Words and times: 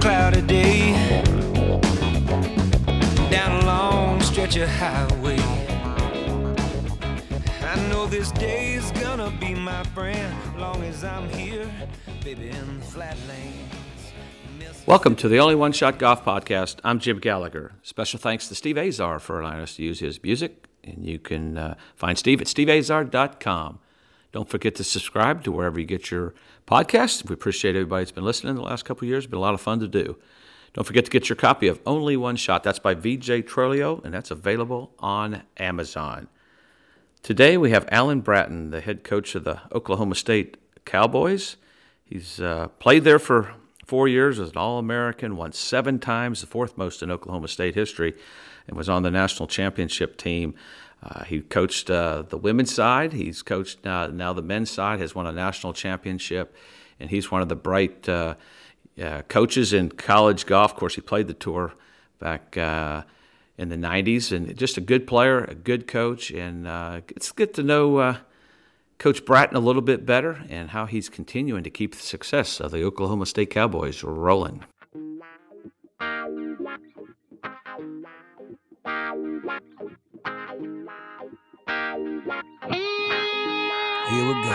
cloudy 0.00 0.42
day 0.42 0.92
down 3.30 3.62
a 3.62 3.66
long 3.66 4.20
stretch 4.20 4.56
of 4.56 4.68
highway. 4.68 5.38
I 7.62 7.88
know 7.88 8.06
this 8.06 8.30
day 8.32 8.74
is 8.74 8.90
gonna 8.92 9.30
be 9.40 9.54
my 9.54 9.82
friend 9.94 10.34
long 10.56 10.82
as 10.84 11.02
I'm 11.02 11.28
here, 11.30 11.70
baby, 12.22 12.50
in 12.50 12.78
the 12.78 12.84
flatlands. 12.84 14.12
Welcome 14.86 15.16
to 15.16 15.28
the 15.28 15.38
Only 15.38 15.54
One 15.54 15.72
Shot 15.72 15.98
Golf 15.98 16.24
Podcast. 16.24 16.78
I'm 16.84 16.98
Jim 16.98 17.18
Gallagher. 17.18 17.72
Special 17.82 18.18
thanks 18.18 18.48
to 18.48 18.54
Steve 18.54 18.78
Azar 18.78 19.18
for 19.18 19.40
allowing 19.40 19.60
us 19.60 19.76
to 19.76 19.82
use 19.82 19.98
his 20.00 20.22
music. 20.22 20.66
And 20.84 21.04
you 21.04 21.18
can 21.18 21.58
uh, 21.58 21.74
find 21.94 22.16
Steve 22.16 22.40
at 22.40 22.46
steveazar.com. 22.46 23.80
Don't 24.32 24.48
forget 24.48 24.74
to 24.76 24.84
subscribe 24.84 25.42
to 25.44 25.52
wherever 25.52 25.78
you 25.80 25.86
get 25.86 26.10
your 26.10 26.34
podcasts. 26.68 27.26
We 27.26 27.32
appreciate 27.32 27.74
everybody 27.74 28.04
that's 28.04 28.12
been 28.12 28.24
listening 28.24 28.54
the 28.54 28.60
last 28.60 28.84
couple 28.84 29.08
years. 29.08 29.24
It's 29.24 29.30
been 29.30 29.38
a 29.38 29.40
lot 29.40 29.54
of 29.54 29.60
fun 29.60 29.80
to 29.80 29.88
do. 29.88 30.18
Don't 30.74 30.84
forget 30.84 31.06
to 31.06 31.10
get 31.10 31.28
your 31.28 31.36
copy 31.36 31.66
of 31.66 31.80
Only 31.86 32.14
One 32.16 32.36
Shot. 32.36 32.62
That's 32.62 32.78
by 32.78 32.94
VJ 32.94 33.46
Trolio, 33.46 34.04
and 34.04 34.12
that's 34.12 34.30
available 34.30 34.92
on 34.98 35.42
Amazon. 35.56 36.28
Today 37.22 37.56
we 37.56 37.70
have 37.70 37.88
Alan 37.90 38.20
Bratton, 38.20 38.70
the 38.70 38.82
head 38.82 39.02
coach 39.02 39.34
of 39.34 39.44
the 39.44 39.62
Oklahoma 39.72 40.14
State 40.14 40.58
Cowboys. 40.84 41.56
He's 42.04 42.38
uh, 42.38 42.68
played 42.78 43.04
there 43.04 43.18
for 43.18 43.54
four 43.86 44.06
years 44.06 44.38
as 44.38 44.50
an 44.50 44.58
All 44.58 44.78
American, 44.78 45.38
won 45.38 45.52
seven 45.52 45.98
times, 45.98 46.42
the 46.42 46.46
fourth 46.46 46.76
most 46.76 47.02
in 47.02 47.10
Oklahoma 47.10 47.48
State 47.48 47.74
history, 47.74 48.14
and 48.66 48.76
was 48.76 48.90
on 48.90 49.02
the 49.02 49.10
national 49.10 49.46
championship 49.46 50.18
team. 50.18 50.54
Uh, 51.02 51.24
he 51.24 51.40
coached 51.40 51.90
uh, 51.90 52.22
the 52.22 52.36
women's 52.36 52.74
side. 52.74 53.12
He's 53.12 53.42
coached 53.42 53.86
uh, 53.86 54.08
now 54.08 54.32
the 54.32 54.42
men's 54.42 54.70
side. 54.70 55.00
Has 55.00 55.14
won 55.14 55.26
a 55.26 55.32
national 55.32 55.72
championship, 55.72 56.54
and 56.98 57.10
he's 57.10 57.30
one 57.30 57.40
of 57.40 57.48
the 57.48 57.56
bright 57.56 58.08
uh, 58.08 58.34
uh, 59.00 59.22
coaches 59.28 59.72
in 59.72 59.90
college 59.90 60.46
golf. 60.46 60.72
Of 60.72 60.76
course, 60.76 60.96
he 60.96 61.00
played 61.00 61.28
the 61.28 61.34
tour 61.34 61.74
back 62.18 62.56
in 62.56 63.68
the 63.68 63.76
'90s, 63.76 64.32
and 64.32 64.56
just 64.56 64.76
a 64.76 64.80
good 64.80 65.06
player, 65.06 65.44
a 65.44 65.54
good 65.54 65.86
coach, 65.86 66.30
and 66.30 66.66
it's 67.08 67.30
good 67.30 67.54
to 67.54 67.62
know 67.62 68.18
Coach 68.98 69.24
Bratton 69.24 69.56
a 69.56 69.60
little 69.60 69.82
bit 69.82 70.04
better 70.04 70.44
and 70.48 70.70
how 70.70 70.86
he's 70.86 71.08
continuing 71.08 71.62
to 71.62 71.70
keep 71.70 71.94
the 71.94 72.02
success 72.02 72.60
of 72.60 72.72
the 72.72 72.82
Oklahoma 72.82 73.26
State 73.26 73.50
Cowboys 73.50 74.02
rolling. 74.02 74.64
Here 82.28 84.26
we 84.26 84.34
go. 84.44 84.50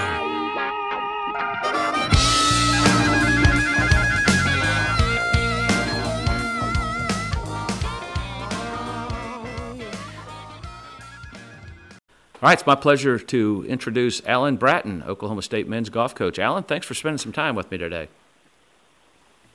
All 12.36 12.50
right, 12.50 12.54
it's 12.60 12.68
my 12.68 12.76
pleasure 12.76 13.18
to 13.18 13.66
introduce 13.68 14.22
Alan 14.26 14.58
Bratton, 14.58 15.02
Oklahoma 15.08 15.42
State 15.42 15.68
men's 15.68 15.90
golf 15.90 16.14
coach. 16.14 16.38
Alan, 16.38 16.64
thanks 16.64 16.86
for 16.86 16.94
spending 16.94 17.18
some 17.18 17.32
time 17.32 17.56
with 17.56 17.72
me 17.72 17.78
today. 17.78 18.10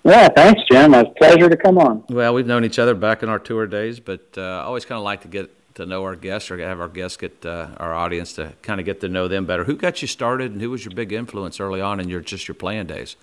Yeah, 0.05 0.29
thanks, 0.29 0.63
Jim. 0.71 0.95
It's 0.95 1.11
a 1.11 1.15
pleasure 1.19 1.51
to 1.51 1.57
come 1.57 1.77
on. 1.79 2.03
Well, 2.09 2.33
we've 2.33 2.47
known 2.47 2.65
each 2.65 2.79
other 2.79 2.95
back 2.95 3.23
in 3.23 3.29
our 3.29 3.39
tour 3.39 3.67
days, 3.67 4.01
but 4.01 4.27
uh, 4.39 4.41
I 4.41 4.63
always 4.63 4.87
kind 4.87 4.97
of 4.97 5.05
like 5.05 5.21
to 5.21 5.29
get 5.29 5.55
to 5.79 5.87
know 5.87 6.05
our 6.05 6.15
guests 6.15 6.51
or 6.51 6.59
have 6.59 6.81
our 6.81 6.89
guests 6.89 7.17
get 7.17 7.45
uh, 7.47 7.69
our 7.79 7.95
audience 7.95 8.35
to 8.35 8.53
kind 8.63 8.79
of 8.81 8.87
get 8.87 9.01
to 9.01 9.09
know 9.09 9.27
them 9.27 9.47
better. 9.47 9.65
Who 9.65 9.75
got 9.75 10.03
you 10.03 10.09
started, 10.09 10.53
and 10.53 10.61
who 10.61 10.71
was 10.71 10.85
your 10.85 10.95
big 10.95 11.13
influence 11.13 11.59
early 11.59 11.81
on 11.81 11.99
in 11.99 12.09
your 12.09 12.21
just 12.21 12.47
your 12.47 12.55
playing 12.55 12.87
days? 12.87 13.17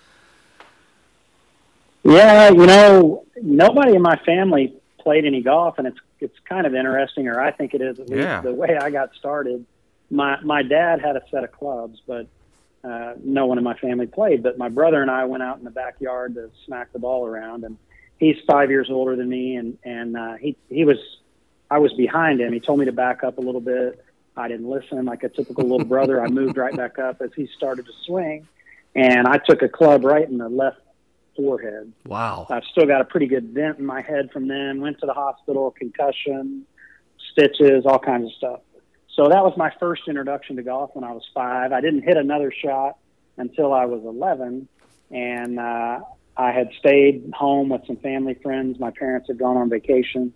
Yeah, 2.03 2.49
you 2.49 2.65
know, 2.65 3.25
nobody 3.41 3.95
in 3.95 4.01
my 4.01 4.15
family 4.25 4.73
played 4.99 5.25
any 5.25 5.41
golf, 5.41 5.77
and 5.77 5.87
it's 5.87 5.97
it's 6.19 6.37
kind 6.47 6.65
of 6.65 6.73
interesting, 6.73 7.27
or 7.27 7.39
I 7.41 7.51
think 7.51 7.73
it 7.73 7.81
is 7.81 7.99
at 7.99 8.09
least 8.09 8.21
Yeah. 8.23 8.41
the 8.41 8.53
way 8.53 8.77
I 8.79 8.89
got 8.89 9.13
started. 9.15 9.65
My 10.09 10.39
my 10.41 10.63
dad 10.63 11.01
had 11.01 11.15
a 11.15 11.23
set 11.31 11.43
of 11.43 11.51
clubs, 11.51 12.01
but 12.07 12.27
uh, 12.83 13.15
no 13.23 13.47
one 13.47 13.57
in 13.57 13.63
my 13.63 13.75
family 13.77 14.07
played. 14.07 14.43
But 14.43 14.57
my 14.57 14.69
brother 14.69 15.01
and 15.01 15.11
I 15.11 15.25
went 15.25 15.43
out 15.43 15.57
in 15.57 15.63
the 15.63 15.71
backyard 15.71 16.35
to 16.35 16.51
smack 16.65 16.93
the 16.93 16.99
ball 16.99 17.25
around, 17.25 17.63
and 17.63 17.77
he's 18.17 18.37
five 18.47 18.69
years 18.69 18.89
older 18.89 19.15
than 19.15 19.27
me, 19.27 19.55
and 19.55 19.77
and 19.83 20.15
uh, 20.15 20.33
he 20.35 20.55
he 20.69 20.85
was 20.85 20.97
I 21.75 21.77
was 21.77 21.91
behind 21.91 22.39
him. 22.39 22.53
He 22.53 22.61
told 22.61 22.79
me 22.79 22.85
to 22.85 22.93
back 22.93 23.21
up 23.21 23.37
a 23.37 23.41
little 23.41 23.59
bit. 23.59 24.01
I 24.37 24.47
didn't 24.47 24.69
listen, 24.69 25.03
like 25.03 25.23
a 25.23 25.29
typical 25.29 25.65
little 25.65 25.85
brother. 25.85 26.23
I 26.23 26.29
moved 26.29 26.55
right 26.55 26.73
back 26.73 26.99
up 26.99 27.21
as 27.21 27.31
he 27.35 27.49
started 27.57 27.85
to 27.85 27.91
swing, 28.05 28.47
and 28.95 29.27
I 29.27 29.39
took 29.39 29.61
a 29.61 29.67
club 29.67 30.05
right 30.05 30.25
in 30.25 30.37
the 30.37 30.47
left 30.47 30.79
forehead. 31.35 31.91
Wow. 32.05 32.47
I've 32.49 32.63
still 32.71 32.85
got 32.85 33.01
a 33.01 33.03
pretty 33.03 33.27
good 33.27 33.53
dent 33.53 33.77
in 33.79 33.85
my 33.85 33.99
head 33.99 34.31
from 34.31 34.47
then. 34.47 34.79
Went 34.79 35.01
to 35.01 35.05
the 35.05 35.13
hospital, 35.13 35.71
concussion, 35.77 36.65
stitches, 37.33 37.85
all 37.85 37.99
kinds 37.99 38.27
of 38.27 38.31
stuff. 38.37 38.59
So 39.13 39.27
that 39.27 39.43
was 39.43 39.53
my 39.57 39.73
first 39.77 40.03
introduction 40.07 40.55
to 40.55 40.63
golf 40.63 40.91
when 40.93 41.03
I 41.03 41.11
was 41.11 41.23
five. 41.33 41.73
I 41.73 41.81
didn't 41.81 42.03
hit 42.03 42.15
another 42.15 42.53
shot 42.53 42.99
until 43.35 43.73
I 43.73 43.83
was 43.83 44.01
11, 44.05 44.69
and 45.11 45.59
uh, 45.59 45.99
I 46.37 46.51
had 46.53 46.69
stayed 46.79 47.33
home 47.33 47.67
with 47.67 47.85
some 47.85 47.97
family 47.97 48.35
friends. 48.35 48.79
My 48.79 48.91
parents 48.91 49.27
had 49.27 49.37
gone 49.37 49.57
on 49.57 49.69
vacation, 49.69 50.33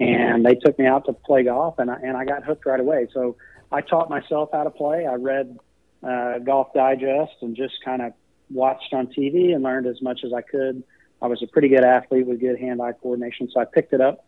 and 0.00 0.44
they 0.44 0.54
took 0.54 0.78
me 0.78 0.86
out 0.86 1.04
to 1.06 1.12
play 1.12 1.44
golf, 1.44 1.78
and 1.78 1.90
I, 1.90 1.96
and 1.96 2.16
I 2.16 2.24
got 2.24 2.42
hooked 2.42 2.64
right 2.66 2.80
away. 2.80 3.06
So 3.12 3.36
I 3.70 3.82
taught 3.82 4.08
myself 4.08 4.48
how 4.52 4.64
to 4.64 4.70
play. 4.70 5.06
I 5.06 5.14
read 5.14 5.58
uh, 6.02 6.38
Golf 6.38 6.72
Digest 6.74 7.34
and 7.42 7.54
just 7.54 7.74
kind 7.84 8.02
of 8.02 8.14
watched 8.50 8.92
on 8.94 9.08
TV 9.08 9.54
and 9.54 9.62
learned 9.62 9.86
as 9.86 10.00
much 10.00 10.20
as 10.24 10.32
I 10.32 10.40
could. 10.40 10.82
I 11.22 11.26
was 11.26 11.42
a 11.42 11.46
pretty 11.46 11.68
good 11.68 11.84
athlete 11.84 12.26
with 12.26 12.40
good 12.40 12.58
hand-eye 12.58 12.92
coordination, 13.02 13.50
so 13.52 13.60
I 13.60 13.66
picked 13.66 13.92
it 13.92 14.00
up 14.00 14.24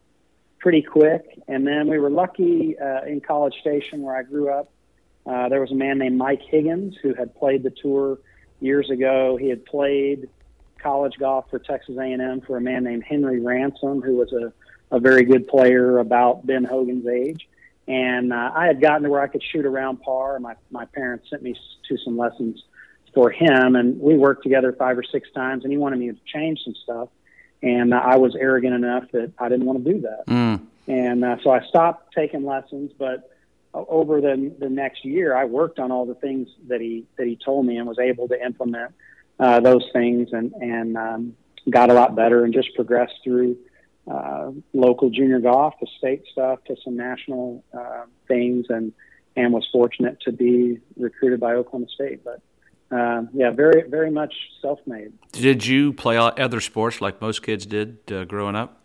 pretty 0.58 0.82
quick. 0.82 1.24
And 1.48 1.66
then 1.66 1.88
we 1.88 1.98
were 1.98 2.10
lucky 2.10 2.78
uh, 2.78 3.04
in 3.04 3.20
College 3.20 3.54
Station, 3.60 4.02
where 4.02 4.14
I 4.14 4.22
grew 4.22 4.50
up. 4.50 4.70
Uh, 5.24 5.48
there 5.48 5.60
was 5.60 5.70
a 5.70 5.74
man 5.74 5.98
named 5.98 6.18
Mike 6.18 6.42
Higgins 6.42 6.96
who 7.02 7.14
had 7.14 7.34
played 7.34 7.62
the 7.62 7.70
tour 7.70 8.18
years 8.60 8.90
ago. 8.90 9.38
He 9.40 9.48
had 9.48 9.64
played 9.64 10.28
college 10.78 11.14
golf 11.18 11.46
for 11.48 11.58
Texas 11.58 11.96
A&M 11.98 12.42
for 12.42 12.56
a 12.56 12.60
man 12.60 12.84
named 12.84 13.04
Henry 13.08 13.40
Ransom, 13.40 14.02
who 14.02 14.16
was 14.16 14.32
a, 14.32 14.52
a 14.92 15.00
very 15.00 15.25
good 15.25 15.48
player 15.48 15.98
about 15.98 16.47
Ben 16.47 16.62
Hogan's 16.62 17.06
age. 17.08 17.48
And 17.88 18.32
uh, 18.32 18.53
I 18.54 18.66
had 18.66 18.80
gotten 18.80 19.03
to 19.03 19.10
where 19.10 19.20
I 19.20 19.26
could 19.26 19.42
shoot 19.42 19.66
around 19.66 20.03
par. 20.03 20.38
My 20.38 20.54
my 20.70 20.84
parents 20.84 21.28
sent 21.30 21.42
me 21.42 21.56
to 21.88 21.98
some 22.04 22.16
lessons 22.16 22.62
for 23.12 23.31
him, 23.31 23.75
and 23.75 23.98
we 23.98 24.14
worked 24.14 24.44
together 24.44 24.72
five 24.72 24.97
or 24.97 25.02
six 25.02 25.28
times. 25.32 25.64
And 25.64 25.72
he 25.72 25.78
wanted 25.78 25.98
me 25.98 26.10
to 26.10 26.16
change 26.32 26.60
some 26.62 26.76
stuff, 26.84 27.08
and 27.60 27.92
uh, 27.92 27.97
I 27.97 28.16
was 28.16 28.36
arrogant 28.36 28.75
enough 28.75 29.10
that 29.12 29.32
I 29.38 29.48
didn't 29.48 29.66
want 29.66 29.84
to 29.84 29.92
do 29.92 30.00
that. 30.02 30.26
Mm. 30.28 30.66
And 30.86 31.25
uh, 31.25 31.36
so 31.42 31.50
I 31.50 31.66
stopped 31.66 32.14
taking 32.14 32.44
lessons. 32.44 32.92
But 32.97 33.28
over 33.75 34.20
the 34.20 34.54
the 34.60 34.69
next 34.69 35.04
year, 35.04 35.34
I 35.34 35.44
worked 35.47 35.81
on 35.81 35.91
all 35.91 36.06
the 36.06 36.14
things 36.14 36.48
that 36.69 36.81
he 36.81 37.04
that 37.16 37.26
he 37.26 37.36
told 37.36 37.66
me 37.66 37.78
and 37.78 37.88
was 37.88 37.98
able 37.98 38.28
to 38.28 38.41
implement 38.41 38.92
uh, 39.41 39.58
those 39.58 39.84
things 39.92 40.28
and 40.32 40.52
and 40.52 40.97
um, 40.97 41.36
got 41.69 41.91
a 41.91 41.94
lot 41.94 42.14
better 42.14 42.44
and 42.44 42.54
just 42.54 42.72
progressed 42.76 43.14
through 43.25 43.56
uh, 44.10 44.50
local 44.72 45.10
junior 45.10 45.40
golf 45.40 45.75
to 45.81 45.87
state 45.99 46.25
stuff 46.32 46.58
to 46.64 46.76
some 46.84 46.96
national 46.96 47.64
uh, 47.72 48.04
things 48.28 48.66
and 48.69 48.93
and 49.37 49.52
was 49.52 49.66
fortunate 49.72 50.20
to 50.20 50.32
be 50.32 50.78
recruited 50.96 51.40
by 51.40 51.54
Oklahoma 51.54 51.87
State. 51.94 52.20
But 52.25 52.40
um, 52.90 53.31
yeah, 53.32 53.50
very 53.50 53.88
very 53.88 54.10
much 54.10 54.34
self-made. 54.60 55.12
Did 55.32 55.64
you 55.66 55.93
play 55.93 56.16
other 56.16 56.60
sports 56.60 57.00
like 57.00 57.20
most 57.20 57.43
kids 57.43 57.64
did 57.64 57.99
uh, 58.10 58.25
growing 58.25 58.56
up? 58.56 58.78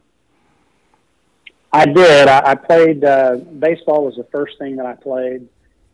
I 1.74 1.86
did. 1.86 2.28
I, 2.28 2.52
I 2.52 2.56
played 2.56 3.04
uh, 3.04 3.36
baseball 3.36 4.06
was 4.06 4.16
the 4.16 4.28
first 4.32 4.58
thing 4.58 4.78
that 4.78 4.86
I 4.86 4.94
played, 4.94 5.48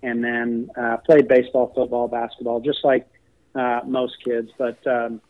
and 0.03 0.23
then 0.23 0.69
uh, 0.77 0.97
played 0.97 1.27
baseball, 1.27 1.71
football, 1.73 2.07
basketball, 2.07 2.59
just 2.59 2.83
like 2.83 3.07
uh, 3.55 3.81
most 3.85 4.23
kids. 4.23 4.51
But 4.57 4.85
um, 4.85 5.21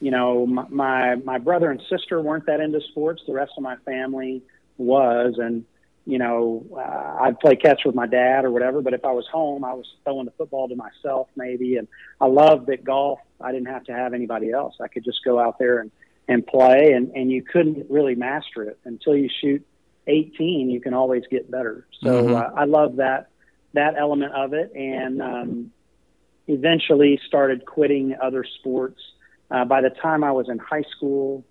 you 0.00 0.10
know, 0.10 0.46
my, 0.46 0.66
my 0.68 1.14
my 1.16 1.38
brother 1.38 1.70
and 1.70 1.80
sister 1.88 2.20
weren't 2.20 2.46
that 2.46 2.60
into 2.60 2.80
sports. 2.90 3.22
The 3.26 3.32
rest 3.34 3.52
of 3.56 3.62
my 3.62 3.76
family 3.84 4.42
was, 4.78 5.34
and 5.38 5.64
you 6.06 6.18
know, 6.18 6.64
uh, 6.74 7.22
I'd 7.22 7.38
play 7.38 7.56
catch 7.56 7.82
with 7.84 7.94
my 7.94 8.06
dad 8.06 8.44
or 8.44 8.50
whatever. 8.50 8.80
But 8.80 8.94
if 8.94 9.04
I 9.04 9.12
was 9.12 9.26
home, 9.30 9.64
I 9.64 9.74
was 9.74 9.86
throwing 10.02 10.24
the 10.24 10.30
football 10.32 10.68
to 10.68 10.74
myself 10.74 11.28
maybe. 11.36 11.76
And 11.76 11.86
I 12.20 12.26
loved 12.26 12.66
that 12.66 12.82
golf. 12.82 13.20
I 13.40 13.52
didn't 13.52 13.68
have 13.68 13.84
to 13.84 13.92
have 13.92 14.14
anybody 14.14 14.50
else. 14.50 14.74
I 14.80 14.88
could 14.88 15.04
just 15.04 15.22
go 15.24 15.38
out 15.38 15.58
there 15.58 15.78
and 15.80 15.90
and 16.26 16.46
play. 16.46 16.92
And 16.92 17.10
and 17.14 17.30
you 17.30 17.42
couldn't 17.42 17.90
really 17.90 18.14
master 18.14 18.62
it 18.64 18.78
until 18.84 19.14
you 19.14 19.28
shoot 19.40 19.64
18. 20.06 20.70
You 20.70 20.80
can 20.80 20.94
always 20.94 21.24
get 21.30 21.50
better. 21.50 21.86
So 22.02 22.08
Mhm. 22.28 22.34
uh, 22.34 22.54
I 22.56 22.64
love 22.64 22.96
that 22.96 23.28
that 23.74 23.94
element 23.98 24.32
of 24.32 24.54
it. 24.54 24.72
And 24.74 25.20
um, 25.22 25.72
eventually 26.48 27.20
started 27.26 27.64
quitting 27.66 28.16
other 28.20 28.44
sports. 28.58 29.00
Uh, 29.50 29.64
by 29.64 29.80
the 29.80 29.90
time 29.90 30.22
I 30.22 30.32
was 30.32 30.48
in 30.48 30.58
high 30.58 30.84
school, 30.96 31.44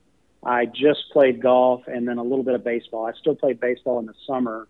I 0.43 0.65
just 0.65 1.11
played 1.11 1.41
golf 1.41 1.83
and 1.87 2.07
then 2.07 2.17
a 2.17 2.23
little 2.23 2.43
bit 2.43 2.55
of 2.55 2.63
baseball. 2.63 3.05
I 3.05 3.11
still 3.19 3.35
played 3.35 3.59
baseball 3.59 3.99
in 3.99 4.05
the 4.05 4.13
summer 4.25 4.67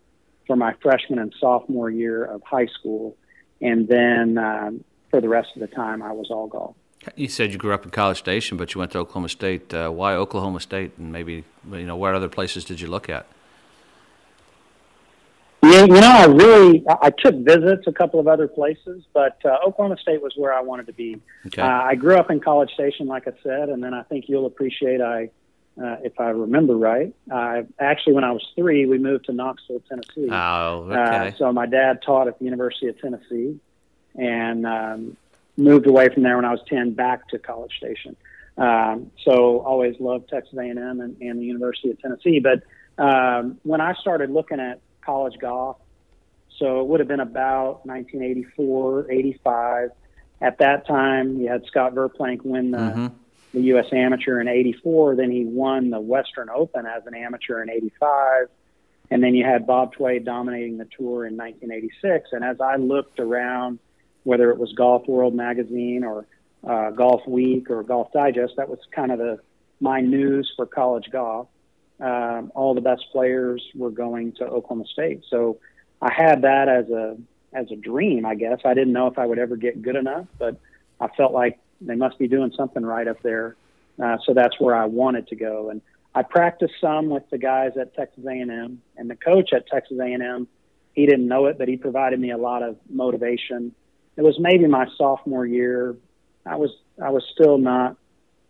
for 0.48 0.56
my 0.56 0.74
freshman 0.81 1.20
and 1.20 1.34
sophomore 1.40 1.92
year 1.92 2.26
of 2.26 2.42
high 2.44 2.66
school, 2.66 3.16
and 3.62 3.88
then 3.88 4.38
um, 4.40 4.84
for 5.12 5.22
the 5.22 5.30
rest 5.30 5.50
of 5.56 5.62
the 5.62 5.68
time, 5.68 6.02
I 6.02 6.12
was 6.12 6.31
all 6.31 6.48
golf. 6.48 6.76
You 7.16 7.28
said 7.28 7.52
you 7.52 7.58
grew 7.58 7.74
up 7.74 7.86
in 7.86 7.92
College 7.92 8.18
Station, 8.18 8.58
but 8.58 8.74
you 8.74 8.80
went 8.80 8.92
to 8.92 8.98
Oklahoma 8.98 9.30
State. 9.30 9.74
Uh, 9.74 9.90
why 9.90 10.16
Oklahoma 10.16 10.60
State, 10.60 10.92
and 10.98 11.12
maybe 11.12 11.44
you 11.72 11.86
know 11.86 11.96
where 11.96 12.14
other 12.14 12.30
places 12.30 12.66
did 12.66 12.81
you 12.81 12.88
look 12.88 13.10
at? 13.10 13.28
Yeah, 15.69 15.81
you 15.86 16.01
know, 16.01 16.01
I 16.01 16.25
really 16.25 16.83
I 16.88 17.12
took 17.12 17.36
visits 17.36 17.86
a 17.86 17.92
couple 17.92 18.19
of 18.19 18.27
other 18.27 18.48
places, 18.48 19.04
but 19.13 19.38
uh, 19.45 19.57
Oklahoma 19.66 19.98
State 20.01 20.21
was 20.21 20.33
where 20.36 20.51
I 20.54 20.62
wanted 20.62 20.88
to 20.88 20.94
be. 20.94 21.21
Okay. 21.48 21.62
Uh, 21.62 21.68
I 21.68 21.95
grew 21.95 22.16
up 22.16 22.31
in 22.31 22.39
College 22.39 22.71
Station, 22.71 23.06
like 23.07 23.27
I 23.27 23.33
said, 23.44 23.69
and 23.69 23.83
then 23.83 23.94
I 23.94 24.01
think 24.04 24.25
you'll 24.27 24.48
appreciate 24.48 25.00
I, 25.00 25.30
uh, 25.80 25.98
if 26.04 26.19
I 26.19 26.30
remember 26.30 26.75
right, 26.75 27.13
I 27.31 27.66
actually 27.80 28.13
when 28.13 28.24
I 28.24 28.31
was 28.31 28.45
three, 28.56 28.86
we 28.88 28.98
moved 28.98 29.25
to 29.25 29.31
Knoxville, 29.33 29.81
Tennessee. 29.88 30.30
Oh, 30.31 30.89
Uh, 30.89 31.27
okay. 31.27 31.36
so 31.38 31.51
my 31.54 31.68
dad 31.68 32.01
taught 32.04 32.27
at 32.27 32.39
the 32.39 32.45
University 32.45 32.88
of 32.88 33.00
Tennessee, 33.00 33.60
and 34.16 34.66
um, 34.66 35.18
moved 35.56 35.86
away 35.86 36.10
from 36.10 36.24
there 36.24 36.36
when 36.36 36.45
I 36.45 36.51
was 36.51 36.62
ten 36.68 36.94
back 36.94 37.27
to 37.30 37.38
College 37.38 37.74
Station. 37.77 38.16
Um, 38.57 39.12
so 39.24 39.60
always 39.60 39.95
loved 40.00 40.30
Texas 40.30 40.57
A&M 40.57 40.77
and, 40.77 41.16
and 41.21 41.39
the 41.39 41.45
University 41.45 41.92
of 41.92 42.00
Tennessee. 42.01 42.39
But 42.42 42.63
um, 43.01 43.57
when 43.63 43.80
I 43.80 43.94
started 43.94 44.31
looking 44.31 44.60
at 44.60 44.81
college 45.09 45.39
golf, 45.39 45.77
so 46.59 46.81
it 46.81 46.88
would 46.88 47.00
have 47.00 47.07
been 47.09 47.19
about 47.19 47.83
1984, 47.85 49.09
85. 49.11 49.89
At 50.41 50.59
that 50.59 50.85
time, 50.88 51.39
you 51.39 51.50
had 51.50 51.65
Scott 51.65 51.95
Verplank 51.95 52.44
win 52.44 52.71
the, 52.71 52.77
Mhm. 52.77 53.11
the 53.53 53.61
U.S. 53.73 53.88
Amateur 53.91 54.39
in 54.39 54.47
'84. 54.47 55.15
Then 55.15 55.31
he 55.31 55.45
won 55.45 55.89
the 55.89 56.00
Western 56.00 56.50
Open 56.50 56.85
as 56.85 57.06
an 57.07 57.15
amateur 57.15 57.61
in 57.63 57.69
'85. 57.69 58.50
And 59.11 59.23
then 59.23 59.33
you 59.33 59.44
had 59.44 59.65
Bob 59.65 59.94
Tway 59.95 60.19
dominating 60.19 60.77
the 60.77 60.85
tour 60.85 61.25
in 61.25 61.35
1986. 61.35 62.29
And 62.31 62.44
as 62.44 62.61
I 62.61 62.75
looked 62.75 63.19
around, 63.19 63.79
whether 64.23 64.51
it 64.51 64.59
was 64.59 64.71
Golf 64.73 65.07
World 65.07 65.33
magazine 65.33 66.03
or 66.03 66.27
uh, 66.67 66.91
Golf 66.91 67.25
Week 67.27 67.71
or 67.71 67.81
Golf 67.83 68.11
Digest, 68.13 68.56
that 68.57 68.69
was 68.69 68.79
kind 68.91 69.11
of 69.11 69.17
the 69.17 69.39
my 69.81 70.01
news 70.01 70.53
for 70.56 70.65
college 70.67 71.09
golf. 71.11 71.47
Um, 72.00 72.51
all 72.56 72.74
the 72.74 72.81
best 72.81 73.06
players 73.12 73.62
were 73.75 73.92
going 73.92 74.34
to 74.34 74.46
Oklahoma 74.46 74.86
State, 74.92 75.24
so 75.30 75.60
I 76.01 76.13
had 76.13 76.44
that 76.44 76.69
as 76.69 76.90
a 76.90 77.18
as 77.54 77.72
a 77.72 77.75
dream. 77.75 78.25
I 78.25 78.36
guess 78.36 78.60
I 78.63 78.74
didn't 78.74 78.94
know 78.94 79.07
if 79.07 79.18
I 79.18 79.25
would 79.25 79.40
ever 79.40 79.57
get 79.57 79.81
good 79.81 79.96
enough, 79.96 80.28
but 80.38 80.57
I 81.01 81.07
felt 81.18 81.34
like 81.34 81.60
they 81.81 81.96
must 81.96 82.18
be 82.18 82.28
doing 82.28 82.54
something 82.56 82.86
right 82.86 83.07
up 83.07 83.22
there. 83.22 83.56
Uh, 84.01 84.18
so 84.25 84.34
that's 84.34 84.60
where 84.60 84.75
I 84.75 84.86
wanted 84.86 85.28
to 85.28 85.36
go, 85.36 85.69
and 85.69 85.81
I 86.16 86.24
practiced 86.24 86.74
some 86.81 87.10
with 87.10 87.30
the 87.30 87.38
guys 87.38 87.72
at 87.80 87.94
Texas 87.96 88.24
A&M, 88.25 88.81
and 88.98 89.10
the 89.10 89.16
coach 89.16 89.54
at 89.54 89.68
Texas 89.68 89.98
A&M. 90.00 90.48
He 90.94 91.06
didn't 91.06 91.28
know 91.28 91.45
it, 91.45 91.57
but 91.57 91.68
he 91.68 91.78
provided 91.78 92.19
me 92.19 92.31
a 92.31 92.38
lot 92.38 92.63
of 92.63 92.78
motivation. 92.90 93.74
It 94.18 94.24
was 94.24 94.40
maybe 94.40 94.68
my 94.68 94.88
sophomore 94.98 95.45
year. 95.45 95.95
I 96.45 96.56
was 96.56 96.72
I 97.02 97.10
was 97.10 97.24
still 97.34 97.57
not 97.57 97.98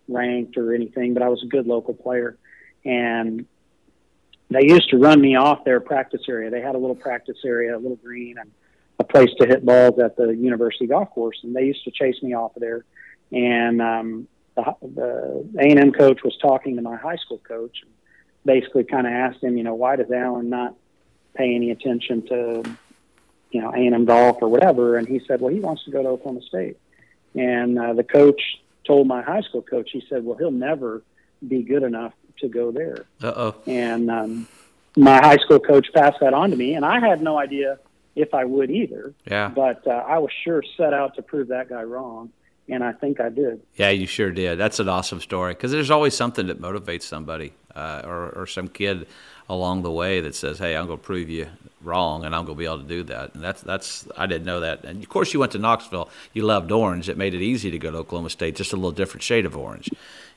ranked 0.08 0.56
or 0.56 0.74
anything, 0.74 1.14
but 1.14 1.22
I 1.22 1.28
was 1.28 1.42
a 1.42 1.46
good 1.46 1.66
local 1.66 1.94
player, 1.94 2.36
and 2.84 3.46
they 4.50 4.64
used 4.64 4.90
to 4.90 4.98
run 4.98 5.20
me 5.20 5.36
off 5.36 5.64
their 5.64 5.80
practice 5.80 6.22
area. 6.28 6.50
They 6.50 6.60
had 6.60 6.74
a 6.74 6.78
little 6.78 6.96
practice 6.96 7.38
area, 7.44 7.76
a 7.76 7.78
little 7.78 7.96
green, 7.96 8.36
and 8.38 8.50
a 8.98 9.04
place 9.04 9.30
to 9.38 9.46
hit 9.46 9.64
balls 9.64 9.98
at 9.98 10.16
the 10.16 10.34
university 10.34 10.86
golf 10.86 11.10
course, 11.10 11.38
and 11.42 11.54
they 11.54 11.64
used 11.64 11.84
to 11.84 11.90
chase 11.90 12.22
me 12.22 12.34
off 12.34 12.56
of 12.56 12.60
there. 12.60 12.84
And 13.32 13.80
um, 13.80 14.28
the 14.56 14.74
the 14.82 15.48
A 15.58 15.70
and 15.70 15.78
M 15.78 15.92
coach 15.92 16.22
was 16.22 16.36
talking 16.38 16.76
to 16.76 16.82
my 16.82 16.96
high 16.96 17.16
school 17.16 17.38
coach, 17.38 17.78
and 17.82 17.90
basically 18.44 18.84
kind 18.84 19.06
of 19.06 19.12
asked 19.12 19.42
him, 19.42 19.56
you 19.56 19.64
know, 19.64 19.74
why 19.74 19.96
does 19.96 20.10
Alan 20.10 20.48
not 20.48 20.74
pay 21.34 21.54
any 21.54 21.70
attention 21.70 22.26
to, 22.26 22.62
you 23.50 23.60
know, 23.60 23.70
A 23.70 23.76
and 23.78 23.94
M 23.94 24.04
golf 24.04 24.38
or 24.40 24.48
whatever? 24.48 24.96
And 24.96 25.06
he 25.06 25.20
said, 25.26 25.40
well, 25.40 25.52
he 25.52 25.60
wants 25.60 25.84
to 25.84 25.90
go 25.90 26.02
to 26.02 26.08
Oklahoma 26.08 26.42
State. 26.42 26.76
And 27.34 27.78
uh, 27.78 27.92
the 27.92 28.04
coach 28.04 28.42
told 28.84 29.06
my 29.06 29.22
high 29.22 29.42
school 29.42 29.62
coach, 29.62 29.90
he 29.92 30.02
said, 30.08 30.24
well, 30.24 30.36
he'll 30.36 30.50
never 30.50 31.02
be 31.46 31.62
good 31.62 31.84
enough 31.84 32.12
to 32.40 32.48
go 32.48 32.70
there. 32.70 33.04
Uh 33.22 33.32
oh. 33.36 33.54
And 33.66 34.10
um, 34.10 34.48
my 34.96 35.16
high 35.16 35.36
school 35.36 35.60
coach 35.60 35.88
passed 35.94 36.18
that 36.20 36.34
on 36.34 36.50
to 36.50 36.56
me, 36.56 36.74
and 36.74 36.84
I 36.84 37.00
had 37.00 37.22
no 37.22 37.38
idea 37.38 37.78
if 38.16 38.34
I 38.34 38.44
would 38.44 38.70
either. 38.70 39.14
Yeah. 39.26 39.48
But 39.48 39.86
uh, 39.86 39.90
I 39.90 40.18
was 40.18 40.30
sure 40.44 40.62
set 40.76 40.92
out 40.92 41.14
to 41.16 41.22
prove 41.22 41.48
that 41.48 41.68
guy 41.68 41.82
wrong, 41.82 42.30
and 42.68 42.82
I 42.82 42.92
think 42.92 43.20
I 43.20 43.28
did. 43.28 43.60
Yeah, 43.76 43.90
you 43.90 44.06
sure 44.06 44.30
did. 44.30 44.58
That's 44.58 44.80
an 44.80 44.88
awesome 44.88 45.20
story 45.20 45.54
because 45.54 45.70
there's 45.72 45.90
always 45.90 46.14
something 46.14 46.48
that 46.48 46.60
motivates 46.60 47.02
somebody 47.02 47.52
uh, 47.74 48.02
or, 48.04 48.30
or 48.30 48.46
some 48.46 48.68
kid 48.68 49.06
along 49.48 49.82
the 49.82 49.90
way 49.90 50.20
that 50.20 50.34
says, 50.34 50.58
"Hey, 50.58 50.76
I'm 50.76 50.86
going 50.86 50.98
to 50.98 51.04
prove 51.04 51.28
you 51.28 51.48
wrong, 51.82 52.24
and 52.24 52.34
I'm 52.34 52.44
going 52.44 52.56
to 52.56 52.58
be 52.58 52.64
able 52.64 52.78
to 52.78 52.88
do 52.88 53.02
that." 53.04 53.34
And 53.34 53.42
that's 53.42 53.62
that's 53.62 54.06
I 54.16 54.26
didn't 54.26 54.44
know 54.44 54.60
that. 54.60 54.84
And 54.84 55.02
of 55.02 55.08
course, 55.08 55.32
you 55.32 55.40
went 55.40 55.52
to 55.52 55.58
Knoxville. 55.58 56.08
You 56.32 56.42
loved 56.42 56.70
orange. 56.72 57.08
It 57.08 57.16
made 57.16 57.34
it 57.34 57.42
easy 57.42 57.70
to 57.70 57.78
go 57.78 57.90
to 57.90 57.98
Oklahoma 57.98 58.30
State. 58.30 58.56
Just 58.56 58.72
a 58.72 58.76
little 58.76 58.92
different 58.92 59.22
shade 59.22 59.46
of 59.46 59.56
orange. 59.56 59.90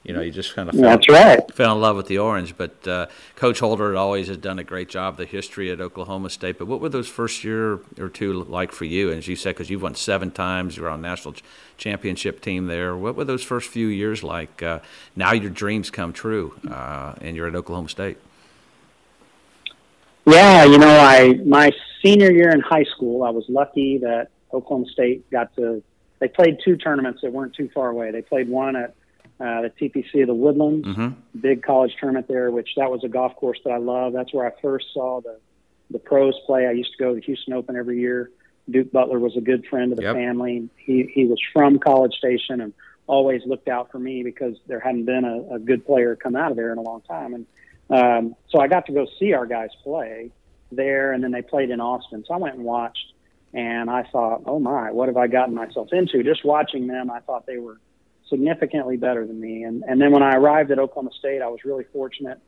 You 0.03 0.13
know, 0.13 0.19
you 0.19 0.31
just 0.31 0.53
kind 0.53 0.67
of 0.67 0.75
fell, 0.75 0.83
That's 0.83 1.07
right. 1.07 1.55
fell 1.55 1.75
in 1.75 1.81
love 1.81 1.95
with 1.95 2.07
the 2.07 2.17
orange. 2.17 2.57
But 2.57 2.85
uh, 2.85 3.07
Coach 3.37 3.59
Holder 3.59 3.95
always 3.95 4.27
has 4.27 4.35
done 4.35 4.59
a 4.59 4.63
great 4.63 4.89
job. 4.89 5.15
The 5.15 5.25
history 5.25 5.71
at 5.71 5.79
Oklahoma 5.79 6.29
State. 6.29 6.57
But 6.57 6.67
what 6.67 6.81
were 6.81 6.89
those 6.89 7.07
first 7.07 7.45
year 7.45 7.79
or 7.97 8.09
two 8.09 8.43
like 8.43 8.73
for 8.73 8.83
you? 8.83 9.09
And 9.09 9.19
as 9.19 9.29
you 9.29 9.37
said, 9.37 9.51
because 9.51 9.69
you've 9.69 9.81
won 9.81 9.95
seven 9.95 10.29
times, 10.29 10.75
you 10.75 10.83
were 10.83 10.89
on 10.89 11.01
national 11.01 11.35
ch- 11.35 11.43
championship 11.77 12.41
team 12.41 12.67
there. 12.67 12.97
What 12.97 13.15
were 13.15 13.23
those 13.23 13.43
first 13.43 13.69
few 13.69 13.87
years 13.87 14.23
like? 14.23 14.61
Uh, 14.61 14.79
now 15.15 15.31
your 15.31 15.49
dreams 15.49 15.89
come 15.89 16.11
true, 16.11 16.53
uh, 16.69 17.15
and 17.21 17.37
you're 17.37 17.47
at 17.47 17.55
Oklahoma 17.55 17.87
State. 17.87 18.17
Yeah, 20.25 20.65
you 20.65 20.77
know, 20.77 20.99
I 20.99 21.35
my 21.45 21.71
senior 22.03 22.31
year 22.31 22.49
in 22.49 22.59
high 22.59 22.85
school, 22.95 23.23
I 23.23 23.29
was 23.29 23.45
lucky 23.47 23.99
that 23.99 24.29
Oklahoma 24.53 24.87
State 24.91 25.29
got 25.31 25.55
to. 25.55 25.81
They 26.19 26.27
played 26.27 26.59
two 26.63 26.75
tournaments 26.75 27.21
that 27.21 27.31
weren't 27.31 27.53
too 27.55 27.69
far 27.73 27.89
away. 27.89 28.11
They 28.11 28.21
played 28.21 28.49
one 28.49 28.75
at 28.75 28.95
uh, 29.43 29.61
the 29.65 29.71
TPC 29.79 30.21
of 30.21 30.27
the 30.27 30.33
Woodlands, 30.45 30.87
Mm-hmm. 30.87 31.39
big 31.39 31.63
college 31.63 31.93
tournament 31.99 32.27
there, 32.27 32.49
which 32.51 32.69
that 32.77 32.89
was 32.89 33.03
a 33.03 33.09
golf 33.09 33.35
course 33.35 33.59
that 33.65 33.71
I 33.71 33.77
love. 33.77 34.13
That's 34.13 34.33
where 34.33 34.45
I 34.47 34.51
first 34.61 34.85
saw 34.93 35.21
the 35.21 35.37
the 35.91 35.99
pros 35.99 36.33
play. 36.47 36.65
I 36.65 36.71
used 36.71 36.91
to 36.97 37.03
go 37.03 37.09
to 37.09 37.15
the 37.19 37.25
Houston 37.25 37.53
Open 37.53 37.75
every 37.75 37.99
year. 37.99 38.31
Duke 38.69 38.91
Butler 38.91 39.19
was 39.19 39.35
a 39.37 39.41
good 39.41 39.65
friend 39.69 39.91
of 39.91 39.97
the 39.97 40.03
Yep. 40.03 40.15
family. 40.15 40.69
He 40.77 40.95
he 41.13 41.25
was 41.25 41.39
from 41.53 41.77
College 41.79 42.13
Station 42.15 42.61
and 42.61 42.73
always 43.05 43.41
looked 43.45 43.67
out 43.67 43.91
for 43.91 43.99
me 43.99 44.23
because 44.23 44.55
there 44.67 44.79
hadn't 44.79 45.03
been 45.05 45.25
a, 45.25 45.55
a 45.55 45.59
good 45.59 45.85
player 45.85 46.15
come 46.15 46.35
out 46.37 46.51
of 46.51 46.57
there 46.57 46.71
in 46.71 46.77
a 46.77 46.81
long 46.81 47.01
time. 47.01 47.33
And 47.35 47.45
um, 47.89 48.35
so 48.49 48.61
I 48.61 48.67
got 48.69 48.85
to 48.85 48.93
go 48.93 49.05
see 49.19 49.33
our 49.33 49.45
guys 49.45 49.69
play 49.83 50.31
there, 50.71 51.11
and 51.11 51.21
then 51.23 51.31
they 51.31 51.41
played 51.41 51.69
in 51.69 51.81
Austin. 51.81 52.23
So 52.25 52.33
I 52.33 52.37
went 52.37 52.55
and 52.55 52.63
watched, 52.63 53.07
and 53.53 53.89
I 53.89 54.03
thought, 54.11 54.43
oh 54.45 54.57
my, 54.57 54.91
what 54.91 55.09
have 55.09 55.17
I 55.17 55.27
gotten 55.27 55.53
myself 55.53 55.89
into? 55.91 56.23
Just 56.23 56.45
watching 56.45 56.87
them, 56.87 57.11
I 57.11 57.19
thought 57.19 57.45
they 57.45 57.57
were 57.57 57.77
significantly 58.33 58.97
better 58.97 59.25
than 59.27 59.39
me. 59.39 59.63
And 59.63 59.83
and 59.87 60.01
then 60.01 60.11
when 60.11 60.23
I 60.23 60.35
arrived 60.35 60.71
at 60.71 60.79
Oklahoma 60.79 61.11
State, 61.19 61.41
I 61.41 61.47
was 61.47 61.59
really 61.63 61.85
fortunate. 61.93 62.39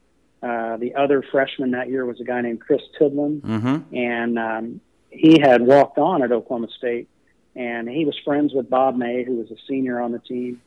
Uh, 0.41 0.77
the 0.77 0.95
other 0.95 1.23
freshman 1.31 1.71
that 1.71 1.89
year 1.89 2.05
was 2.05 2.19
a 2.19 2.23
guy 2.23 2.41
named 2.41 2.59
Chris 2.61 2.81
Tidland, 2.99 3.41
Mm-hmm. 3.41 3.95
and 3.95 4.39
um, 4.39 4.81
he 5.09 5.39
had 5.39 5.61
walked 5.61 5.97
on 5.97 6.21
at 6.23 6.31
Oklahoma 6.31 6.67
State, 6.77 7.07
and 7.55 7.87
he 7.89 8.03
was 8.05 8.17
friends 8.25 8.53
with 8.53 8.69
Bob 8.69 8.95
May, 8.97 9.23
who 9.23 9.35
was 9.37 9.49
a 9.51 9.55
senior 9.67 9.99
on 10.01 10.11
the 10.11 10.19
team. 10.19 10.61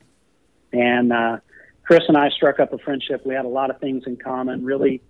And 0.72 1.12
uh, 1.12 1.38
Chris 1.84 2.02
and 2.08 2.16
I 2.16 2.30
struck 2.30 2.60
up 2.60 2.72
a 2.72 2.78
friendship. 2.78 3.24
We 3.26 3.34
had 3.34 3.44
a 3.44 3.48
lot 3.60 3.70
of 3.70 3.78
things 3.80 4.04
in 4.06 4.16
common. 4.16 4.64
Really, 4.64 5.00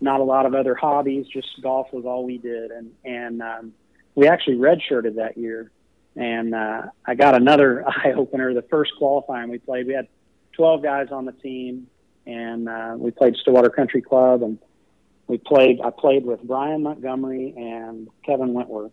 not 0.00 0.20
a 0.20 0.24
lot 0.24 0.46
of 0.46 0.54
other 0.54 0.74
hobbies. 0.74 1.26
Just 1.26 1.48
golf 1.62 1.92
was 1.92 2.04
all 2.04 2.24
we 2.24 2.38
did, 2.38 2.70
and 2.70 2.92
and 3.04 3.42
um, 3.42 3.72
we 4.14 4.28
actually 4.28 4.56
redshirted 4.56 5.16
that 5.16 5.36
year. 5.36 5.70
And 6.16 6.54
uh, 6.54 6.82
I 7.06 7.14
got 7.14 7.34
another 7.34 7.84
eye 7.88 8.12
opener. 8.16 8.54
The 8.54 8.62
first 8.62 8.92
qualifying 8.98 9.50
we 9.50 9.58
played, 9.58 9.86
we 9.86 9.94
had 9.94 10.08
12 10.52 10.82
guys 10.82 11.08
on 11.10 11.24
the 11.24 11.32
team, 11.32 11.86
and 12.26 12.68
uh, 12.68 12.94
we 12.98 13.10
played 13.10 13.36
Stillwater 13.36 13.70
Country 13.70 14.02
Club, 14.02 14.42
and 14.42 14.58
we 15.26 15.38
played. 15.38 15.80
I 15.82 15.90
played 15.90 16.24
with 16.26 16.42
Brian 16.42 16.82
Montgomery 16.82 17.54
and 17.56 18.08
Kevin 18.24 18.52
Wentworth. 18.52 18.92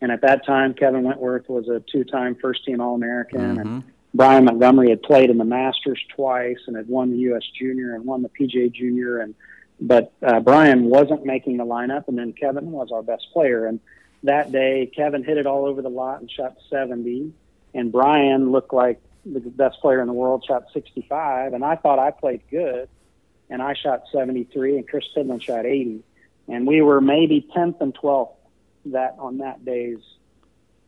And 0.00 0.10
at 0.10 0.20
that 0.22 0.44
time, 0.44 0.74
Kevin 0.74 1.04
Wentworth 1.04 1.48
was 1.48 1.68
a 1.68 1.80
two-time 1.92 2.36
first-team 2.40 2.80
All-American, 2.80 3.40
Mm-hmm. 3.40 3.60
and 3.60 3.84
Brian 4.14 4.44
Montgomery 4.44 4.90
had 4.90 5.02
played 5.02 5.30
in 5.30 5.38
the 5.38 5.44
Masters 5.44 5.98
twice 6.14 6.58
and 6.66 6.76
had 6.76 6.86
won 6.88 7.10
the 7.12 7.16
U.S. 7.18 7.42
Junior 7.58 7.94
and 7.94 8.04
won 8.04 8.22
the 8.22 8.28
PGA 8.28 8.70
Junior. 8.72 9.20
And 9.20 9.34
but 9.80 10.12
uh, 10.22 10.40
Brian 10.40 10.84
wasn't 10.84 11.24
making 11.24 11.56
the 11.56 11.64
lineup, 11.64 12.08
and 12.08 12.18
then 12.18 12.32
Kevin 12.34 12.70
was 12.72 12.90
our 12.92 13.02
best 13.02 13.26
player. 13.32 13.66
And 13.66 13.80
that 14.24 14.52
day, 14.52 14.90
Kevin 14.94 15.24
hit 15.24 15.38
it 15.38 15.46
all 15.46 15.66
over 15.66 15.82
the 15.82 15.88
lot 15.88 16.20
and 16.20 16.30
shot 16.30 16.56
70, 16.70 17.32
and 17.74 17.90
Brian 17.90 18.52
looked 18.52 18.72
like 18.72 19.00
the 19.24 19.40
best 19.40 19.80
player 19.80 20.00
in 20.00 20.06
the 20.06 20.12
world, 20.12 20.44
shot 20.46 20.64
65. 20.72 21.52
And 21.52 21.64
I 21.64 21.76
thought 21.76 21.98
I 21.98 22.10
played 22.10 22.42
good, 22.50 22.88
and 23.50 23.62
I 23.62 23.74
shot 23.74 24.04
73, 24.12 24.78
and 24.78 24.88
Chris 24.88 25.04
Tidland 25.16 25.42
shot 25.42 25.66
80, 25.66 26.02
and 26.48 26.66
we 26.66 26.82
were 26.82 27.00
maybe 27.00 27.46
10th 27.54 27.80
and 27.80 27.94
12th 27.94 28.34
that 28.86 29.16
on 29.18 29.38
that 29.38 29.64
day's 29.64 30.00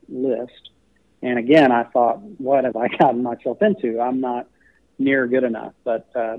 list. 0.08 0.70
And 1.22 1.38
again, 1.38 1.72
I 1.72 1.84
thought, 1.84 2.20
what 2.20 2.64
have 2.64 2.76
I 2.76 2.88
gotten 2.98 3.22
myself 3.22 3.62
into? 3.62 4.00
I'm 4.00 4.20
not 4.20 4.48
near 4.98 5.26
good 5.26 5.44
enough. 5.44 5.72
But 5.84 6.08
uh, 6.14 6.38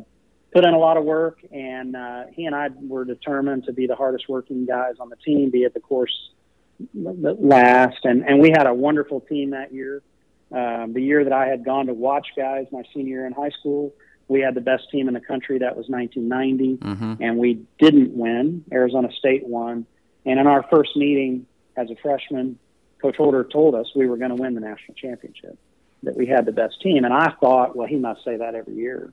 put 0.53 0.65
in 0.65 0.73
a 0.73 0.77
lot 0.77 0.97
of 0.97 1.03
work, 1.03 1.39
and 1.51 1.95
uh, 1.95 2.25
he 2.31 2.45
and 2.45 2.55
I 2.55 2.69
were 2.81 3.05
determined 3.05 3.65
to 3.65 3.73
be 3.73 3.87
the 3.87 3.95
hardest 3.95 4.29
working 4.29 4.65
guys 4.65 4.95
on 4.99 5.09
the 5.09 5.17
team, 5.17 5.49
be 5.49 5.65
at 5.65 5.73
the 5.73 5.79
course 5.79 6.29
last. 6.93 7.99
And, 8.03 8.27
and 8.27 8.39
we 8.39 8.49
had 8.49 8.67
a 8.67 8.73
wonderful 8.73 9.21
team 9.21 9.51
that 9.51 9.73
year. 9.73 10.01
Um, 10.51 10.93
the 10.93 11.01
year 11.01 11.23
that 11.23 11.33
I 11.33 11.47
had 11.47 11.65
gone 11.65 11.87
to 11.87 11.93
watch 11.93 12.27
guys, 12.35 12.67
my 12.71 12.83
senior 12.93 13.17
year 13.17 13.25
in 13.25 13.33
high 13.33 13.49
school, 13.49 13.93
we 14.27 14.41
had 14.41 14.55
the 14.55 14.61
best 14.61 14.89
team 14.91 15.07
in 15.07 15.13
the 15.13 15.19
country. 15.19 15.59
That 15.59 15.75
was 15.75 15.87
1990, 15.89 16.77
mm-hmm. 16.77 17.23
and 17.23 17.37
we 17.37 17.65
didn't 17.79 18.11
win. 18.15 18.63
Arizona 18.71 19.09
State 19.17 19.45
won. 19.45 19.85
And 20.25 20.39
in 20.39 20.47
our 20.47 20.63
first 20.69 20.95
meeting 20.95 21.45
as 21.75 21.89
a 21.89 21.95
freshman, 22.01 22.57
Coach 23.01 23.17
Holder 23.17 23.43
told 23.43 23.75
us 23.75 23.87
we 23.95 24.07
were 24.07 24.17
going 24.17 24.35
to 24.35 24.41
win 24.41 24.55
the 24.55 24.61
national 24.61 24.95
championship, 24.95 25.57
that 26.03 26.15
we 26.15 26.25
had 26.25 26.45
the 26.45 26.51
best 26.51 26.81
team. 26.81 27.03
And 27.03 27.13
I 27.13 27.33
thought, 27.39 27.75
well, 27.75 27.87
he 27.87 27.97
must 27.97 28.23
say 28.23 28.37
that 28.37 28.55
every 28.55 28.75
year 28.75 29.11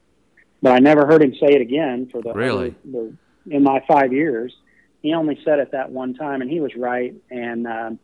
but 0.62 0.73
I 0.73 0.78
never 0.78 1.07
heard 1.07 1.23
him 1.23 1.35
say 1.35 1.49
it 1.49 1.61
again 1.61 2.09
for 2.11 2.23
the 2.23 2.33
really 2.33 2.75
the, 2.85 3.12
in 3.50 3.64
my 3.64 3.85
five 3.87 4.12
years. 4.12 4.54
He 5.02 5.14
only 5.14 5.40
said 5.44 5.59
it 5.59 5.73
that 5.73 5.90
one 5.90 6.14
time, 6.14 6.42
and 6.42 6.50
he 6.50 6.61
was 6.61 6.75
right. 6.76 7.14
And 7.30 7.66
um, 7.66 7.99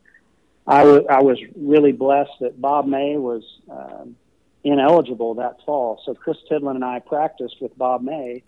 I 0.67 0.83
was 1.23 1.39
really 1.57 1.93
blessed 1.93 2.33
that 2.41 2.61
Bob 2.61 2.87
May 2.87 3.17
was 3.17 3.43
um, 3.71 4.17
ineligible 4.65 5.35
that 5.35 5.65
fall. 5.65 6.03
So 6.05 6.15
Chris 6.15 6.37
Tidland 6.51 6.75
and 6.75 6.85
I 6.85 6.99
practiced 6.99 7.57
with 7.61 7.77
Bob 7.79 8.03
May 8.03 8.43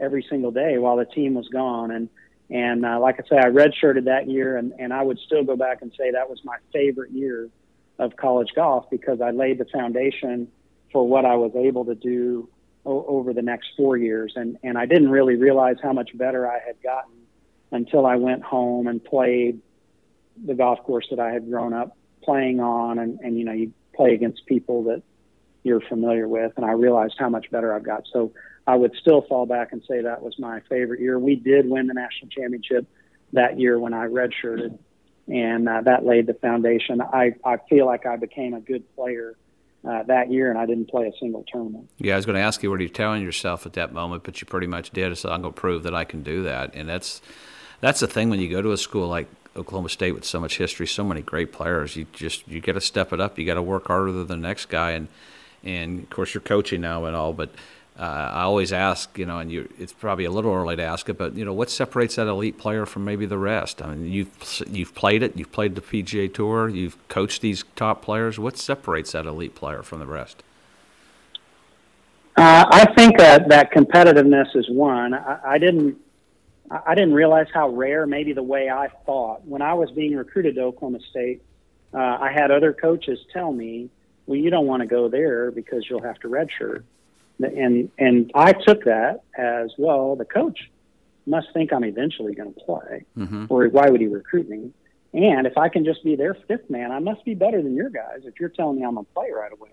every 0.00 0.24
single 0.30 0.52
day 0.52 0.78
while 0.78 0.96
the 0.96 1.04
team 1.04 1.34
was 1.34 1.48
gone. 1.48 1.90
And 1.90 2.08
and 2.48 2.86
uh, 2.86 3.00
like 3.00 3.16
I 3.18 3.28
say, 3.28 3.38
I 3.38 3.50
redshirted 3.50 4.04
that 4.04 4.30
year, 4.30 4.56
and 4.56 4.72
and 4.78 4.92
I 4.92 5.02
would 5.02 5.18
still 5.18 5.42
go 5.42 5.56
back 5.56 5.82
and 5.82 5.92
say 5.98 6.12
that 6.12 6.30
was 6.30 6.40
my 6.44 6.56
favorite 6.72 7.10
year 7.10 7.50
of 7.98 8.16
college 8.16 8.52
golf 8.54 8.88
because 8.90 9.20
I 9.20 9.30
laid 9.30 9.58
the 9.58 9.64
foundation 9.66 10.48
for 10.92 11.06
what 11.06 11.24
I 11.24 11.34
was 11.34 11.52
able 11.56 11.84
to 11.86 11.94
do 11.94 12.48
o- 12.84 13.04
over 13.06 13.32
the 13.32 13.42
next 13.42 13.68
four 13.76 13.96
years. 13.96 14.32
And, 14.36 14.58
and 14.62 14.78
I 14.78 14.86
didn't 14.86 15.10
really 15.10 15.36
realize 15.36 15.76
how 15.82 15.92
much 15.92 16.16
better 16.16 16.48
I 16.48 16.58
had 16.64 16.80
gotten 16.82 17.12
until 17.72 18.06
I 18.06 18.16
went 18.16 18.42
home 18.42 18.86
and 18.86 19.04
played 19.04 19.60
the 20.44 20.54
golf 20.54 20.82
course 20.84 21.06
that 21.10 21.18
I 21.18 21.30
had 21.30 21.50
grown 21.50 21.72
up 21.72 21.96
playing 22.22 22.60
on. 22.60 22.98
And, 22.98 23.18
and 23.20 23.38
you 23.38 23.44
know, 23.44 23.52
you 23.52 23.72
play 23.94 24.14
against 24.14 24.46
people 24.46 24.84
that 24.84 25.02
you're 25.62 25.80
familiar 25.80 26.28
with. 26.28 26.52
And 26.56 26.64
I 26.64 26.72
realized 26.72 27.14
how 27.18 27.28
much 27.28 27.50
better 27.50 27.74
I've 27.74 27.84
got. 27.84 28.04
So 28.12 28.32
I 28.66 28.76
would 28.76 28.94
still 29.00 29.22
fall 29.22 29.46
back 29.46 29.72
and 29.72 29.82
say 29.88 30.02
that 30.02 30.22
was 30.22 30.38
my 30.38 30.60
favorite 30.68 31.00
year. 31.00 31.18
We 31.18 31.36
did 31.36 31.68
win 31.68 31.86
the 31.86 31.94
national 31.94 32.30
championship 32.30 32.86
that 33.32 33.58
year 33.58 33.78
when 33.78 33.94
I 33.94 34.06
redshirted, 34.06 34.78
and 35.28 35.68
uh, 35.68 35.82
that 35.82 36.04
laid 36.04 36.26
the 36.26 36.34
foundation. 36.34 37.00
I, 37.00 37.34
I 37.44 37.58
feel 37.68 37.86
like 37.86 38.06
I 38.06 38.16
became 38.16 38.54
a 38.54 38.60
good 38.60 38.84
player 38.94 39.36
uh, 39.88 40.02
that 40.04 40.32
year, 40.32 40.50
and 40.50 40.58
I 40.58 40.66
didn't 40.66 40.88
play 40.88 41.06
a 41.06 41.12
single 41.20 41.44
tournament. 41.50 41.88
Yeah, 41.98 42.14
I 42.14 42.16
was 42.16 42.26
going 42.26 42.34
to 42.34 42.42
ask 42.42 42.62
you 42.62 42.70
what 42.70 42.80
are 42.80 42.82
you 42.82 42.88
telling 42.88 43.22
yourself 43.22 43.66
at 43.66 43.74
that 43.74 43.92
moment, 43.92 44.24
but 44.24 44.40
you 44.40 44.46
pretty 44.46 44.66
much 44.66 44.90
did. 44.90 45.16
So 45.16 45.30
I'm 45.30 45.42
going 45.42 45.54
to 45.54 45.60
prove 45.60 45.84
that 45.84 45.94
I 45.94 46.04
can 46.04 46.22
do 46.22 46.42
that, 46.44 46.74
and 46.74 46.88
that's 46.88 47.20
that's 47.80 48.00
the 48.00 48.06
thing 48.06 48.30
when 48.30 48.40
you 48.40 48.48
go 48.48 48.62
to 48.62 48.72
a 48.72 48.76
school 48.76 49.08
like 49.08 49.28
Oklahoma 49.56 49.88
State 49.88 50.12
with 50.12 50.24
so 50.24 50.40
much 50.40 50.58
history, 50.58 50.86
so 50.86 51.04
many 51.04 51.22
great 51.22 51.52
players. 51.52 51.96
You 51.96 52.06
just 52.12 52.46
you 52.48 52.60
got 52.60 52.72
to 52.72 52.80
step 52.80 53.12
it 53.12 53.20
up. 53.20 53.38
You 53.38 53.46
got 53.46 53.54
to 53.54 53.62
work 53.62 53.88
harder 53.88 54.12
than 54.12 54.26
the 54.26 54.36
next 54.36 54.66
guy, 54.66 54.92
and 54.92 55.08
and 55.64 56.02
of 56.02 56.10
course 56.10 56.34
you're 56.34 56.40
coaching 56.40 56.80
now 56.80 57.04
and 57.04 57.16
all, 57.16 57.32
but 57.32 57.50
uh, 57.98 58.02
I 58.02 58.42
always 58.42 58.74
ask, 58.74 59.16
you 59.16 59.24
know, 59.24 59.38
and 59.38 59.50
you, 59.50 59.72
it's 59.78 59.92
probably 59.92 60.26
a 60.26 60.30
little 60.30 60.52
early 60.52 60.76
to 60.76 60.82
ask 60.82 61.08
it, 61.08 61.16
but 61.16 61.34
you 61.34 61.46
know, 61.46 61.54
what 61.54 61.70
separates 61.70 62.16
that 62.16 62.26
elite 62.26 62.58
player 62.58 62.84
from 62.84 63.06
maybe 63.06 63.24
the 63.24 63.38
rest? 63.38 63.80
I 63.80 63.94
mean, 63.94 64.12
you've 64.12 64.62
you've 64.70 64.94
played 64.94 65.22
it, 65.22 65.36
you've 65.36 65.50
played 65.50 65.74
the 65.74 65.80
PGA 65.80 66.32
Tour, 66.32 66.68
you've 66.68 66.96
coached 67.08 67.40
these 67.40 67.64
top 67.74 68.02
players. 68.02 68.38
What 68.38 68.58
separates 68.58 69.12
that 69.12 69.24
elite 69.24 69.54
player 69.54 69.82
from 69.82 70.00
the 70.00 70.06
rest? 70.06 70.42
Uh, 72.36 72.66
I 72.70 72.92
think 72.94 73.16
that 73.16 73.48
that 73.48 73.72
competitiveness 73.72 74.54
is 74.54 74.68
one. 74.68 75.14
I, 75.14 75.38
I 75.44 75.58
didn't 75.58 75.96
I 76.70 76.94
didn't 76.94 77.14
realize 77.14 77.46
how 77.52 77.68
rare, 77.68 78.06
maybe 78.06 78.32
the 78.32 78.42
way 78.42 78.70
I 78.70 78.88
thought 79.04 79.46
when 79.46 79.62
I 79.62 79.74
was 79.74 79.90
being 79.90 80.16
recruited 80.16 80.56
to 80.56 80.62
Oklahoma 80.62 81.00
State. 81.10 81.42
Uh, 81.94 81.98
I 81.98 82.32
had 82.32 82.50
other 82.50 82.72
coaches 82.72 83.18
tell 83.32 83.52
me, 83.52 83.88
"Well, 84.26 84.36
you 84.36 84.50
don't 84.50 84.66
want 84.66 84.80
to 84.80 84.86
go 84.86 85.08
there 85.08 85.50
because 85.50 85.88
you'll 85.88 86.02
have 86.02 86.18
to 86.20 86.28
redshirt." 86.28 86.82
and 87.40 87.90
and 87.98 88.30
I 88.34 88.52
took 88.52 88.84
that 88.84 89.22
as 89.36 89.70
well. 89.78 90.16
The 90.16 90.24
coach 90.24 90.70
must 91.26 91.52
think 91.52 91.72
I'm 91.72 91.84
eventually 91.84 92.34
going 92.34 92.54
to 92.54 92.60
play, 92.60 93.04
mm-hmm. 93.16 93.46
or 93.48 93.68
why 93.68 93.88
would 93.90 94.00
he 94.00 94.06
recruit 94.06 94.48
me? 94.48 94.72
And 95.12 95.46
if 95.46 95.56
I 95.56 95.68
can 95.68 95.84
just 95.84 96.04
be 96.04 96.16
their 96.16 96.34
fifth 96.34 96.68
man, 96.68 96.92
I 96.92 96.98
must 96.98 97.24
be 97.24 97.34
better 97.34 97.62
than 97.62 97.74
your 97.74 97.90
guys. 97.90 98.20
If 98.24 98.38
you're 98.38 98.48
telling 98.48 98.78
me 98.78 98.84
I'm 98.84 98.98
a 98.98 99.04
play 99.04 99.30
right 99.34 99.52
away, 99.52 99.70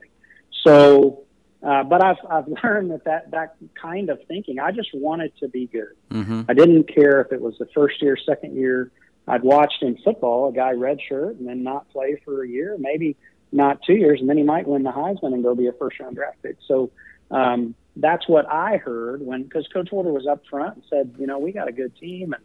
so. 0.63 1.23
Uh, 1.63 1.83
but 1.83 2.03
I've 2.03 2.17
I've 2.29 2.47
learned 2.63 2.91
that, 2.91 3.05
that 3.05 3.31
that 3.31 3.55
kind 3.81 4.09
of 4.09 4.19
thinking. 4.27 4.59
I 4.59 4.71
just 4.71 4.89
wanted 4.93 5.35
to 5.37 5.47
be 5.47 5.67
good. 5.67 5.95
Mm-hmm. 6.11 6.43
I 6.49 6.53
didn't 6.53 6.93
care 6.93 7.21
if 7.21 7.31
it 7.31 7.41
was 7.41 7.55
the 7.57 7.67
first 7.73 8.01
year, 8.01 8.17
second 8.17 8.55
year. 8.55 8.91
I'd 9.27 9.43
watched 9.43 9.81
in 9.81 9.97
football 10.03 10.49
a 10.49 10.53
guy 10.53 10.73
redshirt 10.73 11.39
and 11.39 11.47
then 11.47 11.63
not 11.63 11.89
play 11.91 12.21
for 12.25 12.43
a 12.43 12.47
year, 12.47 12.75
maybe 12.77 13.15
not 13.53 13.81
two 13.83 13.93
years, 13.93 14.19
and 14.19 14.27
then 14.27 14.37
he 14.37 14.43
might 14.43 14.67
win 14.67 14.83
the 14.83 14.91
Heisman 14.91 15.33
and 15.33 15.41
go 15.41 15.55
be 15.55 15.67
a 15.67 15.71
first 15.71 15.99
round 15.99 16.17
draft 16.17 16.41
pick. 16.43 16.57
So 16.67 16.91
um, 17.31 17.75
that's 17.95 18.27
what 18.27 18.45
I 18.51 18.77
heard 18.77 19.21
when 19.21 19.43
because 19.43 19.67
Coach 19.71 19.89
Holder 19.89 20.11
was 20.11 20.27
up 20.27 20.43
front 20.49 20.75
and 20.75 20.83
said, 20.89 21.15
you 21.17 21.27
know, 21.27 21.39
we 21.39 21.53
got 21.53 21.69
a 21.69 21.71
good 21.71 21.95
team 21.97 22.33
and 22.33 22.43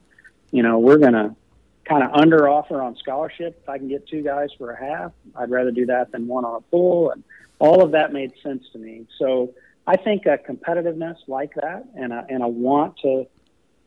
you 0.51 0.63
know 0.63 0.79
we're 0.79 0.99
gonna 0.99 1.35
kind 1.89 2.03
of 2.03 2.13
under 2.13 2.49
offer 2.49 2.83
on 2.83 2.97
scholarship. 2.97 3.59
If 3.63 3.69
I 3.69 3.79
can 3.79 3.89
get 3.89 4.07
two 4.07 4.23
guys 4.23 4.51
for 4.59 4.71
a 4.73 4.79
half, 4.79 5.13
I'd 5.35 5.51
rather 5.51 5.71
do 5.71 5.87
that 5.87 6.13
than 6.13 6.27
one 6.27 6.45
on 6.45 6.57
a 6.57 6.65
full. 6.71 7.11
And 7.11 7.25
all 7.59 7.83
of 7.83 7.93
that 7.93 8.13
made 8.13 8.33
sense 8.43 8.65
to 8.73 8.79
me. 8.79 9.07
So 9.19 9.55
I 9.87 9.97
think 9.97 10.27
a 10.27 10.39
competitiveness 10.39 11.17
like 11.27 11.55
that 11.55 11.87
and 11.97 12.13
a, 12.13 12.27
and 12.29 12.43
a 12.43 12.49
want 12.49 12.99
to 12.99 13.27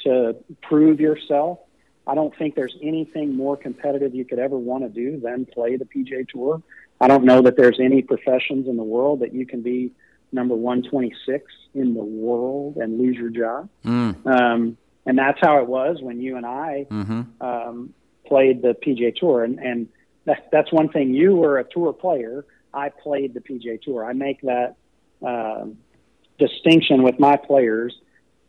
to 0.04 0.36
prove 0.64 1.00
yourself. 1.00 1.60
I 2.08 2.16
don't 2.16 2.36
think 2.36 2.56
there's 2.56 2.76
anything 2.82 3.36
more 3.36 3.56
competitive 3.56 4.16
you 4.16 4.26
could 4.26 4.40
ever 4.40 4.58
want 4.58 4.84
to 4.84 4.90
do 4.90 5.20
than 5.20 5.46
play 5.46 5.78
the 5.78 5.86
PGA 5.86 6.28
Tour. 6.28 6.64
I 7.00 7.08
don't 7.08 7.24
know 7.24 7.44
that 7.44 7.56
there's 7.56 7.80
any 7.80 8.02
professions 8.02 8.68
in 8.68 8.78
the 8.78 8.84
world 8.84 9.20
that 9.20 9.32
you 9.32 9.46
can 9.46 9.62
be 9.62 9.92
number 10.32 10.56
126 10.56 11.46
in 11.76 11.94
the 11.94 12.04
world 12.04 12.78
and 12.78 12.98
lose 12.98 13.16
your 13.16 13.30
job. 13.30 13.70
Mm. 13.86 14.26
Um, 14.26 14.78
and 15.06 15.18
that's 15.18 15.40
how 15.42 15.60
it 15.60 15.68
was 15.68 15.98
when 16.02 16.22
you 16.22 16.38
and 16.38 16.46
I 16.46 16.86
mm-hmm. 16.90 17.22
um, 17.42 17.94
played 18.26 18.62
the 18.62 18.76
PGA 18.76 19.16
Tour. 19.16 19.44
And, 19.44 19.60
and 19.60 19.88
that, 20.26 20.50
that's 20.52 20.72
one 20.72 20.90
thing. 20.90 21.14
You 21.14 21.36
were 21.36 21.60
a 21.60 21.64
tour 21.64 21.94
player. 21.94 22.46
I 22.74 22.90
played 22.90 23.34
the 23.34 23.40
PGA 23.40 23.82
Tour. 23.82 24.06
I 24.06 24.14
make 24.14 24.42
that 24.42 24.76
uh, 25.26 25.66
distinction 26.38 27.04
with 27.04 27.20
my 27.20 27.36
players 27.36 27.96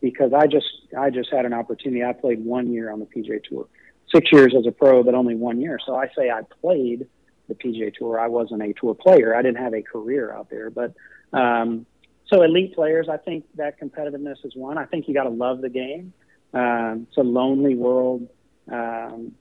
because 0.01 0.33
I 0.33 0.47
just 0.47 0.67
I 0.99 1.11
just 1.11 1.31
had 1.33 1.47
an 1.47 1.53
opportunity. 1.53 2.05
I 2.05 2.13
played 2.13 2.45
one 2.45 2.73
year 2.73 2.91
on 2.91 3.01
the 3.01 3.07
PGA 3.07 3.43
Tour, 3.43 3.67
six 4.15 4.31
years 4.33 4.55
as 4.57 4.67
a 4.67 4.73
pro, 4.73 5.03
but 5.03 5.15
only 5.15 5.35
one 5.35 5.61
year. 5.61 5.79
So 5.85 5.95
I 5.95 6.09
say 6.17 6.31
I 6.31 6.43
played 6.61 7.07
the 7.49 7.55
PGA 7.55 7.95
Tour. 7.95 8.21
I 8.21 8.29
wasn't 8.29 8.63
a 8.63 8.73
tour 8.75 8.95
player. 8.95 9.35
I 9.35 9.43
didn't 9.43 9.63
have 9.63 9.75
a 9.75 9.83
career 9.83 10.33
out 10.33 10.51
there, 10.51 10.71
but 10.71 10.95
um, 11.33 11.87
so 12.27 12.43
elite 12.43 12.75
players, 12.75 13.09
I 13.09 13.17
think 13.17 13.45
that 13.57 13.81
competitiveness 13.81 14.45
is 14.45 14.55
one. 14.55 14.79
I 14.79 14.87
think 14.87 15.09
you 15.09 15.15
got 15.15 15.25
to 15.25 15.31
love 15.31 15.61
the 15.61 15.69
game. 15.69 16.13
Um, 16.55 17.07
it's 17.09 17.17
a 17.17 17.23
lonely 17.23 17.75
world. 17.75 18.29
Um, 18.71 19.35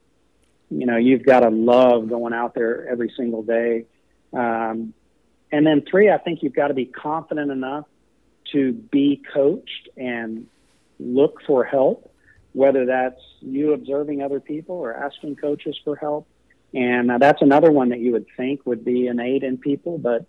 you 0.70 0.86
know, 0.86 0.98
you've 0.98 1.26
got 1.26 1.42
to 1.42 1.50
love 1.50 2.10
going 2.10 2.34
out 2.34 2.54
there 2.56 2.88
every 2.88 3.12
single 3.18 3.44
day. 3.44 3.86
Um, 4.34 4.94
and 5.52 5.68
then 5.68 5.84
three, 5.90 6.10
I 6.10 6.18
think 6.18 6.44
you've 6.44 6.56
got 6.56 6.70
to 6.70 6.74
be 6.74 6.86
confident 6.86 7.52
enough 7.52 7.86
to 8.54 8.72
be 8.72 9.22
coached 9.34 9.90
and 9.98 10.48
look 11.00 11.42
for 11.46 11.66
help, 11.66 12.14
whether 12.54 12.86
that's 12.86 13.22
you 13.42 13.74
observing 13.74 14.22
other 14.22 14.40
people 14.40 14.76
or 14.76 14.96
asking 14.96 15.36
coaches 15.36 15.78
for 15.84 15.96
help. 15.96 16.28
And 16.74 17.12
uh, 17.12 17.18
that's 17.18 17.42
another 17.42 17.72
one 17.72 17.90
that 17.90 18.00
you 18.00 18.14
would 18.14 18.28
think 18.38 18.66
would 18.66 18.86
be 18.86 19.08
innate 19.08 19.44
in 19.44 19.58
people, 19.58 19.98
but 19.98 20.26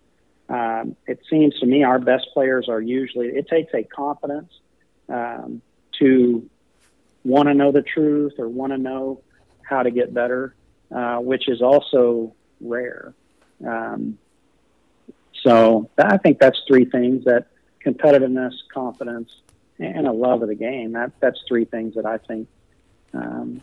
um, 0.49 0.97
it 1.07 1.21
seems 1.29 1.57
to 1.59 1.65
me 1.65 1.83
our 1.83 1.99
best 1.99 2.27
players 2.33 2.67
are 2.67 2.81
usually, 2.81 3.27
it 3.27 3.47
takes 3.47 3.73
a 3.73 3.83
confidence 3.83 4.51
um, 5.07 5.61
to 5.99 6.49
want 7.23 7.47
to 7.47 7.53
know 7.53 7.71
the 7.71 7.81
truth 7.81 8.33
or 8.37 8.47
want 8.47 8.73
to 8.73 8.77
know 8.77 9.21
how 9.61 9.83
to 9.83 9.91
get 9.91 10.13
better, 10.13 10.55
uh, 10.93 11.17
which 11.17 11.47
is 11.47 11.61
also 11.61 12.33
rare. 12.61 13.13
Um, 13.65 14.17
so 15.43 15.89
I 15.97 16.17
think 16.17 16.39
that's 16.39 16.61
three 16.67 16.85
things 16.85 17.25
that 17.25 17.47
competitiveness, 17.85 18.53
confidence, 18.73 19.29
and 19.79 20.07
a 20.07 20.11
love 20.11 20.41
of 20.41 20.49
the 20.49 20.55
game. 20.55 20.93
That 20.93 21.11
that's 21.19 21.39
three 21.47 21.65
things 21.65 21.95
that 21.95 22.05
I 22.05 22.17
think 22.17 22.47
um, 23.13 23.61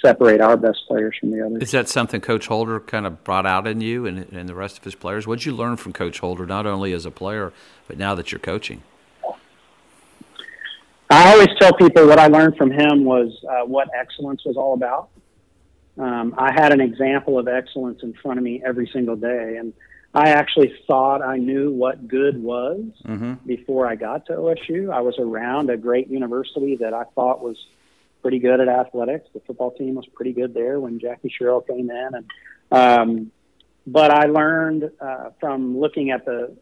separate 0.00 0.40
our 0.40 0.56
best 0.56 0.86
players 0.86 1.16
from 1.18 1.30
the 1.30 1.44
others. 1.44 1.62
Is 1.62 1.70
that 1.72 1.88
something 1.88 2.20
Coach 2.20 2.46
Holder 2.46 2.80
kind 2.80 3.06
of 3.06 3.22
brought 3.24 3.46
out 3.46 3.66
in 3.66 3.80
you 3.80 4.06
and, 4.06 4.30
and 4.32 4.48
the 4.48 4.54
rest 4.54 4.78
of 4.78 4.84
his 4.84 4.94
players? 4.94 5.26
What 5.26 5.40
did 5.40 5.46
you 5.46 5.54
learn 5.54 5.76
from 5.76 5.92
Coach 5.92 6.20
Holder, 6.20 6.46
not 6.46 6.66
only 6.66 6.92
as 6.92 7.04
a 7.04 7.10
player, 7.10 7.52
but 7.86 7.98
now 7.98 8.14
that 8.14 8.32
you're 8.32 8.38
coaching? 8.38 8.82
I 11.10 11.32
always 11.32 11.48
tell 11.60 11.72
people 11.74 12.06
what 12.06 12.20
I 12.20 12.28
learned 12.28 12.56
from 12.56 12.70
him 12.70 13.04
was 13.04 13.36
uh, 13.48 13.66
what 13.66 13.88
excellence 13.98 14.42
was 14.44 14.56
all 14.56 14.74
about. 14.74 15.10
Um, 15.98 16.34
I 16.38 16.52
had 16.52 16.72
an 16.72 16.80
example 16.80 17.38
of 17.38 17.48
excellence 17.48 18.02
in 18.02 18.14
front 18.14 18.38
of 18.38 18.44
me 18.44 18.62
every 18.64 18.88
single 18.92 19.16
day, 19.16 19.56
and 19.58 19.72
I 20.14 20.30
actually 20.30 20.72
thought 20.86 21.20
I 21.20 21.36
knew 21.36 21.72
what 21.72 22.06
good 22.06 22.40
was 22.40 22.80
Mm-hmm. 23.04 23.34
before 23.46 23.86
I 23.88 23.96
got 23.96 24.26
to 24.26 24.34
OSU. 24.34 24.92
I 24.92 25.00
was 25.00 25.16
around 25.18 25.68
a 25.68 25.76
great 25.76 26.08
university 26.08 26.76
that 26.76 26.94
I 26.94 27.04
thought 27.14 27.42
was 27.42 27.56
pretty 28.22 28.38
good 28.38 28.60
at 28.60 28.68
athletics. 28.68 29.28
The 29.34 29.40
football 29.40 29.72
team 29.72 29.96
was 29.96 30.06
pretty 30.14 30.32
good 30.32 30.54
there 30.54 30.78
when 30.78 31.00
Jackie 31.00 31.32
Sherrill 31.36 31.62
came 31.62 31.90
in, 31.90 32.10
and 32.14 32.26
um, 32.70 33.32
but 33.86 34.12
I 34.12 34.26
learned 34.26 34.90
uh, 35.00 35.30
from 35.40 35.78
looking 35.80 36.10
at 36.12 36.24
the 36.24 36.56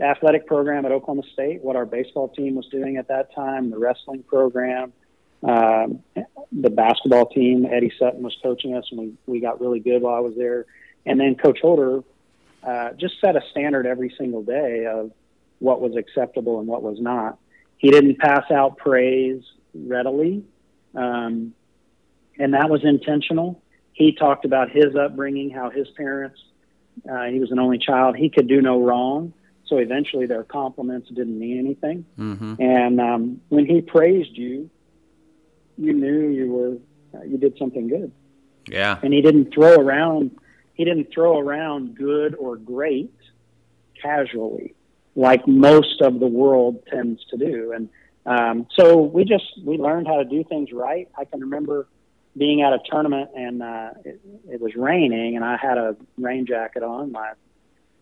athletic 0.00 0.46
program 0.46 0.84
at 0.84 0.92
Oklahoma 0.92 1.22
State 1.32 1.62
what 1.62 1.76
our 1.76 1.86
baseball 1.86 2.28
team 2.28 2.54
was 2.54 2.66
doing 2.68 2.96
at 2.96 3.08
that 3.08 3.34
time, 3.34 3.70
the 3.70 3.78
wrestling 3.78 4.22
program, 4.24 4.92
um, 5.42 6.02
the 6.52 6.70
basketball 6.70 7.26
team. 7.26 7.66
Eddie 7.66 7.92
Sutton 7.98 8.22
was 8.22 8.36
coaching 8.42 8.74
us, 8.74 8.84
and 8.90 9.00
we 9.00 9.12
we 9.26 9.40
got 9.40 9.60
really 9.60 9.80
good 9.80 10.02
while 10.02 10.14
I 10.14 10.20
was 10.20 10.34
there. 10.36 10.66
And 11.04 11.18
then 11.18 11.34
Coach 11.34 11.58
Holder 11.60 12.02
uh, 12.62 12.92
just 12.92 13.20
set 13.20 13.36
a 13.36 13.42
standard 13.50 13.86
every 13.86 14.14
single 14.16 14.42
day 14.42 14.86
of 14.86 15.10
what 15.58 15.80
was 15.80 15.96
acceptable 15.96 16.58
and 16.58 16.68
what 16.68 16.82
was 16.82 17.00
not. 17.00 17.38
He 17.78 17.90
didn't 17.90 18.18
pass 18.18 18.50
out 18.50 18.76
praise 18.76 19.42
readily, 19.74 20.44
um, 20.94 21.54
and 22.38 22.54
that 22.54 22.70
was 22.70 22.84
intentional. 22.84 23.60
He 23.92 24.12
talked 24.12 24.44
about 24.44 24.70
his 24.70 24.94
upbringing, 24.96 25.50
how 25.50 25.70
his 25.70 25.88
parents, 25.96 26.40
uh, 27.10 27.24
he 27.24 27.40
was 27.40 27.50
an 27.50 27.58
only 27.58 27.78
child, 27.78 28.16
he 28.16 28.30
could 28.30 28.48
do 28.48 28.62
no 28.62 28.82
wrong. 28.82 29.32
So 29.66 29.78
eventually 29.78 30.26
their 30.26 30.44
compliments 30.44 31.08
didn't 31.08 31.38
mean 31.38 31.58
anything. 31.58 32.04
Mm-hmm. 32.18 32.54
And 32.60 33.00
um, 33.00 33.40
when 33.48 33.64
he 33.66 33.80
praised 33.80 34.36
you, 34.36 34.68
you 35.78 35.92
knew 35.92 36.28
you 36.28 36.52
were, 36.52 37.18
uh, 37.18 37.24
you 37.24 37.38
did 37.38 37.56
something 37.58 37.88
good 37.88 38.12
Yeah. 38.68 38.98
and 39.02 39.12
he 39.12 39.22
didn't 39.22 39.52
throw 39.54 39.74
around 39.76 40.38
he 40.74 40.84
didn't 40.84 41.12
throw 41.12 41.38
around 41.38 41.94
good 41.96 42.34
or 42.34 42.56
great 42.56 43.14
casually 44.00 44.74
like 45.14 45.46
most 45.46 46.00
of 46.00 46.18
the 46.20 46.26
world 46.26 46.82
tends 46.90 47.24
to 47.30 47.36
do 47.36 47.72
and 47.72 47.88
um, 48.24 48.66
so 48.78 48.96
we 48.98 49.24
just 49.24 49.44
we 49.64 49.76
learned 49.76 50.06
how 50.06 50.16
to 50.16 50.24
do 50.24 50.44
things 50.44 50.72
right 50.72 51.08
i 51.18 51.24
can 51.24 51.40
remember 51.40 51.86
being 52.36 52.62
at 52.62 52.72
a 52.72 52.78
tournament 52.90 53.30
and 53.34 53.62
uh, 53.62 53.90
it, 54.04 54.20
it 54.48 54.60
was 54.60 54.74
raining 54.76 55.36
and 55.36 55.44
i 55.44 55.56
had 55.56 55.76
a 55.78 55.96
rain 56.18 56.46
jacket 56.46 56.82
on 56.82 57.12
my 57.12 57.32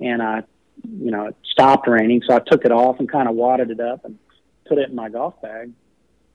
and 0.00 0.22
i 0.22 0.42
you 0.88 1.10
know 1.10 1.26
it 1.26 1.36
stopped 1.44 1.88
raining 1.88 2.22
so 2.26 2.34
i 2.34 2.38
took 2.38 2.64
it 2.64 2.72
off 2.72 2.98
and 2.98 3.10
kind 3.10 3.28
of 3.28 3.34
wadded 3.34 3.70
it 3.70 3.80
up 3.80 4.04
and 4.04 4.18
put 4.66 4.78
it 4.78 4.88
in 4.88 4.94
my 4.94 5.08
golf 5.08 5.40
bag 5.42 5.72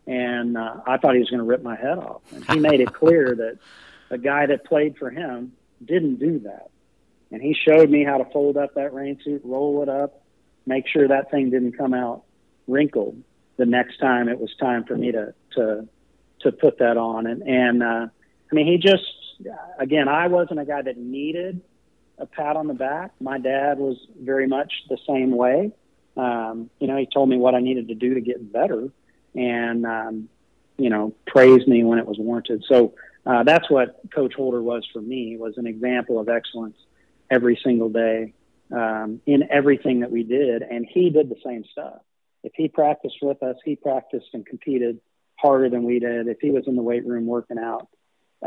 and 0.08 0.58
uh, 0.58 0.76
i 0.86 0.98
thought 0.98 1.14
he 1.14 1.20
was 1.20 1.30
going 1.30 1.40
to 1.40 1.46
rip 1.46 1.64
my 1.64 1.76
head 1.76 1.98
off 1.98 2.22
and 2.34 2.46
he 2.52 2.60
made 2.60 2.80
it 2.80 2.94
clear 2.94 3.36
that 3.36 3.58
a 4.10 4.18
guy 4.18 4.46
that 4.46 4.66
played 4.66 4.98
for 4.98 5.10
him 5.10 5.54
didn't 5.84 6.16
do 6.16 6.40
that. 6.40 6.70
And 7.32 7.42
he 7.42 7.54
showed 7.54 7.90
me 7.90 8.04
how 8.04 8.18
to 8.18 8.26
fold 8.26 8.58
up 8.58 8.76
that 8.76 8.94
rain 8.94 9.20
suit, 9.24 9.42
roll 9.44 9.82
it 9.84 9.90
up, 9.90 10.22
make 10.66 10.88
sure 10.88 11.08
that 11.08 11.32
thing 11.32 11.50
didn't 11.50 11.78
come 11.78 11.94
out 11.94 12.24
wrinkled 12.68 13.22
the 13.58 13.66
next 13.66 13.98
time 13.98 14.28
it 14.28 14.40
was 14.40 14.54
time 14.60 14.84
for 14.84 14.96
me 14.96 15.12
to 15.12 15.34
to 15.54 15.88
to 16.40 16.52
put 16.52 16.80
that 16.80 16.98
on. 16.98 17.28
And 17.28 17.44
and 17.44 17.84
uh, 17.84 18.08
I 18.08 18.56
mean, 18.56 18.68
he 18.68 18.78
just 18.78 19.06
again, 19.80 20.08
I 20.08 20.28
wasn't 20.28 20.60
a 20.60 20.66
guy 20.66 20.82
that 20.82 20.98
needed 20.98 21.62
a 22.18 22.26
pat 22.26 22.56
on 22.56 22.68
the 22.68 22.74
back. 22.74 23.12
My 23.20 23.38
dad 23.38 23.78
was 23.78 23.98
very 24.20 24.48
much 24.48 24.72
the 24.90 24.98
same 25.08 25.32
way. 25.32 25.72
Um, 26.18 26.70
you 26.80 26.88
know, 26.88 26.98
he 26.98 27.08
told 27.08 27.30
me 27.30 27.38
what 27.38 27.56
I 27.56 27.60
needed 27.60 27.90
to 27.90 27.96
do 27.96 28.14
to 28.14 28.22
get 28.22 28.52
better, 28.52 28.90
and 29.34 29.86
um, 29.86 30.30
you 30.78 30.90
know, 30.90 31.14
praised 31.28 31.68
me 31.68 31.84
when 31.84 32.00
it 32.00 32.06
was 32.06 32.18
warranted. 32.18 32.64
So 32.68 32.94
uh, 33.26 33.44
that's 33.44 33.70
what 33.70 34.00
Coach 34.14 34.34
Holder 34.34 34.62
was 34.62 34.88
for 34.94 35.02
me. 35.02 35.38
Was 35.38 35.58
an 35.58 35.68
example 35.68 36.20
of 36.20 36.30
excellence 36.30 36.78
every 37.30 37.60
single 37.64 37.90
day 37.90 38.34
um, 38.72 39.22
in 39.26 39.50
everything 39.52 40.02
that 40.02 40.12
we 40.12 40.24
did, 40.24 40.62
and 40.62 40.86
he 40.90 41.10
did 41.10 41.30
the 41.30 41.38
same 41.44 41.66
stuff. 41.72 42.00
If 42.44 42.54
he 42.56 42.68
practiced 42.68 43.18
with 43.22 43.42
us, 43.44 43.58
he 43.66 43.76
practiced 43.76 44.28
and 44.34 44.46
competed 44.46 45.00
harder 45.36 45.70
than 45.70 45.84
we 45.84 46.00
did. 46.00 46.28
If 46.28 46.40
he 46.40 46.52
was 46.52 46.64
in 46.68 46.76
the 46.76 46.82
weight 46.82 47.06
room 47.06 47.26
working 47.26 47.58
out, 47.58 47.88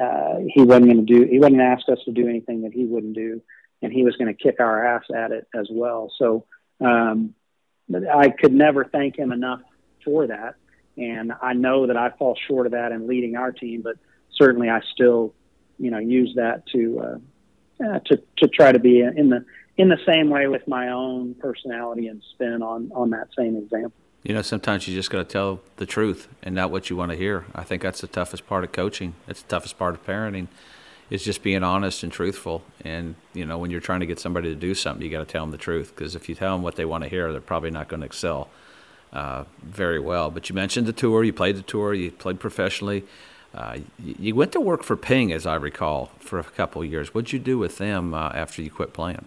uh, 0.00 0.36
he 0.54 0.62
wasn't 0.62 0.86
going 0.86 1.06
to 1.06 1.14
do. 1.14 1.26
He 1.26 1.38
wasn't 1.38 1.56
going 1.56 1.70
to 1.70 1.76
ask 1.76 1.88
us 1.88 1.98
to 2.04 2.12
do 2.12 2.28
anything 2.28 2.62
that 2.62 2.72
he 2.72 2.84
wouldn't 2.84 3.14
do, 3.14 3.42
and 3.82 3.92
he 3.92 4.04
was 4.04 4.16
going 4.16 4.34
to 4.34 4.42
kick 4.42 4.60
our 4.60 4.84
ass 4.84 5.04
at 5.14 5.32
it 5.32 5.46
as 5.54 5.68
well. 5.70 6.10
So 6.18 6.44
um, 6.80 7.34
I 7.92 8.30
could 8.30 8.52
never 8.52 8.84
thank 8.84 9.18
him 9.18 9.32
enough 9.32 9.60
for 10.04 10.26
that, 10.26 10.56
and 10.96 11.32
I 11.42 11.52
know 11.52 11.86
that 11.86 11.96
I 11.96 12.10
fall 12.10 12.36
short 12.46 12.66
of 12.66 12.72
that 12.72 12.92
in 12.92 13.06
leading 13.06 13.36
our 13.36 13.52
team, 13.52 13.82
but 13.82 13.96
certainly 14.34 14.68
I 14.68 14.80
still, 14.92 15.34
you 15.78 15.90
know, 15.90 15.98
use 15.98 16.34
that 16.36 16.66
to 16.68 17.00
uh, 17.00 17.84
uh, 17.84 17.98
to 18.06 18.22
to 18.38 18.48
try 18.48 18.72
to 18.72 18.78
be 18.78 19.00
in 19.00 19.28
the 19.28 19.44
in 19.76 19.88
the 19.88 19.98
same 20.06 20.28
way 20.28 20.48
with 20.48 20.66
my 20.66 20.90
own 20.90 21.34
personality 21.34 22.08
and 22.08 22.22
spin 22.34 22.62
on 22.62 22.90
on 22.94 23.10
that 23.10 23.28
same 23.36 23.56
example. 23.56 23.92
You 24.22 24.34
know, 24.34 24.42
sometimes 24.42 24.88
you 24.88 24.94
just 24.94 25.10
got 25.10 25.18
to 25.18 25.24
tell 25.24 25.60
the 25.76 25.86
truth 25.86 26.28
and 26.42 26.54
not 26.54 26.70
what 26.70 26.90
you 26.90 26.96
want 26.96 27.12
to 27.12 27.16
hear. 27.16 27.44
I 27.54 27.62
think 27.62 27.82
that's 27.82 28.00
the 28.00 28.06
toughest 28.08 28.46
part 28.46 28.64
of 28.64 28.72
coaching. 28.72 29.14
It's 29.26 29.42
the 29.42 29.48
toughest 29.48 29.78
part 29.78 29.94
of 29.94 30.04
parenting 30.04 30.48
is 31.10 31.24
just 31.24 31.42
being 31.42 31.62
honest 31.62 32.02
and 32.02 32.12
truthful. 32.12 32.62
And, 32.84 33.14
you 33.32 33.46
know, 33.46 33.58
when 33.58 33.70
you're 33.70 33.80
trying 33.80 34.00
to 34.00 34.06
get 34.06 34.18
somebody 34.18 34.48
to 34.50 34.54
do 34.54 34.74
something, 34.74 35.04
you 35.04 35.10
got 35.10 35.26
to 35.26 35.32
tell 35.32 35.42
them 35.44 35.52
the 35.52 35.58
truth 35.58 35.94
because 35.94 36.14
if 36.14 36.28
you 36.28 36.34
tell 36.34 36.54
them 36.54 36.62
what 36.62 36.76
they 36.76 36.84
want 36.84 37.04
to 37.04 37.10
hear, 37.10 37.32
they're 37.32 37.40
probably 37.40 37.70
not 37.70 37.88
going 37.88 38.00
to 38.00 38.06
excel 38.06 38.48
uh, 39.12 39.44
very 39.62 39.98
well. 39.98 40.30
But 40.30 40.48
you 40.48 40.54
mentioned 40.54 40.86
the 40.86 40.92
tour, 40.92 41.24
you 41.24 41.32
played 41.32 41.56
the 41.56 41.62
tour, 41.62 41.94
you 41.94 42.10
played 42.10 42.40
professionally. 42.40 43.04
Uh, 43.54 43.78
you 43.98 44.34
went 44.34 44.52
to 44.52 44.60
work 44.60 44.82
for 44.82 44.96
Ping, 44.96 45.32
as 45.32 45.46
I 45.46 45.54
recall, 45.54 46.12
for 46.18 46.38
a 46.38 46.44
couple 46.44 46.82
of 46.82 46.90
years. 46.90 47.14
What'd 47.14 47.32
you 47.32 47.38
do 47.38 47.58
with 47.58 47.78
them 47.78 48.12
uh, 48.12 48.28
after 48.34 48.60
you 48.60 48.70
quit 48.70 48.92
playing? 48.92 49.24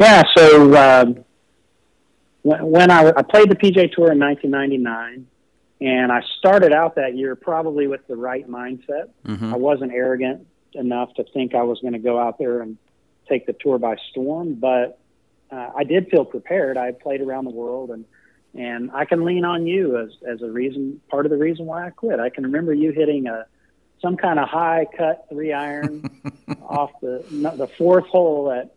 Yeah, 0.00 0.22
so 0.34 0.74
um, 0.74 1.24
when, 2.42 2.66
when 2.66 2.90
I, 2.90 3.08
I 3.16 3.22
played 3.22 3.50
the 3.50 3.56
PGA 3.56 3.90
Tour 3.90 4.12
in 4.12 4.18
1999, 4.18 5.26
and 5.80 6.12
I 6.12 6.22
started 6.38 6.72
out 6.72 6.94
that 6.96 7.16
year 7.16 7.34
probably 7.34 7.86
with 7.86 8.06
the 8.06 8.16
right 8.16 8.48
mindset. 8.48 9.10
Mm-hmm. 9.26 9.52
I 9.52 9.56
wasn't 9.56 9.92
arrogant 9.92 10.46
enough 10.74 11.12
to 11.14 11.24
think 11.24 11.54
I 11.54 11.62
was 11.62 11.80
going 11.80 11.94
to 11.94 11.98
go 11.98 12.18
out 12.18 12.38
there 12.38 12.60
and 12.62 12.78
take 13.28 13.46
the 13.46 13.52
tour 13.52 13.78
by 13.78 13.96
storm, 14.10 14.54
but 14.54 14.98
uh, 15.50 15.70
I 15.76 15.84
did 15.84 16.08
feel 16.08 16.24
prepared. 16.24 16.76
I 16.76 16.86
had 16.86 17.00
played 17.00 17.20
around 17.20 17.44
the 17.44 17.50
world, 17.50 17.90
and 17.90 18.04
and 18.54 18.90
I 18.92 19.06
can 19.06 19.24
lean 19.24 19.44
on 19.44 19.66
you 19.66 19.98
as 19.98 20.10
as 20.26 20.42
a 20.42 20.50
reason, 20.50 21.00
part 21.08 21.26
of 21.26 21.30
the 21.30 21.38
reason 21.38 21.66
why 21.66 21.86
I 21.86 21.90
quit. 21.90 22.20
I 22.20 22.30
can 22.30 22.44
remember 22.44 22.72
you 22.72 22.92
hitting 22.92 23.26
a 23.26 23.46
some 24.00 24.16
kind 24.16 24.38
of 24.38 24.48
high 24.48 24.86
cut 24.96 25.26
three 25.30 25.52
iron 25.52 26.08
off 26.62 26.90
the 27.00 27.24
the 27.30 27.68
fourth 27.78 28.06
hole 28.06 28.50
at 28.50 28.74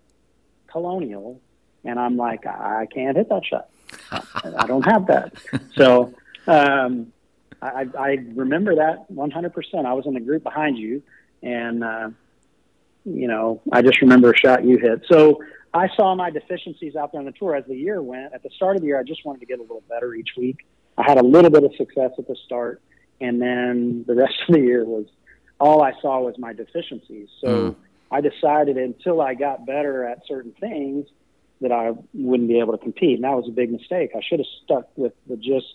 Colonial, 0.67 1.39
and 1.85 1.99
I'm 1.99 2.17
like, 2.17 2.45
I 2.45 2.87
can't 2.91 3.15
hit 3.15 3.29
that 3.29 3.45
shot. 3.45 3.69
I 4.11 4.65
don't 4.67 4.83
have 4.83 5.07
that. 5.07 5.33
So 5.75 6.13
um, 6.47 7.11
I, 7.61 7.85
I 7.97 8.17
remember 8.33 8.75
that 8.75 9.11
100%. 9.11 9.85
I 9.85 9.93
was 9.93 10.05
in 10.05 10.13
the 10.13 10.19
group 10.19 10.43
behind 10.43 10.77
you, 10.77 11.03
and 11.43 11.83
uh, 11.83 12.09
you 13.05 13.27
know, 13.27 13.61
I 13.71 13.81
just 13.81 14.01
remember 14.01 14.31
a 14.31 14.37
shot 14.37 14.63
you 14.63 14.77
hit. 14.77 15.05
So 15.11 15.43
I 15.73 15.89
saw 15.95 16.15
my 16.15 16.29
deficiencies 16.29 16.95
out 16.95 17.11
there 17.11 17.19
on 17.19 17.25
the 17.25 17.33
tour 17.33 17.55
as 17.55 17.65
the 17.65 17.75
year 17.75 18.01
went. 18.01 18.33
At 18.33 18.43
the 18.43 18.49
start 18.55 18.75
of 18.75 18.81
the 18.81 18.87
year, 18.87 18.99
I 18.99 19.03
just 19.03 19.25
wanted 19.25 19.39
to 19.39 19.45
get 19.45 19.59
a 19.59 19.61
little 19.61 19.83
better 19.89 20.13
each 20.13 20.29
week. 20.37 20.65
I 20.97 21.03
had 21.03 21.17
a 21.17 21.23
little 21.23 21.51
bit 21.51 21.63
of 21.63 21.75
success 21.75 22.11
at 22.17 22.27
the 22.27 22.35
start, 22.45 22.81
and 23.21 23.41
then 23.41 24.05
the 24.07 24.15
rest 24.15 24.35
of 24.47 24.55
the 24.55 24.61
year 24.61 24.85
was 24.85 25.05
all 25.59 25.81
I 25.81 25.93
saw 26.01 26.21
was 26.21 26.37
my 26.37 26.53
deficiencies. 26.53 27.29
So. 27.41 27.47
Mm. 27.47 27.75
I 28.11 28.21
decided 28.21 28.77
until 28.77 29.19
I 29.19 29.33
got 29.33 29.65
better 29.65 30.05
at 30.05 30.21
certain 30.27 30.53
things 30.59 31.07
that 31.61 31.71
I 31.71 31.93
wouldn't 32.13 32.49
be 32.49 32.59
able 32.59 32.73
to 32.73 32.77
compete. 32.77 33.15
And 33.15 33.23
that 33.23 33.35
was 33.35 33.47
a 33.47 33.51
big 33.51 33.71
mistake. 33.71 34.11
I 34.15 34.21
should 34.21 34.39
have 34.39 34.47
stuck 34.63 34.89
with 34.97 35.13
the 35.27 35.37
just 35.37 35.67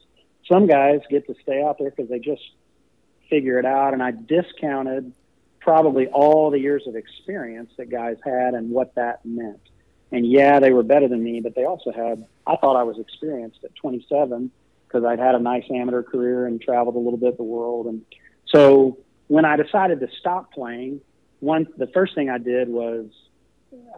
some 0.49 0.67
guys 0.67 1.01
get 1.11 1.27
to 1.27 1.35
stay 1.43 1.63
out 1.63 1.79
there 1.79 1.91
because 1.91 2.09
they 2.09 2.19
just 2.19 2.43
figure 3.29 3.59
it 3.59 3.65
out. 3.65 3.93
And 3.93 4.03
I 4.03 4.11
discounted 4.11 5.13
probably 5.61 6.09
all 6.09 6.51
the 6.51 6.59
years 6.59 6.87
of 6.87 6.97
experience 6.97 7.71
that 7.77 7.91
guys 7.91 8.17
had 8.25 8.55
and 8.55 8.71
what 8.71 8.95
that 8.95 9.25
meant. 9.25 9.61
And 10.13 10.27
yeah, 10.27 10.59
they 10.59 10.73
were 10.73 10.83
better 10.83 11.09
than 11.09 11.23
me, 11.23 11.41
but 11.41 11.55
they 11.55 11.65
also 11.65 11.93
had, 11.93 12.27
I 12.47 12.57
thought 12.57 12.77
I 12.77 12.83
was 12.83 12.99
experienced 12.99 13.59
at 13.63 13.75
27 13.77 14.51
because 14.87 15.05
I'd 15.05 15.21
had 15.21 15.35
a 15.35 15.39
nice 15.39 15.65
amateur 15.71 16.03
career 16.03 16.47
and 16.47 16.61
traveled 16.61 16.97
a 16.97 16.99
little 16.99 17.19
bit 17.19 17.37
the 17.37 17.45
world. 17.45 17.87
And 17.87 18.05
so 18.47 18.99
when 19.29 19.45
I 19.45 19.57
decided 19.57 20.01
to 20.01 20.09
stop 20.19 20.53
playing, 20.53 21.01
one 21.39 21.69
the 21.77 21.87
first 21.87 22.15
thing 22.15 22.29
I 22.29 22.39
did 22.39 22.69
was 22.69 23.07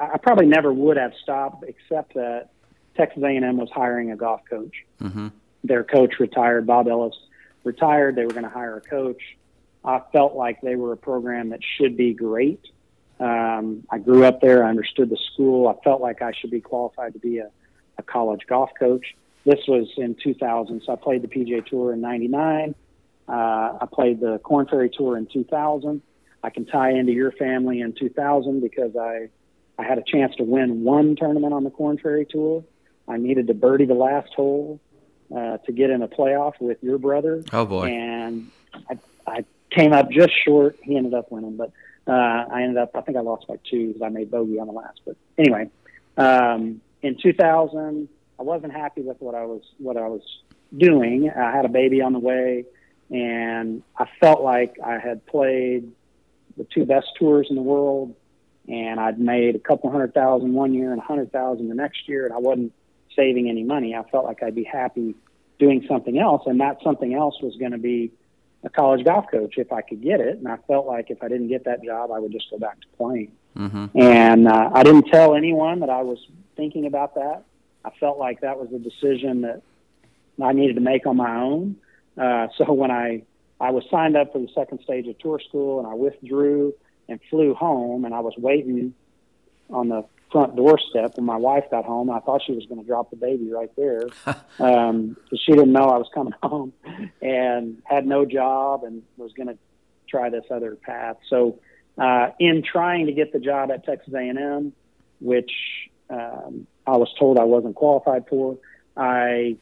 I 0.01 0.19
probably 0.19 0.47
never 0.47 0.73
would 0.73 0.97
have 0.97 1.13
stopped 1.23 1.65
except 1.67 2.15
that 2.15 2.51
Texas 2.97 3.23
A&M 3.23 3.57
was 3.57 3.71
hiring 3.71 4.11
a 4.11 4.17
golf 4.17 4.43
coach. 4.49 4.75
Mm-hmm. 5.01 5.29
Their 5.65 5.85
coach 5.85 6.15
retired. 6.19 6.67
Bob 6.67 6.89
Ellis 6.89 7.15
retired. 7.65 8.17
They 8.17 8.25
were 8.25 8.33
going 8.33 8.45
to 8.45 8.51
hire 8.51 8.77
a 8.77 8.81
coach. 8.81 9.23
I 9.85 10.01
felt 10.13 10.35
like 10.35 10.61
they 10.61 10.77
were 10.77 10.93
a 10.93 10.97
program 10.97 11.51
that 11.51 11.61
should 11.77 11.97
be 11.97 12.15
great. 12.15 12.61
Um, 13.19 13.85
I 13.91 13.99
grew 13.99 14.25
up 14.25 14.41
there. 14.41 14.65
I 14.65 14.71
understood 14.71 15.11
the 15.11 15.19
school. 15.33 15.69
I 15.69 15.83
felt 15.85 16.01
like 16.01 16.23
I 16.23 16.33
should 16.33 16.51
be 16.51 16.61
qualified 16.61 17.13
to 17.15 17.19
be 17.19 17.39
a, 17.39 17.51
a 17.99 18.03
college 18.03 18.43
golf 18.49 18.71
coach. 18.79 19.15
This 19.45 19.61
was 19.67 19.89
in 19.97 20.17
2000, 20.23 20.83
so 20.85 20.93
I 20.93 20.97
played 20.97 21.23
the 21.23 21.29
PGA 21.29 21.65
Tour 21.67 21.93
in 21.93 22.01
'99. 22.01 22.75
Uh, 23.29 23.33
I 23.33 23.87
played 23.93 24.21
the 24.21 24.39
Korn 24.39 24.67
Ferry 24.67 24.91
Tour 24.91 25.17
in 25.17 25.27
2000. 25.27 26.03
I 26.45 26.51
can 26.51 26.65
tie 26.67 26.91
into 26.91 27.13
your 27.13 27.33
family 27.33 27.81
in 27.81 27.93
2000 27.93 28.61
because 28.61 28.97
I 28.97 29.29
I 29.83 29.89
had 29.89 29.99
a 29.99 30.03
chance 30.03 30.35
to 30.37 30.45
win 30.45 30.85
one 30.85 31.17
tournament 31.17 31.53
on 31.53 31.65
the 31.65 31.71
Korn 31.71 31.99
Ferry 31.99 32.25
Tour. 32.25 32.65
I 33.09 33.17
needed 33.17 33.49
to 33.49 33.55
birdie 33.55 33.85
the 33.85 33.95
last 33.95 34.33
hole 34.35 34.81
uh, 35.35 35.59
to 35.59 35.73
get 35.73 35.91
in 35.91 36.03
a 36.03 36.09
playoff 36.09 36.53
with 36.61 36.79
your 36.83 36.99
brother. 36.99 37.43
Oh 37.53 37.67
boy! 37.67 37.89
And 37.89 38.51
I, 38.89 38.99
I 39.27 39.45
came 39.71 39.93
up 39.93 40.11
just 40.11 40.31
short. 40.45 40.79
He 40.83 40.97
ended 40.97 41.15
up 41.15 41.33
winning, 41.33 41.57
but 41.57 41.73
uh, 42.07 42.13
I 42.13 42.63
ended 42.63 42.77
up. 42.77 42.93
I 42.95 43.01
think 43.01 43.19
I 43.19 43.23
lost 43.23 43.49
by 43.49 43.57
two 43.69 43.89
because 43.89 44.03
I 44.03 44.09
made 44.09 44.31
bogey 44.31 44.61
on 44.61 44.69
the 44.69 44.73
last. 44.73 45.01
But 45.05 45.17
anyway, 45.37 45.69
um, 46.17 46.81
in 47.03 47.17
2000, 47.21 48.09
I 48.39 48.43
wasn't 48.43 48.73
happy 48.73 49.03
with 49.03 49.21
what 49.21 49.35
I 49.35 49.45
was 49.45 49.63
what 49.79 49.97
I 49.97 50.07
was 50.07 50.23
doing. 50.77 51.29
I 51.29 51.51
had 51.51 51.65
a 51.65 51.71
baby 51.71 52.03
on 52.03 52.13
the 52.13 52.21
way, 52.21 52.67
and 53.11 53.83
I 53.99 54.07
felt 54.21 54.43
like 54.43 54.77
I 54.85 54.99
had 54.99 55.27
played 55.27 55.91
the 56.57 56.65
two 56.73 56.85
best 56.85 57.09
tours 57.19 57.49
in 57.51 57.57
the 57.57 57.63
world, 57.63 58.15
and 58.69 59.01
I'd 59.01 59.19
made 59.19 59.57
a 59.57 59.59
couple 59.59 59.91
hundred 59.91 60.15
thousand 60.15 60.53
one 60.53 60.75
year 60.75 60.93
and 60.93 61.01
a 61.01 61.05
hundred 61.05 61.33
thousand 61.33 61.69
the 61.69 61.75
next 61.75 62.09
year, 62.09 62.25
and 62.25 62.35
I 62.35 62.39
wasn't 62.39 62.73
saving 63.17 63.49
any 63.49 63.63
money. 63.63 63.95
I 63.95 64.03
felt 64.11 64.25
like 64.25 64.43
I'd 64.43 64.55
be 64.55 64.65
happy 64.65 65.15
doing 65.59 65.85
something 65.89 66.19
else, 66.19 66.43
and 66.47 66.61
that 66.61 66.79
something 66.83 67.15
else 67.15 67.41
was 67.43 67.57
going 67.57 67.73
to 67.73 67.79
be 67.79 68.13
a 68.65 68.71
college 68.71 69.05
golf 69.05 69.27
coach 69.31 69.55
if 69.59 69.73
I 69.73 69.83
could 69.83 70.03
get 70.03 70.21
it. 70.21 70.39
And 70.39 70.49
I 70.49 70.57
felt 70.69 70.87
like 70.87 71.11
if 71.11 71.23
I 71.23 71.29
didn't 71.29 71.49
get 71.49 71.65
that 71.65 71.83
job, 71.83 72.11
I 72.13 72.19
would 72.19 72.33
just 72.33 72.51
go 72.51 72.59
back 72.59 72.81
to 72.81 72.87
playing. 72.97 73.33
Mm-hmm. 73.57 73.87
And 74.01 74.49
uh, 74.49 74.71
I 74.73 74.83
didn't 74.83 75.09
tell 75.09 75.35
anyone 75.35 75.81
that 75.81 75.91
I 75.91 76.03
was 76.03 76.19
thinking 76.57 76.87
about 76.87 77.15
that. 77.17 77.43
I 77.85 77.91
felt 77.99 78.19
like 78.19 78.41
that 78.43 78.59
was 78.59 78.69
a 78.73 78.79
decision 78.79 79.43
that 79.43 79.63
I 80.41 80.53
needed 80.53 80.75
to 80.75 80.81
make 80.81 81.07
on 81.07 81.17
my 81.17 81.41
own. 81.41 81.77
Uh, 82.17 82.49
so 82.57 82.73
when 82.73 82.91
I 82.91 83.23
I 83.61 83.71
was 83.71 83.85
signed 83.91 84.17
up 84.17 84.33
for 84.33 84.41
the 84.41 84.49
second 84.55 84.81
stage 84.83 85.07
of 85.07 85.19
tour 85.19 85.41
school, 85.41 85.79
and 85.79 85.87
I 85.87 85.95
withdrew 85.95 86.75
and 87.13 87.21
flew 87.31 87.55
home, 87.55 88.05
and 88.05 88.15
I 88.15 88.21
was 88.21 88.35
waiting 88.37 88.95
on 89.71 89.89
the 89.89 90.05
front 90.33 90.57
doorstep 90.57 91.17
when 91.17 91.27
my 91.27 91.37
wife 91.37 91.65
got 91.71 91.85
home. 91.85 92.11
I 92.11 92.19
thought 92.21 92.43
she 92.45 92.53
was 92.53 92.65
going 92.67 92.81
to 92.81 92.87
drop 92.87 93.11
the 93.11 93.17
baby 93.17 93.51
right 93.53 93.71
there 93.77 94.09
um, 94.59 95.17
she 95.37 95.53
didn't 95.53 95.73
know 95.73 95.85
I 95.85 95.99
was 95.99 96.09
coming 96.13 96.35
home 96.43 96.73
and 97.23 97.83
had 97.85 98.07
no 98.07 98.25
job 98.25 98.83
and 98.85 99.03
was 99.17 99.33
going 99.35 99.49
to 99.49 99.59
try 100.09 100.31
this 100.31 100.45
other 100.51 100.75
path. 100.77 101.17
So, 101.29 101.59
uh, 101.99 102.31
in 102.41 102.63
trying 102.63 103.07
to 103.07 103.13
get 103.13 103.33
the 103.33 103.39
job 103.39 103.71
at 103.71 103.85
Texas 103.85 104.15
A&M, 104.15 104.73
which 105.21 105.53
um, 106.09 106.67
I 106.87 106.97
was 106.97 107.13
told 107.19 107.39
I 107.39 107.45
wasn't 107.45 107.77
qualified 107.77 108.25
for, 108.29 108.57
I 108.97 109.57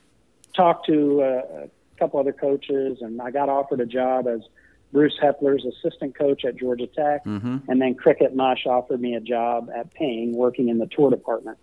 talked 0.54 0.86
to 0.86 1.22
a 1.22 1.68
couple 1.98 2.20
other 2.20 2.32
coaches 2.32 2.98
and 3.00 3.20
I 3.20 3.32
got 3.32 3.48
offered 3.48 3.80
a 3.80 3.86
job 3.86 4.28
as 4.28 4.40
Bruce 4.92 5.16
Heppler's 5.22 5.64
assistant 5.64 6.16
coach 6.16 6.44
at 6.44 6.56
Georgia 6.56 6.86
Tech, 6.86 7.24
mm-hmm. 7.24 7.58
and 7.68 7.80
then 7.80 7.94
Cricket 7.94 8.34
Mush 8.34 8.66
offered 8.66 9.00
me 9.00 9.14
a 9.14 9.20
job 9.20 9.70
at 9.74 9.92
Ping, 9.94 10.34
working 10.34 10.68
in 10.68 10.78
the 10.78 10.86
tour 10.86 11.10
department. 11.10 11.58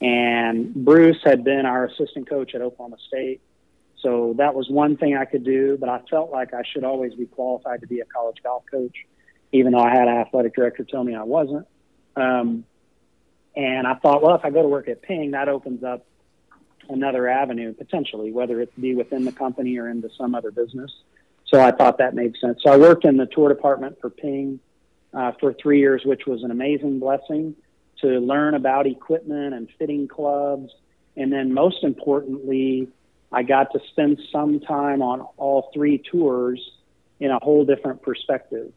And 0.00 0.74
Bruce 0.74 1.20
had 1.24 1.44
been 1.44 1.64
our 1.64 1.84
assistant 1.84 2.28
coach 2.28 2.54
at 2.54 2.60
Oklahoma 2.60 2.96
State, 3.06 3.40
so 4.00 4.34
that 4.38 4.54
was 4.54 4.68
one 4.68 4.96
thing 4.96 5.16
I 5.16 5.24
could 5.24 5.44
do. 5.44 5.76
But 5.78 5.88
I 5.88 6.00
felt 6.10 6.32
like 6.32 6.52
I 6.54 6.62
should 6.72 6.82
always 6.82 7.14
be 7.14 7.26
qualified 7.26 7.82
to 7.82 7.86
be 7.86 8.00
a 8.00 8.04
college 8.04 8.38
golf 8.42 8.64
coach, 8.68 8.96
even 9.52 9.72
though 9.72 9.82
I 9.82 9.90
had 9.90 10.08
an 10.08 10.16
athletic 10.16 10.54
director 10.54 10.84
tell 10.84 11.04
me 11.04 11.14
I 11.14 11.22
wasn't. 11.22 11.68
Um, 12.16 12.64
and 13.54 13.86
I 13.86 13.94
thought, 13.94 14.22
well, 14.22 14.34
if 14.34 14.44
I 14.44 14.50
go 14.50 14.62
to 14.62 14.68
work 14.68 14.88
at 14.88 15.02
Ping, 15.02 15.32
that 15.32 15.48
opens 15.48 15.84
up 15.84 16.04
another 16.88 17.28
avenue 17.28 17.72
potentially, 17.72 18.32
whether 18.32 18.60
it 18.60 18.78
be 18.80 18.94
within 18.94 19.24
the 19.24 19.32
company 19.32 19.78
or 19.78 19.88
into 19.88 20.10
some 20.18 20.34
other 20.34 20.50
business. 20.50 20.90
So 21.52 21.60
I 21.60 21.70
thought 21.70 21.98
that 21.98 22.14
made 22.14 22.34
sense. 22.40 22.60
So 22.62 22.72
I 22.72 22.78
worked 22.78 23.04
in 23.04 23.18
the 23.18 23.26
tour 23.26 23.50
department 23.50 23.98
for 24.00 24.08
Ping 24.08 24.58
uh, 25.12 25.32
for 25.38 25.52
three 25.52 25.80
years, 25.80 26.02
which 26.04 26.22
was 26.26 26.42
an 26.42 26.50
amazing 26.50 26.98
blessing 26.98 27.54
to 28.00 28.08
learn 28.20 28.54
about 28.54 28.86
equipment 28.86 29.52
and 29.52 29.68
fitting 29.78 30.08
clubs. 30.08 30.72
And 31.14 31.30
then 31.30 31.52
most 31.52 31.84
importantly, 31.84 32.88
I 33.30 33.42
got 33.42 33.70
to 33.72 33.80
spend 33.90 34.18
some 34.32 34.60
time 34.60 35.02
on 35.02 35.20
all 35.36 35.70
three 35.74 35.98
tours 35.98 36.58
in 37.20 37.30
a 37.30 37.38
whole 37.38 37.66
different 37.66 38.00
perspective. 38.00 38.72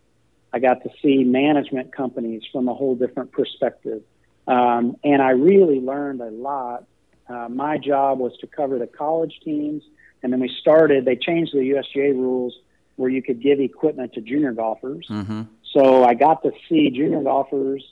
I 0.51 0.59
got 0.59 0.83
to 0.83 0.89
see 1.01 1.23
management 1.23 1.95
companies 1.95 2.43
from 2.51 2.67
a 2.67 2.73
whole 2.73 2.95
different 2.95 3.31
perspective. 3.31 4.01
Um, 4.47 4.97
and 5.01 5.21
I 5.21 5.29
really 5.31 5.79
learned 5.79 6.19
a 6.19 6.29
lot. 6.29 6.83
Uh, 7.29 7.47
my 7.49 7.77
job 7.77 8.19
was 8.19 8.33
to 8.41 8.47
cover 8.47 8.77
the 8.79 8.87
college 8.87 9.39
teams. 9.45 9.81
And 10.21 10.33
then 10.33 10.41
we 10.41 10.51
started, 10.59 11.05
they 11.05 11.15
changed 11.15 11.53
the 11.53 11.59
USGA 11.59 12.13
rules 12.13 12.53
where 12.95 13.09
you 13.09 13.21
could 13.21 13.41
give 13.41 13.59
equipment 13.59 14.13
to 14.13 14.21
junior 14.21 14.53
golfers. 14.53 15.07
Mm-hmm. 15.09 15.43
So 15.73 16.03
I 16.03 16.13
got 16.13 16.43
to 16.43 16.51
see 16.69 16.89
junior 16.89 17.21
golfers 17.21 17.83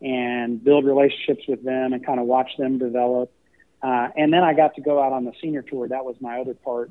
and 0.00 0.62
build 0.62 0.84
relationships 0.84 1.44
with 1.46 1.62
them 1.62 1.92
and 1.92 2.04
kind 2.04 2.20
of 2.20 2.26
watch 2.26 2.50
them 2.58 2.78
develop. 2.78 3.30
Uh, 3.82 4.08
and 4.16 4.32
then 4.32 4.42
I 4.42 4.54
got 4.54 4.74
to 4.76 4.80
go 4.80 5.02
out 5.02 5.12
on 5.12 5.24
the 5.24 5.32
senior 5.40 5.62
tour. 5.62 5.88
That 5.88 6.04
was 6.04 6.16
my 6.20 6.40
other 6.40 6.54
part 6.54 6.90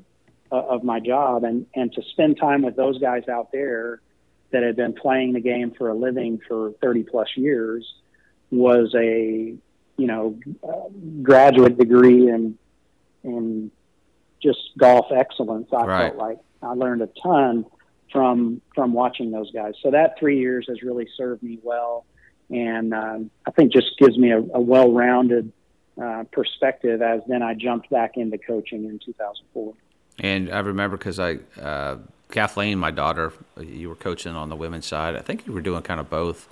uh, 0.52 0.56
of 0.56 0.84
my 0.84 1.00
job, 1.00 1.44
and 1.44 1.66
and 1.74 1.92
to 1.92 2.02
spend 2.12 2.38
time 2.38 2.62
with 2.62 2.76
those 2.76 2.98
guys 2.98 3.28
out 3.28 3.50
there 3.52 4.00
that 4.52 4.62
had 4.62 4.76
been 4.76 4.92
playing 4.92 5.32
the 5.32 5.40
game 5.40 5.72
for 5.76 5.88
a 5.88 5.94
living 5.94 6.40
for 6.46 6.72
30 6.80 7.02
plus 7.02 7.28
years 7.36 7.94
was 8.50 8.94
a 8.94 9.54
you 9.96 10.06
know 10.06 10.38
uh, 10.62 10.88
graduate 11.22 11.76
degree 11.76 12.28
in 12.30 12.56
in 13.24 13.70
just 14.40 14.60
golf 14.78 15.06
excellence. 15.10 15.68
I 15.72 15.84
right. 15.84 16.02
felt 16.02 16.16
like 16.16 16.38
I 16.66 16.74
learned 16.74 17.02
a 17.02 17.08
ton 17.22 17.66
from 18.12 18.60
from 18.74 18.92
watching 18.92 19.30
those 19.30 19.50
guys. 19.52 19.74
So 19.82 19.90
that 19.90 20.18
three 20.18 20.38
years 20.38 20.66
has 20.68 20.82
really 20.82 21.08
served 21.16 21.42
me 21.42 21.58
well, 21.62 22.04
and 22.50 22.92
um, 22.94 23.30
I 23.46 23.50
think 23.50 23.72
just 23.72 23.98
gives 23.98 24.18
me 24.18 24.30
a, 24.30 24.38
a 24.38 24.60
well-rounded 24.60 25.52
uh, 26.00 26.24
perspective. 26.32 27.02
As 27.02 27.20
then 27.28 27.42
I 27.42 27.54
jumped 27.54 27.90
back 27.90 28.16
into 28.16 28.38
coaching 28.38 28.84
in 28.84 28.98
2004. 29.04 29.74
And 30.18 30.50
I 30.50 30.58
remember 30.60 30.96
because 30.96 31.18
I. 31.18 31.38
Uh, 31.60 31.98
Kathleen, 32.30 32.78
my 32.78 32.90
daughter, 32.90 33.32
you 33.60 33.88
were 33.88 33.94
coaching 33.94 34.34
on 34.34 34.48
the 34.48 34.56
women's 34.56 34.86
side. 34.86 35.14
I 35.14 35.20
think 35.20 35.46
you 35.46 35.52
were 35.52 35.60
doing 35.60 35.82
kind 35.82 36.00
of 36.00 36.10
both. 36.10 36.48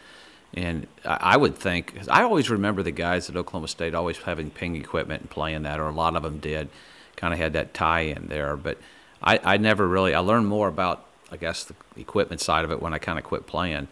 And 0.55 0.87
I 1.05 1.37
would 1.37 1.57
think, 1.57 1.98
I 2.09 2.22
always 2.22 2.48
remember 2.48 2.85
the 2.85 2.92
guys 2.92 3.29
at 3.29 3.37
Oklahoma 3.37 3.66
State 3.66 3.92
always 3.92 4.18
having 4.18 4.50
ping 4.50 4.77
equipment 4.77 5.22
and 5.22 5.31
playing 5.31 5.62
that, 5.62 5.81
or 5.81 5.88
a 5.88 5.92
lot 5.92 6.14
of 6.14 6.22
them 6.22 6.38
did, 6.38 6.68
kind 7.16 7.35
of 7.35 7.40
had 7.40 7.55
that 7.55 7.74
tie 7.74 8.03
in 8.03 8.29
there. 8.29 8.57
But 8.57 8.79
I, 9.25 9.41
I 9.43 9.57
never 9.57 9.89
really 9.89 10.15
I 10.15 10.21
learned 10.21 10.47
more 10.47 10.69
about 10.69 11.07
I 11.33 11.37
guess 11.37 11.65
the 11.65 11.75
equipment 11.97 12.41
side 12.41 12.65
of 12.65 12.71
it 12.71 12.81
when 12.81 12.95
I 12.95 12.99
kind 12.99 13.19
of 13.19 13.25
quit 13.25 13.47
playing. 13.47 13.89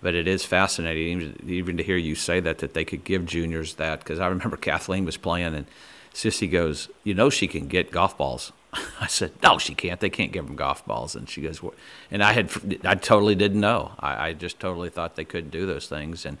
But 0.00 0.14
it 0.14 0.28
is 0.28 0.44
fascinating 0.44 1.36
even 1.46 1.76
to 1.78 1.82
hear 1.82 1.96
you 1.96 2.14
say 2.14 2.40
that 2.40 2.58
that 2.58 2.74
they 2.74 2.84
could 2.84 3.04
give 3.04 3.26
juniors 3.26 3.74
that 3.74 3.98
because 3.98 4.20
I 4.20 4.28
remember 4.28 4.56
Kathleen 4.68 5.04
was 5.04 5.16
playing 5.16 5.54
and 5.54 5.66
Sissy 6.14 6.50
goes, 6.50 6.88
you 7.04 7.12
know, 7.12 7.28
she 7.28 7.46
can 7.46 7.68
get 7.68 7.90
golf 7.90 8.16
balls. 8.16 8.52
I 9.00 9.06
said, 9.06 9.32
no, 9.42 9.58
she 9.58 9.74
can't. 9.74 10.00
They 10.00 10.08
can't 10.08 10.32
give 10.32 10.46
them 10.46 10.56
golf 10.56 10.84
balls. 10.86 11.14
And 11.14 11.28
she 11.28 11.42
goes, 11.42 11.62
what? 11.62 11.74
and 12.10 12.22
I 12.22 12.32
had, 12.32 12.80
I 12.84 12.94
totally 12.94 13.34
didn't 13.34 13.60
know. 13.60 13.92
I, 14.00 14.28
I 14.28 14.32
just 14.32 14.58
totally 14.58 14.88
thought 14.88 15.16
they 15.16 15.26
couldn't 15.26 15.50
do 15.50 15.66
those 15.66 15.88
things. 15.88 16.24
And, 16.24 16.38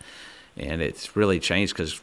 and 0.56 0.80
it's 0.80 1.14
really 1.14 1.38
changed 1.38 1.74
because 1.74 2.00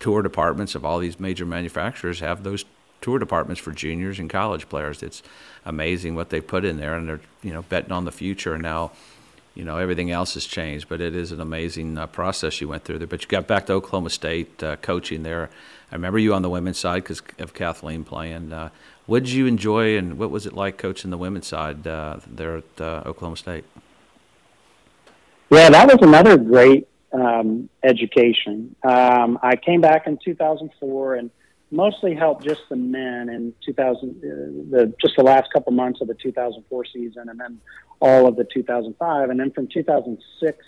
tour 0.00 0.22
departments 0.22 0.74
of 0.74 0.84
all 0.86 0.98
these 0.98 1.20
major 1.20 1.44
manufacturers 1.44 2.20
have 2.20 2.44
those 2.44 2.64
tour 3.02 3.18
departments 3.18 3.60
for 3.60 3.72
juniors 3.72 4.18
and 4.18 4.30
college 4.30 4.68
players. 4.68 5.02
It's 5.02 5.22
amazing 5.64 6.14
what 6.14 6.30
they 6.30 6.40
put 6.40 6.64
in 6.64 6.78
there, 6.78 6.94
and 6.94 7.08
they're 7.08 7.20
you 7.42 7.52
know 7.52 7.62
betting 7.62 7.92
on 7.92 8.04
the 8.04 8.12
future. 8.12 8.54
And 8.54 8.62
now, 8.62 8.92
you 9.54 9.64
know 9.64 9.76
everything 9.76 10.10
else 10.10 10.34
has 10.34 10.46
changed, 10.46 10.88
but 10.88 11.00
it 11.00 11.14
is 11.14 11.32
an 11.32 11.40
amazing 11.40 11.98
uh, 11.98 12.06
process 12.06 12.60
you 12.60 12.68
went 12.68 12.84
through 12.84 12.98
there. 12.98 13.06
But 13.06 13.22
you 13.22 13.28
got 13.28 13.46
back 13.46 13.66
to 13.66 13.74
Oklahoma 13.74 14.10
State 14.10 14.62
uh, 14.62 14.76
coaching 14.76 15.22
there. 15.22 15.50
I 15.90 15.94
remember 15.94 16.18
you 16.18 16.32
on 16.32 16.40
the 16.40 16.48
women's 16.48 16.78
side 16.78 17.02
because 17.02 17.22
of 17.38 17.52
Kathleen 17.52 18.04
playing. 18.04 18.52
Uh, 18.52 18.70
what 19.06 19.24
did 19.24 19.32
you 19.32 19.46
enjoy, 19.46 19.98
and 19.98 20.18
what 20.18 20.30
was 20.30 20.46
it 20.46 20.54
like 20.54 20.78
coaching 20.78 21.10
the 21.10 21.18
women's 21.18 21.46
side 21.46 21.86
uh, 21.86 22.18
there 22.26 22.58
at 22.58 22.80
uh, 22.80 23.02
Oklahoma 23.04 23.36
State? 23.36 23.64
Yeah, 25.50 25.68
that 25.68 25.86
was 25.86 25.98
another 26.00 26.38
great 26.38 26.88
um, 27.12 27.68
education. 27.82 28.74
Um, 28.82 29.38
I 29.42 29.56
came 29.56 29.82
back 29.82 30.06
in 30.06 30.18
2004 30.24 31.16
and 31.16 31.30
mostly 31.72 32.14
helped 32.14 32.44
just 32.44 32.60
the 32.68 32.76
men 32.76 33.28
in 33.28 33.52
2000, 33.64 34.10
uh, 34.10 34.12
the 34.70 34.94
just 35.00 35.16
the 35.16 35.22
last 35.22 35.52
couple 35.52 35.72
months 35.72 36.00
of 36.00 36.08
the 36.08 36.14
2004 36.14 36.84
season, 36.84 37.28
and 37.28 37.38
then 37.40 37.60
all 38.00 38.26
of 38.26 38.34
the 38.36 38.44
2005, 38.44 39.30
and 39.30 39.40
then 39.40 39.50
from 39.50 39.66
2006 39.68 40.66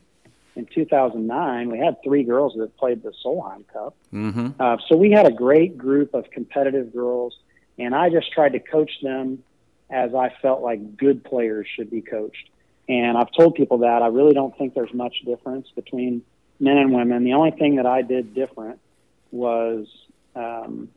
in 0.55 0.65
2009. 0.65 1.71
We 1.71 1.79
had 1.79 2.01
three 2.03 2.23
girls 2.23 2.53
that 2.57 2.75
played 2.77 3.03
the 3.03 3.13
Solheim 3.23 3.67
Cup. 3.71 3.95
Mm-hmm. 4.13 4.49
Uh, 4.59 4.77
so 4.87 4.95
we 4.95 5.11
had 5.11 5.25
a 5.25 5.31
great 5.31 5.77
group 5.77 6.13
of 6.13 6.29
competitive 6.31 6.93
girls, 6.93 7.37
and 7.77 7.95
I 7.95 8.09
just 8.09 8.31
tried 8.31 8.53
to 8.53 8.59
coach 8.59 8.91
them 9.01 9.43
as 9.89 10.13
I 10.15 10.33
felt 10.41 10.61
like 10.61 10.97
good 10.97 11.23
players 11.23 11.67
should 11.75 11.89
be 11.89 12.01
coached. 12.01 12.49
And 12.89 13.17
I've 13.17 13.31
told 13.31 13.55
people 13.55 13.79
that 13.79 14.01
I 14.01 14.07
really 14.07 14.33
don't 14.33 14.57
think 14.57 14.73
there's 14.73 14.93
much 14.93 15.15
difference 15.25 15.67
between 15.75 16.23
men 16.59 16.77
and 16.77 16.93
women. 16.93 17.23
The 17.23 17.33
only 17.33 17.51
thing 17.51 17.77
that 17.77 17.85
I 17.85 18.01
did 18.01 18.33
different 18.33 18.79
was, 19.31 19.87
um, 20.35 20.89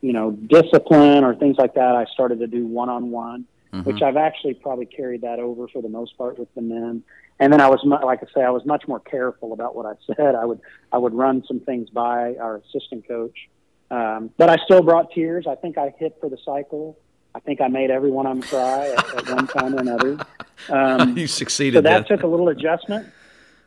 you 0.00 0.12
know, 0.12 0.30
discipline 0.30 1.24
or 1.24 1.34
things 1.34 1.56
like 1.58 1.74
that. 1.74 1.94
I 1.94 2.04
started 2.12 2.40
to 2.40 2.46
do 2.46 2.66
one 2.66 2.88
on 2.88 3.10
one, 3.10 3.46
which 3.84 4.02
I've 4.02 4.16
actually 4.18 4.54
probably 4.54 4.86
carried 4.86 5.22
that 5.22 5.38
over 5.38 5.68
for 5.68 5.80
the 5.80 5.88
most 5.88 6.18
part 6.18 6.38
with 6.38 6.54
the 6.54 6.60
men. 6.60 7.02
And 7.40 7.52
then 7.52 7.60
I 7.60 7.68
was, 7.68 7.80
mu- 7.84 8.04
like 8.04 8.20
I 8.22 8.26
say, 8.34 8.44
I 8.44 8.50
was 8.50 8.64
much 8.66 8.86
more 8.86 9.00
careful 9.00 9.52
about 9.54 9.74
what 9.74 9.86
I 9.86 9.94
said. 10.14 10.34
I 10.34 10.44
would, 10.44 10.60
I 10.92 10.98
would 10.98 11.14
run 11.14 11.42
some 11.48 11.60
things 11.60 11.88
by 11.88 12.36
our 12.36 12.56
assistant 12.56 13.08
coach. 13.08 13.48
Um, 13.90 14.30
but 14.36 14.50
I 14.50 14.56
still 14.64 14.82
brought 14.82 15.12
tears. 15.12 15.46
I 15.46 15.54
think 15.54 15.78
I 15.78 15.94
hit 15.98 16.16
for 16.20 16.28
the 16.28 16.38
cycle. 16.44 16.98
I 17.34 17.40
think 17.40 17.60
I 17.60 17.68
made 17.68 17.90
every 17.90 18.10
one 18.10 18.26
of 18.26 18.38
them 18.38 18.48
cry 18.48 18.88
at, 18.88 19.14
at 19.14 19.34
one 19.34 19.46
time 19.46 19.74
or 19.74 19.80
another. 19.80 20.18
Um, 20.68 21.16
you 21.16 21.26
succeeded. 21.26 21.78
so 21.78 21.82
that 21.82 22.08
then. 22.08 22.18
took 22.18 22.24
a 22.24 22.26
little 22.26 22.48
adjustment, 22.48 23.08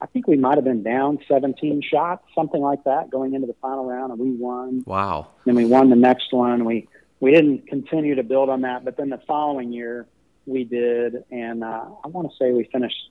I 0.00 0.06
think 0.06 0.26
we 0.26 0.36
might 0.36 0.56
have 0.56 0.64
been 0.64 0.82
down 0.82 1.18
17 1.28 1.82
shots, 1.82 2.24
something 2.34 2.60
like 2.60 2.84
that, 2.84 3.10
going 3.10 3.34
into 3.34 3.46
the 3.46 3.54
final 3.60 3.84
round, 3.84 4.12
and 4.12 4.20
we 4.20 4.30
won 4.30 4.82
Wow. 4.86 5.28
then 5.44 5.54
we 5.54 5.64
won 5.66 5.90
the 5.90 5.96
next 5.96 6.32
one. 6.32 6.64
We 6.64 6.88
we 7.20 7.32
didn't 7.32 7.66
continue 7.68 8.14
to 8.14 8.22
build 8.22 8.48
on 8.48 8.62
that, 8.62 8.82
but 8.84 8.96
then 8.96 9.10
the 9.10 9.20
following 9.26 9.72
year 9.74 10.06
we 10.46 10.64
did, 10.64 11.22
and 11.30 11.62
uh, 11.62 11.84
I 12.02 12.08
want 12.08 12.30
to 12.30 12.36
say 12.38 12.50
we 12.52 12.64
finished 12.72 13.10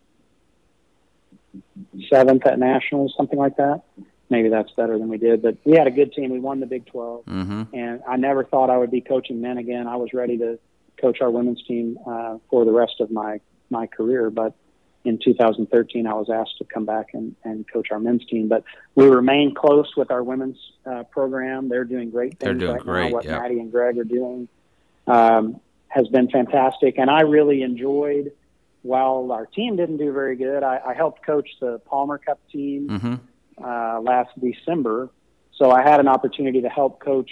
seventh 2.12 2.46
at 2.46 2.60
nationals, 2.60 3.14
something 3.18 3.38
like 3.38 3.58
that. 3.58 3.82
Maybe 4.32 4.50
that's 4.50 4.72
better 4.72 4.98
than 5.00 5.10
we 5.10 5.18
did, 5.18 5.42
but 5.42 5.58
we 5.64 5.76
had 5.76 5.88
a 5.88 5.92
good 5.92 6.14
team. 6.14 6.30
We 6.32 6.40
won 6.40 6.60
the 6.60 6.66
Big 6.68 6.86
12, 6.88 7.26
Mm-hmm. 7.26 7.64
and 7.76 8.02
I 8.08 8.16
never 8.18 8.44
thought 8.44 8.70
I 8.70 8.78
would 8.78 8.92
be 8.92 9.02
coaching 9.02 9.42
men 9.42 9.58
again. 9.58 9.88
I 9.88 9.96
was 9.96 10.14
ready 10.14 10.38
to 10.38 10.60
coach 11.02 11.20
our 11.22 11.32
women's 11.32 11.64
team 11.64 11.98
uh, 12.06 12.38
for 12.50 12.66
the 12.66 12.72
rest 12.72 12.96
of 13.00 13.10
my 13.12 13.40
my 13.70 13.88
career, 13.88 14.30
but 14.30 14.54
in 15.06 15.18
2013 15.18 16.06
I 16.08 16.14
was 16.14 16.30
asked 16.30 16.58
to 16.58 16.66
come 16.66 16.86
back 16.86 17.08
and, 17.14 17.36
and 17.44 17.66
coach 17.72 17.92
our 17.92 18.00
men's 18.00 18.26
team. 18.26 18.48
But 18.48 18.64
we 18.96 19.08
remain 19.08 19.56
close 19.56 19.96
with 19.96 20.12
our 20.12 20.24
women's 20.24 20.58
uh, 20.86 21.04
program. 21.04 21.70
They're 21.70 21.86
doing 21.86 22.10
great 22.10 22.40
things 22.40 22.40
They're 22.40 22.54
doing 22.54 22.76
right 22.76 22.84
great, 22.84 23.10
now. 23.10 23.16
What 23.16 23.26
yeah. 23.26 23.40
Maddie 23.40 23.60
and 23.60 23.72
Greg 23.72 23.98
are 23.98 24.04
doing 24.04 24.48
um, 25.08 25.60
has 25.88 26.08
been 26.08 26.30
fantastic, 26.30 26.98
and 26.98 27.10
I 27.10 27.22
really 27.22 27.62
enjoyed. 27.62 28.32
While 28.82 29.34
our 29.34 29.46
team 29.46 29.76
didn't 29.76 29.98
do 29.98 30.14
very 30.14 30.38
good, 30.38 30.64
I, 30.64 30.80
I 30.86 30.94
helped 30.94 31.26
coach 31.26 31.50
the 31.60 31.80
Palmer 31.80 32.18
Cup 32.18 32.40
team 32.50 32.88
Mm-hmm. 32.88 33.16
uh, 33.64 34.00
last 34.00 34.30
December. 34.40 35.10
So 35.56 35.72
I 35.72 35.82
had 35.82 36.00
an 36.00 36.08
opportunity 36.08 36.62
to 36.62 36.70
help 36.70 37.02
coach, 37.02 37.30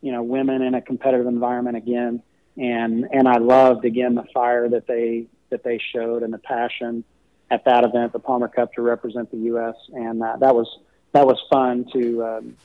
you 0.00 0.10
know, 0.10 0.24
women 0.24 0.62
in 0.62 0.74
a 0.74 0.80
competitive 0.80 1.26
environment 1.26 1.76
again, 1.76 2.22
and 2.56 3.06
and 3.12 3.28
I 3.28 3.38
loved 3.38 3.84
again 3.84 4.16
the 4.16 4.24
fire 4.34 4.68
that 4.68 4.88
they 4.88 5.26
that 5.50 5.62
they 5.64 5.78
showed 5.92 6.22
and 6.22 6.32
the 6.32 6.38
passion 6.38 7.04
at 7.50 7.64
that 7.64 7.84
event, 7.84 8.12
the 8.12 8.18
Palmer 8.18 8.48
Cup, 8.48 8.72
to 8.74 8.82
represent 8.82 9.30
the 9.30 9.38
U.S. 9.38 9.74
and 9.92 10.22
uh, 10.22 10.36
that 10.38 10.54
was 10.54 10.78
that 11.12 11.26
was 11.26 11.38
fun 11.50 11.86
to 11.92 12.24
um, 12.24 12.56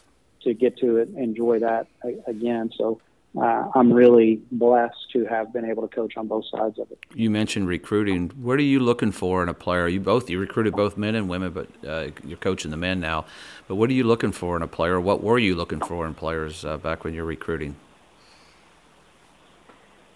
to 0.43 0.54
get 0.54 0.78
to 0.78 0.98
enjoy 1.00 1.60
that 1.60 1.88
a- 2.04 2.24
again. 2.28 2.71
So. 2.78 3.02
Uh, 3.38 3.69
I'm 3.76 3.91
really 3.91 4.41
blessed 4.50 5.12
to 5.12 5.26
have 5.26 5.52
been 5.52 5.65
able 5.65 5.86
to 5.86 5.93
coach 5.93 6.15
on 6.15 6.26
both 6.26 6.45
sides 6.45 6.80
of 6.80 6.89
it. 6.89 6.98
You 7.13 7.30
mentioned 7.30 7.67
recruiting. 7.67 8.30
What 8.30 8.60
are 8.60 8.62
you 8.62 8.80
looking 8.80 9.12
for 9.12 9.43
in 9.43 9.50
a 9.50 9.54
player? 9.54 9.89
You 9.89 10.00
both 10.00 10.30
you 10.30 10.39
recruited 10.39 10.74
both 10.74 10.95
men 10.95 11.15
and 11.15 11.28
women, 11.28 11.52
but 11.52 11.67
uh, 11.86 12.12
you're 12.24 12.38
coaching 12.38 12.71
the 12.71 12.78
men 12.78 13.02
now. 13.02 13.26
But 13.67 13.76
what 13.76 13.89
are 13.89 13.93
you 13.93 14.06
looking 14.06 14.32
for 14.32 14.56
in 14.56 14.62
a 14.62 14.69
player? 14.69 15.02
What 15.02 15.21
were 15.21 15.38
you 15.38 15.54
looking 15.54 15.82
for 15.82 16.08
in 16.08 16.13
players 16.13 16.63
uh, 16.63 16.78
back 16.78 17.04
when 17.04 17.13
you're 17.13 17.26
recruiting? 17.26 17.76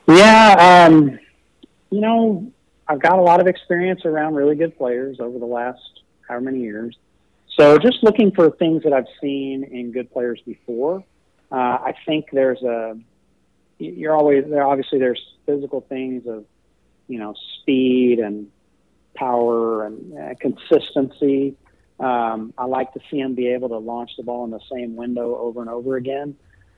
Yeah, 0.08 0.88
um, 0.90 1.20
you 1.92 2.00
know, 2.02 2.52
I've 2.89 2.99
got 2.99 3.19
a 3.19 3.21
lot 3.21 3.39
of 3.39 3.45
experience 3.45 4.04
around 4.04 4.34
really 4.34 4.56
good 4.56 4.75
players 4.75 5.19
over 5.19 5.38
the 5.38 5.45
last 5.45 6.02
however 6.28 6.45
many 6.45 6.62
years. 6.62 6.97
So 7.56 7.78
just 7.78 8.04
looking 8.04 8.32
for 8.32 8.49
things 8.49 8.84
that 8.84 8.93
I've 8.93 9.08
seen 9.21 9.63
in 9.63 9.91
good 9.91 10.12
players 10.12 10.41
before. 10.43 11.04
Uh, 11.52 11.56
I 11.56 11.93
think 12.06 12.25
there's 12.34 12.62
a 12.63 12.97
you're 13.78 14.15
always 14.15 14.43
there. 14.49 14.63
Obviously, 14.63 14.97
there's 14.97 15.21
physical 15.45 15.82
things 15.82 16.25
of 16.28 16.45
you 17.08 17.19
know 17.19 17.36
speed 17.62 18.19
and 18.19 18.52
power 19.13 19.86
and 19.86 20.17
uh, 20.17 20.34
consistency. 20.39 21.56
Um, 21.99 22.54
I 22.58 22.65
like 22.65 22.93
to 22.93 22.99
see 23.12 23.21
them 23.21 23.36
be 23.36 23.49
able 23.49 23.69
to 23.69 23.78
launch 23.78 24.12
the 24.17 24.23
ball 24.23 24.45
in 24.45 24.52
the 24.52 24.62
same 24.71 24.95
window 24.95 25.36
over 25.36 25.62
and 25.62 25.69
over 25.69 25.95
again. 25.95 26.36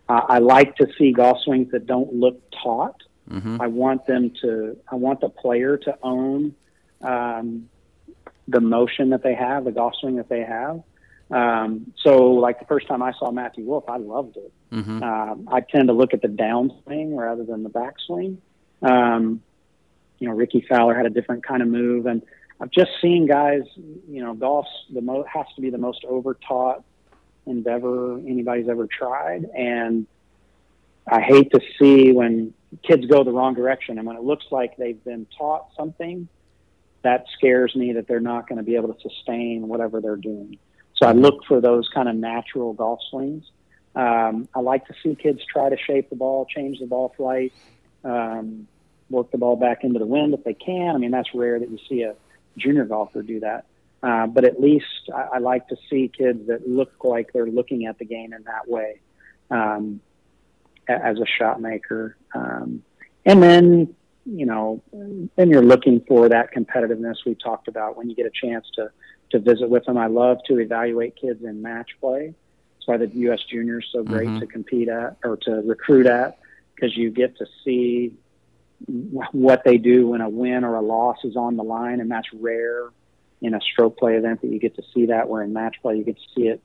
Uh, 0.10 0.22
I 0.28 0.40
like 0.40 0.76
to 0.78 0.88
see 0.98 1.14
golf 1.14 1.38
swings 1.44 1.72
that 1.72 1.86
don't 1.86 2.14
look 2.14 2.42
taut. 2.52 3.02
Mm-hmm. 3.32 3.62
I 3.62 3.68
want 3.68 4.06
them 4.06 4.32
to. 4.42 4.78
I 4.92 4.96
want 4.96 5.22
the 5.22 5.30
player 5.30 5.78
to 5.78 5.98
own 6.04 6.54
um, 7.02 7.70
the 8.48 8.60
motion 8.60 9.10
that 9.12 9.24
they 9.24 9.34
have, 9.34 9.64
the 9.64 9.72
golf 9.72 9.94
swing 10.00 10.18
that 10.18 10.30
they 10.30 10.44
have. 10.44 10.84
Um, 11.32 11.94
so, 11.98 12.32
like 12.32 12.60
the 12.60 12.66
first 12.66 12.88
time 12.88 13.02
I 13.02 13.14
saw 13.14 13.32
Matthew 13.32 13.64
Wolff, 13.64 13.86
I 13.88 13.98
loved 13.98 14.36
it. 14.36 14.52
Mm-hmm. 14.72 15.02
Um, 15.02 15.48
I 15.50 15.62
tend 15.62 15.88
to 15.88 15.94
look 15.94 16.14
at 16.14 16.22
the 16.22 16.28
downswing 16.28 17.18
rather 17.18 17.46
than 17.46 17.64
the 17.64 17.70
backswing. 17.70 18.38
Um, 18.82 19.42
you 20.20 20.28
know, 20.28 20.36
Rickie 20.36 20.66
Fowler 20.68 20.94
had 20.94 21.06
a 21.06 21.10
different 21.10 21.46
kind 21.46 21.62
of 21.62 21.70
move, 21.70 22.06
and 22.06 22.22
I've 22.60 22.72
just 22.72 22.92
seen 23.02 23.28
guys. 23.28 23.64
You 24.10 24.24
know, 24.24 24.34
golf's 24.34 24.70
the 24.94 25.02
mo- 25.02 25.26
has 25.32 25.46
to 25.56 25.62
be 25.62 25.70
the 25.70 25.78
most 25.78 26.04
overtaught 26.04 26.84
endeavor 27.46 28.20
anybody's 28.20 28.68
ever 28.68 28.88
tried, 28.88 29.46
and 29.56 30.06
I 31.08 31.22
hate 31.22 31.52
to 31.54 31.62
see 31.80 32.12
when 32.12 32.54
kids 32.84 33.06
go 33.06 33.24
the 33.24 33.32
wrong 33.32 33.54
direction, 33.54 33.98
and 33.98 34.08
when 34.08 34.16
it 34.16 34.24
looks 34.24 34.46
like 34.52 34.78
they've 34.78 35.04
been 35.04 35.28
taught 35.38 35.70
something, 35.78 36.28
that 37.04 37.26
scares 37.38 37.76
me 37.76 37.94
that 37.94 38.08
they're 38.08 38.20
not 38.20 38.48
going 38.48 38.58
to 38.58 38.64
be 38.64 38.76
able 38.76 38.94
to 38.94 39.02
sustain 39.02 39.68
whatever 39.68 40.02
they're 40.02 40.16
doing. 40.16 40.58
So 40.96 41.08
I 41.08 41.14
look 41.14 41.46
for 41.48 41.60
those 41.60 41.90
kind 41.94 42.08
of 42.08 42.16
natural 42.16 42.74
golf 42.74 43.00
swings. 43.10 43.44
Um, 43.96 44.48
I 44.56 44.60
like 44.60 44.86
to 44.88 44.94
see 45.04 45.16
kids 45.16 45.42
try 45.52 45.70
to 45.70 45.78
shape 45.78 46.10
the 46.10 46.16
ball, 46.16 46.46
change 46.46 46.80
the 46.80 46.86
ball 46.86 47.14
flight, 47.18 47.54
um, 48.04 48.68
work 49.10 49.32
the 49.32 49.38
ball 49.38 49.56
back 49.56 49.84
into 49.84 50.00
the 50.00 50.06
wind 50.06 50.34
if 50.34 50.44
they 50.44 50.54
can. 50.54 50.96
I 50.96 50.98
mean, 50.98 51.12
that's 51.12 51.34
rare 51.34 51.60
that 51.60 51.70
you 51.70 51.80
see 51.90 52.04
a 52.04 52.16
junior 52.58 52.86
golfer 52.86 53.22
do 53.22 53.40
that. 53.42 53.66
Uh, 54.04 54.28
but 54.28 54.46
at 54.46 54.60
least 54.60 55.10
I, 55.14 55.22
I 55.34 55.38
like 55.40 55.68
to 55.68 55.76
see 55.90 56.10
kids 56.16 56.48
that 56.48 56.68
look 56.68 57.04
like 57.04 57.34
they're 57.34 57.48
looking 57.48 57.86
at 57.86 58.00
the 58.00 58.06
game 58.06 58.34
in 58.34 58.44
that 58.44 58.68
way 58.68 59.02
um, 59.52 60.02
as 61.04 61.20
a 61.20 61.26
shot 61.26 61.62
maker. 61.62 62.18
Um, 62.34 62.84
and 63.26 63.42
then, 63.42 63.96
you 64.26 64.46
know, 64.46 64.82
then 64.92 65.50
you're 65.50 65.64
looking 65.64 66.02
for 66.08 66.28
that 66.30 66.54
competitiveness 66.54 67.18
we 67.26 67.36
talked 67.36 67.68
about 67.68 67.98
when 67.98 68.10
you 68.10 68.16
get 68.16 68.26
a 68.26 68.32
chance 68.32 68.66
to 68.76 68.92
to 69.32 69.40
visit 69.40 69.70
with 69.70 69.86
them. 69.86 69.98
I 69.98 70.08
love 70.08 70.40
to 70.48 70.60
evaluate 70.60 71.16
kids 71.16 71.44
in 71.44 71.62
match 71.62 71.92
play. 72.02 72.34
That's 72.76 72.88
why 72.88 72.98
the 72.98 73.08
U.S. 73.08 73.40
Juniors 73.50 73.88
so 73.94 74.04
great 74.04 74.28
Mhm. 74.28 74.40
to 74.40 74.46
compete 74.48 74.90
at 74.90 75.18
or 75.24 75.38
to 75.38 75.62
recruit 75.62 76.06
at 76.06 76.38
because 76.76 76.98
you 76.98 77.12
get 77.12 77.38
to 77.38 77.46
see 77.64 78.14
what 79.32 79.64
they 79.64 79.78
do 79.78 80.10
when 80.10 80.22
a 80.22 80.28
win 80.30 80.64
or 80.64 80.76
a 80.76 80.82
loss 80.82 81.18
is 81.24 81.36
on 81.36 81.56
the 81.56 81.64
line, 81.64 82.00
and 82.02 82.10
that's 82.10 82.28
rare 82.34 82.90
in 83.42 83.54
a 83.54 83.62
stroke 83.62 83.98
play 83.98 84.16
event 84.16 84.42
that 84.42 84.48
you 84.48 84.60
get 84.60 84.76
to 84.76 84.84
see 84.94 85.06
that. 85.06 85.30
Where 85.30 85.44
in 85.44 85.54
match 85.54 85.78
play, 85.82 85.96
you 85.98 86.04
get 86.04 86.18
to 86.18 86.28
see 86.36 86.48
it 86.48 86.62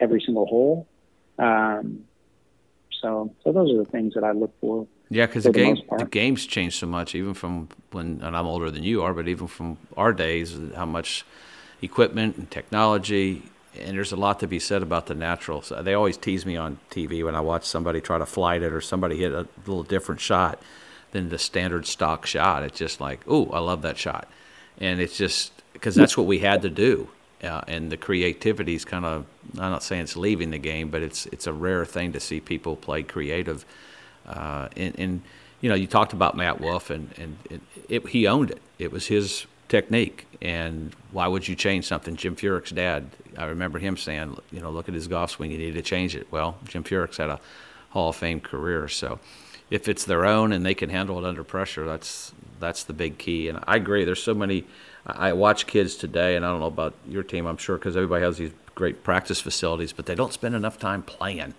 every 0.00 0.20
single 0.20 0.46
hole. 0.46 0.86
Um, 1.38 2.04
so, 3.00 3.32
so 3.42 3.52
those 3.52 3.70
are 3.72 3.78
the 3.78 3.84
things 3.84 4.14
that 4.14 4.24
I 4.24 4.32
look 4.32 4.52
for. 4.60 4.86
Yeah, 5.08 5.26
because 5.26 5.44
the, 5.44 5.52
the 5.52 5.58
game 5.58 5.76
the 5.98 6.04
game's 6.04 6.46
changed 6.46 6.78
so 6.78 6.86
much, 6.86 7.14
even 7.14 7.34
from 7.34 7.68
when, 7.92 8.20
and 8.22 8.36
I'm 8.36 8.46
older 8.46 8.70
than 8.70 8.82
you 8.82 9.02
are, 9.02 9.14
but 9.14 9.28
even 9.28 9.46
from 9.46 9.78
our 9.96 10.12
days, 10.12 10.58
how 10.74 10.86
much 10.86 11.24
equipment 11.80 12.36
and 12.36 12.50
technology, 12.50 13.42
and 13.78 13.96
there's 13.96 14.12
a 14.12 14.16
lot 14.16 14.40
to 14.40 14.46
be 14.46 14.58
said 14.58 14.82
about 14.82 15.06
the 15.06 15.14
natural. 15.14 15.62
So 15.62 15.82
they 15.82 15.94
always 15.94 16.16
tease 16.16 16.44
me 16.44 16.56
on 16.56 16.78
TV 16.90 17.24
when 17.24 17.34
I 17.34 17.40
watch 17.40 17.64
somebody 17.64 18.00
try 18.00 18.18
to 18.18 18.26
flight 18.26 18.62
it 18.62 18.72
or 18.72 18.80
somebody 18.80 19.16
hit 19.16 19.32
a 19.32 19.46
little 19.66 19.84
different 19.84 20.20
shot 20.20 20.60
than 21.12 21.28
the 21.28 21.38
standard 21.38 21.86
stock 21.86 22.26
shot. 22.26 22.64
It's 22.64 22.78
just 22.78 23.00
like, 23.00 23.20
oh, 23.28 23.46
I 23.50 23.60
love 23.60 23.82
that 23.82 23.98
shot, 23.98 24.28
and 24.78 25.00
it's 25.00 25.16
just 25.16 25.52
because 25.72 25.94
that's 25.94 26.16
what 26.16 26.26
we 26.26 26.40
had 26.40 26.62
to 26.62 26.70
do. 26.70 27.08
Uh, 27.42 27.60
and 27.68 27.92
the 27.92 27.96
creativity 27.96 28.74
is 28.74 28.84
kind 28.84 29.04
of 29.04 29.26
I'm 29.58 29.70
not 29.70 29.82
saying 29.82 30.02
it's 30.02 30.16
leaving 30.16 30.50
the 30.50 30.58
game, 30.58 30.88
but 30.88 31.02
it's 31.02 31.26
it's 31.26 31.46
a 31.46 31.52
rare 31.52 31.84
thing 31.84 32.12
to 32.12 32.20
see 32.20 32.40
people 32.40 32.76
play 32.76 33.02
creative. 33.02 33.64
Uh, 34.26 34.68
and, 34.76 34.98
and, 34.98 35.22
you 35.60 35.68
know, 35.68 35.74
you 35.74 35.86
talked 35.86 36.12
about 36.12 36.36
Matt 36.36 36.60
Wolff, 36.60 36.90
and 36.90 37.10
and 37.18 37.36
it, 37.50 37.60
it, 37.88 38.08
he 38.08 38.26
owned 38.26 38.50
it. 38.50 38.60
It 38.78 38.90
was 38.90 39.06
his 39.06 39.46
technique, 39.68 40.26
and 40.40 40.94
why 41.12 41.28
would 41.28 41.46
you 41.46 41.54
change 41.54 41.86
something? 41.86 42.16
Jim 42.16 42.36
Furyk's 42.36 42.70
dad, 42.70 43.10
I 43.36 43.44
remember 43.46 43.78
him 43.78 43.96
saying, 43.96 44.36
you 44.50 44.60
know, 44.60 44.70
look 44.70 44.88
at 44.88 44.94
his 44.94 45.08
golf 45.08 45.30
swing. 45.32 45.50
You 45.50 45.58
need 45.58 45.74
to 45.74 45.82
change 45.82 46.16
it. 46.16 46.26
Well, 46.30 46.56
Jim 46.66 46.84
Furyk's 46.84 47.18
had 47.18 47.30
a 47.30 47.40
Hall 47.90 48.10
of 48.10 48.16
Fame 48.16 48.40
career, 48.40 48.88
so 48.88 49.18
if 49.70 49.88
it's 49.88 50.04
their 50.04 50.24
own 50.24 50.52
and 50.52 50.64
they 50.64 50.74
can 50.74 50.90
handle 50.90 51.18
it 51.18 51.24
under 51.24 51.44
pressure, 51.44 51.84
that's 51.84 52.32
that's 52.60 52.84
the 52.84 52.92
big 52.92 53.18
key. 53.18 53.48
And 53.48 53.62
I 53.66 53.76
agree. 53.76 54.04
There's 54.04 54.22
so 54.22 54.34
many. 54.34 54.64
I 55.06 55.32
watch 55.32 55.66
kids 55.66 55.94
today, 55.94 56.36
and 56.36 56.44
I 56.44 56.50
don't 56.50 56.60
know 56.60 56.66
about 56.66 56.94
your 57.08 57.22
team. 57.22 57.46
I'm 57.46 57.56
sure 57.56 57.78
because 57.78 57.96
everybody 57.96 58.24
has 58.24 58.38
these 58.38 58.52
great 58.74 59.04
practice 59.04 59.40
facilities, 59.40 59.92
but 59.92 60.06
they 60.06 60.14
don't 60.14 60.32
spend 60.32 60.54
enough 60.54 60.78
time 60.78 61.02
playing. 61.02 61.54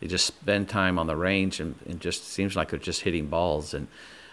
They 0.00 0.06
just 0.06 0.26
spend 0.26 0.68
time 0.68 0.98
on 0.98 1.06
the 1.06 1.16
range, 1.16 1.60
and, 1.60 1.74
and 1.86 2.00
just 2.00 2.28
seems 2.28 2.54
like 2.54 2.70
they're 2.70 2.78
just 2.78 3.02
hitting 3.02 3.26
balls. 3.26 3.74
And 3.74 3.88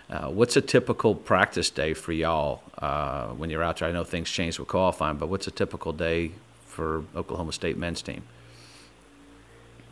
uh, 0.10 0.30
what's 0.30 0.56
a 0.56 0.62
typical 0.62 1.16
practice 1.16 1.70
day 1.70 1.94
for 1.94 2.12
y'all 2.12 2.62
uh, 2.78 3.30
when 3.30 3.50
you're 3.50 3.64
out 3.64 3.78
there? 3.78 3.90
I 3.90 3.92
know 3.92 4.04
things 4.04 4.30
change 4.30 4.60
with 4.60 4.68
qualifying, 4.68 5.18
but 5.18 5.28
what's 5.30 5.48
a 5.48 5.52
typical 5.52 5.92
day 5.92 6.32
for 6.66 7.04
Oklahoma 7.16 7.54
State 7.54 7.78
men's 7.78 8.02
team? 8.02 8.24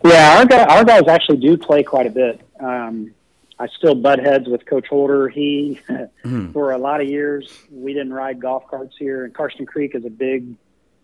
Yeah, 0.06 0.38
our, 0.38 0.46
guy, 0.46 0.64
our 0.64 0.86
guys 0.86 1.08
actually 1.08 1.38
do 1.38 1.58
play 1.58 1.84
quite 1.84 2.08
a 2.08 2.10
bit. 2.10 2.40
Um, 2.60 3.14
I 3.60 3.68
still 3.68 3.94
butt 3.94 4.20
heads 4.20 4.48
with 4.48 4.66
Coach 4.66 4.88
Holder. 4.88 5.28
He, 5.28 5.82
mm-hmm. 5.90 6.52
for 6.54 6.72
a 6.72 6.78
lot 6.78 7.02
of 7.02 7.10
years, 7.10 7.52
we 7.70 7.94
didn't 7.94 8.14
ride 8.14 8.40
golf 8.40 8.68
carts 8.70 8.96
here, 8.98 9.26
and 9.26 9.34
Karsten 9.34 9.66
Creek 9.66 9.96
is 9.96 10.06
a 10.06 10.10
big, 10.10 10.56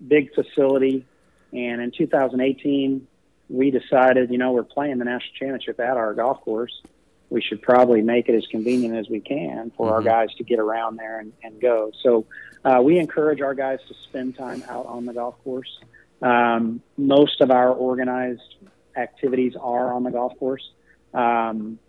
big 0.08 0.34
facility. 0.34 1.06
And 1.52 1.82
in 1.82 1.92
2018, 1.92 3.06
we 3.50 3.72
decided, 3.72 4.32
you 4.32 4.38
know, 4.38 4.54
we're 4.54 4.64
playing 4.64 5.00
the 5.00 5.06
national 5.06 5.34
championship 5.38 5.80
at 5.82 5.98
our 5.98 6.14
golf 6.14 6.42
course. 6.42 6.82
We 7.30 7.42
should 7.42 7.62
probably 7.62 8.02
make 8.02 8.30
it 8.30 8.36
as 8.36 8.48
convenient 8.48 8.96
as 8.96 9.10
we 9.10 9.20
can 9.20 9.72
for 9.76 9.88
mm-hmm. 9.88 9.96
our 9.96 10.02
guys 10.02 10.34
to 10.38 10.44
get 10.44 10.60
around 10.60 10.98
there 10.98 11.20
and, 11.20 11.34
and 11.44 11.60
go. 11.60 11.92
So 12.04 12.26
uh, 12.64 12.82
we 12.82 13.00
encourage 13.00 13.42
our 13.42 13.54
guys 13.54 13.80
to 13.90 13.94
spend 14.08 14.38
time 14.38 14.64
out 14.70 14.86
on 14.86 15.06
the 15.06 15.14
golf 15.14 15.36
course. 15.44 15.80
Um, 16.22 16.82
most 16.98 17.42
of 17.42 17.52
our 17.52 17.72
organized 17.74 18.56
activities 18.96 19.56
are 19.60 19.94
on 19.94 20.04
the 20.04 20.12
golf 20.12 20.38
course. 20.40 20.72
Um, 21.14 21.80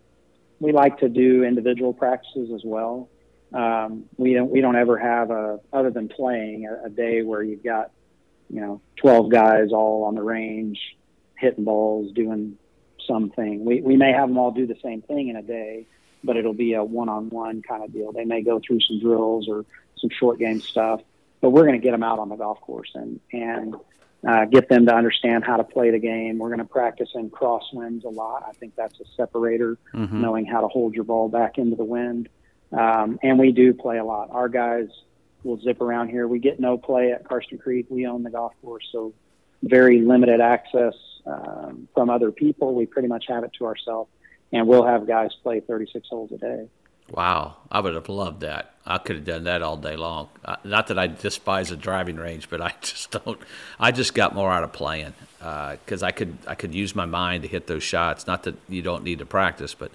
we 0.59 0.71
like 0.71 0.99
to 0.99 1.09
do 1.09 1.43
individual 1.43 1.93
practices 1.93 2.51
as 2.53 2.61
well. 2.63 3.09
Um, 3.53 4.05
we 4.17 4.33
don't 4.33 4.49
we 4.49 4.61
don't 4.61 4.75
ever 4.75 4.97
have 4.97 5.31
a 5.31 5.59
other 5.71 5.89
than 5.89 6.09
playing 6.09 6.67
a, 6.67 6.87
a 6.87 6.89
day 6.89 7.21
where 7.21 7.41
you've 7.41 7.63
got 7.63 7.91
you 8.49 8.61
know 8.61 8.81
12 8.97 9.31
guys 9.31 9.71
all 9.71 10.03
on 10.03 10.15
the 10.15 10.23
range 10.23 10.79
hitting 11.37 11.63
balls 11.63 12.11
doing 12.13 12.57
something. 13.05 13.63
We 13.63 13.81
we 13.81 13.95
may 13.95 14.11
have 14.11 14.27
them 14.27 14.37
all 14.37 14.51
do 14.51 14.67
the 14.67 14.77
same 14.83 15.01
thing 15.01 15.29
in 15.29 15.37
a 15.37 15.41
day, 15.41 15.85
but 16.23 16.35
it'll 16.35 16.53
be 16.53 16.73
a 16.73 16.83
one-on-one 16.83 17.61
kind 17.61 17.83
of 17.83 17.93
deal. 17.93 18.11
They 18.11 18.25
may 18.25 18.41
go 18.41 18.59
through 18.59 18.81
some 18.81 18.99
drills 18.99 19.47
or 19.47 19.65
some 19.97 20.09
short 20.09 20.39
game 20.39 20.61
stuff, 20.61 21.01
but 21.39 21.51
we're 21.51 21.65
going 21.65 21.79
to 21.79 21.83
get 21.83 21.91
them 21.91 22.03
out 22.03 22.19
on 22.19 22.29
the 22.29 22.35
golf 22.35 22.59
course 22.61 22.91
and 22.95 23.19
and 23.31 23.75
uh, 24.27 24.45
get 24.45 24.67
them 24.67 24.85
to 24.85 24.93
understand 24.93 25.45
how 25.45 25.55
to 25.55 25.63
play 25.63 25.89
the 25.89 25.99
game. 25.99 26.37
We're 26.37 26.49
going 26.49 26.59
to 26.59 26.65
practice 26.65 27.09
in 27.15 27.29
crosswinds 27.29 28.03
a 28.03 28.09
lot. 28.09 28.43
I 28.47 28.51
think 28.51 28.75
that's 28.75 28.99
a 28.99 29.05
separator, 29.15 29.77
mm-hmm. 29.93 30.21
knowing 30.21 30.45
how 30.45 30.61
to 30.61 30.67
hold 30.67 30.95
your 30.95 31.05
ball 31.05 31.29
back 31.29 31.57
into 31.57 31.77
the 31.77 31.85
wind. 31.85 32.27
Um, 32.73 33.17
and 33.23 33.39
we 33.39 33.53
do 33.53 33.73
play 33.73 33.99
a 33.99 34.03
lot. 34.03 34.29
Our 34.31 34.49
guys 34.49 34.89
will 35.43 35.59
zip 35.61 35.79
around 35.79 36.09
here. 36.09 36.27
We 36.27 36.39
get 36.39 36.59
no 36.59 36.77
play 36.77 37.13
at 37.13 37.23
Karsten 37.23 37.57
Creek. 37.57 37.85
We 37.89 38.05
own 38.05 38.23
the 38.23 38.29
golf 38.29 38.53
course, 38.61 38.83
so 38.91 39.13
very 39.63 40.01
limited 40.01 40.41
access 40.41 40.93
um, 41.25 41.87
from 41.93 42.09
other 42.09 42.31
people. 42.31 42.75
We 42.75 42.85
pretty 42.85 43.07
much 43.07 43.25
have 43.29 43.45
it 43.45 43.51
to 43.59 43.65
ourselves, 43.65 44.11
and 44.51 44.67
we'll 44.67 44.85
have 44.85 45.07
guys 45.07 45.31
play 45.41 45.61
36 45.61 46.05
holes 46.09 46.31
a 46.33 46.37
day. 46.37 46.67
Wow, 47.09 47.55
I 47.71 47.79
would 47.79 47.93
have 47.95 48.09
loved 48.09 48.41
that. 48.41 48.73
I 48.85 48.97
could 48.97 49.17
have 49.17 49.25
done 49.25 49.43
that 49.45 49.61
all 49.61 49.77
day 49.77 49.95
long. 49.95 50.29
Not 50.63 50.87
that 50.87 50.99
I 50.99 51.07
despise 51.07 51.71
a 51.71 51.77
driving 51.77 52.17
range, 52.17 52.49
but 52.49 52.61
I 52.61 52.73
just 52.81 53.11
don't. 53.11 53.39
I 53.79 53.91
just 53.91 54.13
got 54.13 54.35
more 54.35 54.51
out 54.51 54.63
of 54.63 54.73
playing 54.73 55.13
because 55.39 56.03
uh, 56.03 56.07
I 56.07 56.11
could 56.11 56.37
I 56.47 56.55
could 56.55 56.73
use 56.73 56.95
my 56.95 57.05
mind 57.05 57.43
to 57.43 57.49
hit 57.49 57.67
those 57.67 57.83
shots. 57.83 58.27
Not 58.27 58.43
that 58.43 58.55
you 58.67 58.81
don't 58.81 59.03
need 59.03 59.19
to 59.19 59.25
practice, 59.25 59.73
but 59.73 59.91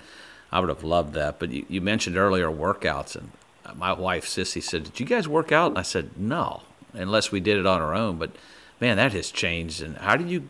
I 0.51 0.61
would 0.61 0.68
have 0.68 0.85
loved 0.85 1.14
that. 1.14 1.38
But 1.38 1.51
you, 1.51 1.66
you 1.68 1.81
mentioned 1.81 2.16
earlier 2.16 2.48
workouts, 2.48 3.16
and 3.16 3.31
my 3.77 3.92
wife 3.92 4.27
Sissy 4.27 4.62
said, 4.62 4.85
"Did 4.85 5.01
you 5.01 5.07
guys 5.07 5.29
work 5.29 5.53
out?" 5.53 5.72
And 5.72 5.79
I 5.79 5.83
said, 5.83 6.11
"No, 6.16 6.62
unless 6.92 7.31
we 7.33 7.40
did 7.40 7.59
it 7.59 7.66
on 7.66 7.81
our 7.81 7.94
own." 7.94 8.18
But 8.18 8.31
man, 8.81 8.96
that 8.96 9.12
has 9.12 9.31
changed. 9.31 9.83
And 9.83 9.96
how 9.98 10.16
did 10.16 10.31
you? 10.31 10.48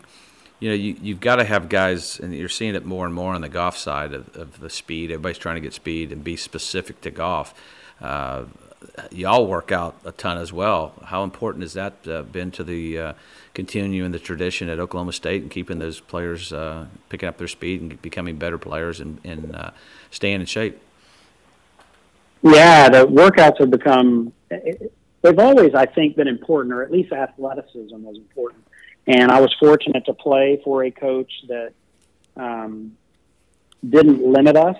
You 0.62 0.68
know, 0.68 0.77
you, 0.77 0.96
you've 1.03 1.18
got 1.18 1.37
to 1.37 1.44
have 1.44 1.68
guys, 1.68 2.20
and 2.20 2.33
you're 2.33 2.48
seeing 2.48 2.77
it 2.77 2.85
more 2.85 3.05
and 3.05 3.12
more 3.12 3.35
on 3.35 3.40
the 3.40 3.48
golf 3.48 3.77
side 3.77 4.12
of, 4.14 4.37
of 4.37 4.61
the 4.61 4.70
speed. 4.70 5.11
Everybody's 5.11 5.38
trying 5.38 5.57
to 5.57 5.61
get 5.61 5.72
speed 5.72 6.12
and 6.12 6.22
be 6.22 6.37
specific 6.37 7.01
to 7.01 7.11
golf. 7.11 7.53
Uh, 8.01 8.44
y'all 9.11 9.44
work 9.48 9.72
out 9.72 9.96
a 10.05 10.12
ton 10.12 10.38
as 10.38 10.53
well. 10.53 10.92
How 11.07 11.25
important 11.25 11.62
has 11.62 11.72
that 11.72 11.94
uh, 12.07 12.22
been 12.22 12.53
to 12.53 12.62
the 12.62 12.96
uh, 12.96 13.12
continuing 13.55 14.12
the 14.12 14.20
tradition 14.20 14.68
at 14.68 14.79
Oklahoma 14.79 15.12
State 15.12 15.42
and 15.42 15.51
keeping 15.51 15.81
those 15.81 15.98
players 15.98 16.53
uh, 16.53 16.87
picking 17.09 17.29
up 17.29 17.38
their 17.38 17.48
speed 17.48 17.81
and 17.81 18.01
becoming 18.01 18.37
better 18.37 18.57
players 18.57 19.01
and, 19.01 19.18
and 19.25 19.57
uh, 19.57 19.70
staying 20.12 20.40
in 20.40 20.46
shape? 20.46 20.81
Yeah, 22.42 22.88
the 22.88 23.05
workouts 23.09 23.59
have 23.59 23.70
become. 23.70 24.33
They've 24.48 25.38
always, 25.40 25.75
I 25.75 25.87
think, 25.87 26.14
been 26.14 26.29
important, 26.29 26.72
or 26.72 26.85
at 26.85 26.92
least 26.92 27.12
athleticism 27.12 28.01
was 28.01 28.16
important 28.16 28.64
and 29.06 29.30
I 29.30 29.40
was 29.40 29.54
fortunate 29.58 30.06
to 30.06 30.14
play 30.14 30.60
for 30.64 30.84
a 30.84 30.90
coach 30.90 31.32
that 31.48 31.72
um, 32.36 32.96
didn't 33.88 34.22
limit 34.22 34.56
us 34.56 34.76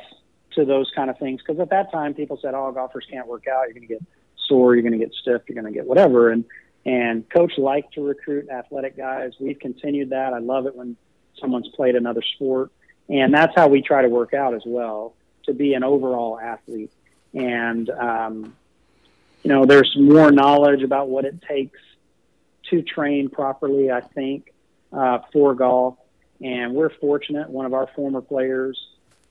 to 0.53 0.65
those 0.65 0.91
kind 0.95 1.11
of 1.11 1.19
things. 1.19 1.41
Because 1.41 1.61
at 1.61 1.71
that 1.71 1.91
time, 1.91 2.15
people 2.15 2.39
said, 2.41 2.55
"Oh, 2.55 2.71
golfers 2.73 3.07
can't 3.11 3.27
work 3.27 3.47
out. 3.49 3.65
You're 3.65 3.75
going 3.75 3.89
to 3.89 3.95
get 3.95 4.03
sore. 4.47 4.75
You're 4.75 4.83
going 4.83 4.99
to 4.99 5.05
get 5.05 5.13
stiff. 5.15 5.43
You're 5.49 5.61
going 5.61 5.73
to 5.73 5.77
get 5.77 5.87
whatever." 5.87 6.31
And 6.31 6.45
and 6.85 7.29
coach 7.31 7.59
liked 7.59 7.95
to 7.95 8.03
recruit 8.03 8.49
athletic 8.49 8.97
guys. 8.97 9.33
We've 9.39 9.59
continued 9.59 10.11
that. 10.11 10.33
I 10.33 10.39
love 10.39 10.67
it 10.67 10.75
when 10.75 10.97
someone's 11.41 11.69
played 11.69 11.97
another 11.97 12.23
sport, 12.23 12.71
and 13.09 13.33
that's 13.35 13.55
how 13.55 13.69
we 13.69 13.83
try 13.83 14.03
to 14.03 14.09
work 14.09 14.35
out 14.35 14.55
as 14.55 14.63
well 14.65 15.15
to 15.45 15.53
be 15.53 15.75
an 15.75 15.83
overall 15.83 16.39
athlete. 16.39 16.93
And 17.35 17.91
um, 17.91 18.57
you 19.43 19.49
know, 19.49 19.67
there's 19.67 19.97
more 19.99 20.31
knowledge 20.31 20.83
about 20.83 21.09
what 21.09 21.25
it 21.25 21.43
takes 21.43 21.79
to 22.73 22.83
train 22.83 23.29
properly, 23.29 23.91
I 23.91 24.01
think, 24.01 24.53
uh, 24.93 25.21
for 25.33 25.55
golf. 25.55 25.97
And 26.41 26.75
we're 26.75 26.91
fortunate. 26.91 27.49
One 27.49 27.67
of 27.67 27.75
our 27.75 27.87
former 27.95 28.21
players, 28.21 28.77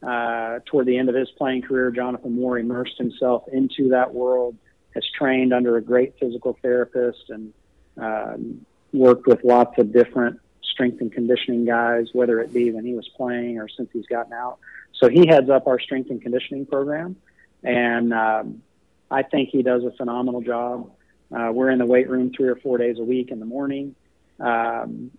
uh, 0.01 0.59
toward 0.65 0.85
the 0.85 0.97
end 0.97 1.09
of 1.09 1.15
his 1.15 1.29
playing 1.31 1.63
career, 1.63 1.91
Jonathan 1.91 2.35
Moore 2.35 2.57
immersed 2.57 2.97
himself 2.97 3.43
into 3.51 3.89
that 3.89 4.13
world, 4.13 4.55
has 4.95 5.03
trained 5.17 5.53
under 5.53 5.75
a 5.77 5.81
great 5.81 6.13
physical 6.19 6.57
therapist, 6.61 7.29
and 7.29 7.53
um, 7.97 8.65
worked 8.93 9.27
with 9.27 9.43
lots 9.43 9.77
of 9.77 9.91
different 9.91 10.39
strength 10.63 11.01
and 11.01 11.11
conditioning 11.11 11.65
guys, 11.65 12.07
whether 12.13 12.39
it 12.39 12.53
be 12.53 12.71
when 12.71 12.85
he 12.85 12.93
was 12.93 13.07
playing 13.17 13.59
or 13.59 13.67
since 13.67 13.89
he's 13.91 14.05
gotten 14.05 14.33
out. 14.33 14.57
So 14.93 15.09
he 15.09 15.27
heads 15.27 15.49
up 15.49 15.67
our 15.67 15.79
strength 15.79 16.09
and 16.09 16.21
conditioning 16.21 16.65
program, 16.65 17.15
and 17.63 18.13
um, 18.13 18.61
I 19.09 19.23
think 19.23 19.49
he 19.49 19.63
does 19.63 19.83
a 19.83 19.91
phenomenal 19.91 20.41
job. 20.41 20.91
Uh, 21.35 21.51
we're 21.51 21.69
in 21.69 21.79
the 21.79 21.85
weight 21.85 22.09
room 22.09 22.31
three 22.35 22.49
or 22.49 22.55
four 22.55 22.77
days 22.77 22.97
a 22.99 23.03
week 23.03 23.31
in 23.31 23.39
the 23.39 23.45
morning. 23.45 23.95
Um, 24.39 25.11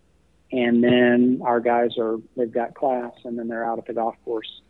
and 0.51 0.85
then 0.85 1.41
our 1.45 1.61
guys 1.61 1.97
are, 1.99 2.17
they've 2.37 2.53
got 2.53 2.75
class 2.75 3.13
and 3.25 3.39
then 3.39 3.49
they're 3.49 3.65
out 3.65 3.79
at 3.79 3.87
the 3.87 3.95
golf 3.95 4.17
course 4.25 4.61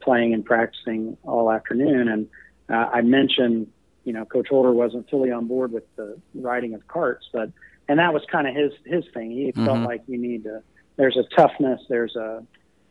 playing 0.00 0.34
and 0.34 0.44
practicing 0.44 1.16
all 1.22 1.50
afternoon. 1.50 2.08
And 2.08 2.28
uh, 2.68 2.90
I 2.92 3.02
mentioned, 3.02 3.68
you 4.04 4.12
know, 4.12 4.24
Coach 4.24 4.48
Holder 4.48 4.72
wasn't 4.72 5.08
fully 5.10 5.30
on 5.30 5.46
board 5.46 5.70
with 5.70 5.84
the 5.96 6.18
riding 6.34 6.74
of 6.74 6.86
carts, 6.88 7.28
but, 7.32 7.52
and 7.88 7.98
that 7.98 8.12
was 8.12 8.22
kind 8.30 8.48
of 8.48 8.54
his, 8.54 8.72
his 8.84 9.04
thing. 9.14 9.30
He 9.30 9.48
mm-hmm. 9.48 9.64
felt 9.64 9.80
like 9.80 10.02
you 10.08 10.18
need 10.18 10.44
to, 10.44 10.62
there's 10.96 11.16
a 11.16 11.24
toughness, 11.36 11.80
there's 11.88 12.16
a, 12.16 12.42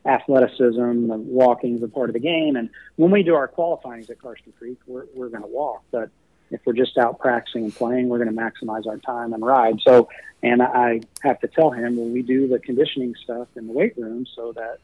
athleticism, 0.08 1.08
the 1.08 1.18
walking 1.18 1.76
is 1.76 1.84
a 1.84 1.88
part 1.88 2.10
of 2.10 2.14
the 2.14 2.20
game. 2.20 2.56
And 2.56 2.70
when 2.96 3.12
we 3.12 3.24
do 3.24 3.36
our 3.36 3.48
qualifying 3.48 4.06
at 4.10 4.22
Karsten 4.22 4.54
Creek, 4.58 4.80
we're, 4.88 5.06
we're 5.14 5.30
going 5.30 5.44
to 5.44 5.50
walk. 5.50 5.84
But 5.92 6.10
if 6.52 6.62
we're 6.66 6.74
just 6.74 6.98
out 6.98 7.20
practicing 7.20 7.66
and 7.66 7.76
playing, 7.76 8.10
we're 8.10 8.24
going 8.24 8.34
to 8.34 8.42
maximize 8.42 8.88
our 8.88 8.98
time 8.98 9.34
and 9.34 9.46
ride. 9.46 9.80
So, 9.86 10.10
and 10.44 10.62
I 10.62 11.02
have 11.22 11.40
to 11.42 11.48
tell 11.48 11.72
him, 11.72 11.98
well, 11.98 12.08
we 12.08 12.22
do 12.22 12.48
the 12.48 12.60
conditioning 12.60 13.16
stuff 13.24 13.48
in 13.56 13.68
the 13.68 13.74
weight 13.74 13.98
room 13.98 14.26
so 14.36 14.54
that, 14.54 14.78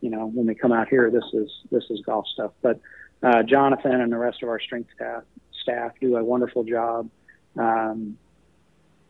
you 0.00 0.10
know, 0.10 0.26
when 0.26 0.46
we 0.46 0.54
come 0.54 0.72
out 0.72 0.88
here, 0.88 1.10
this 1.10 1.24
is, 1.32 1.50
this 1.70 1.84
is 1.90 2.00
golf 2.00 2.26
stuff. 2.28 2.52
But, 2.62 2.80
uh, 3.22 3.42
Jonathan 3.42 4.00
and 4.00 4.12
the 4.12 4.18
rest 4.18 4.42
of 4.42 4.48
our 4.48 4.60
strength 4.60 4.90
staff, 4.94 5.22
staff 5.62 5.92
do 6.00 6.16
a 6.16 6.24
wonderful 6.24 6.64
job. 6.64 7.08
Um, 7.56 8.18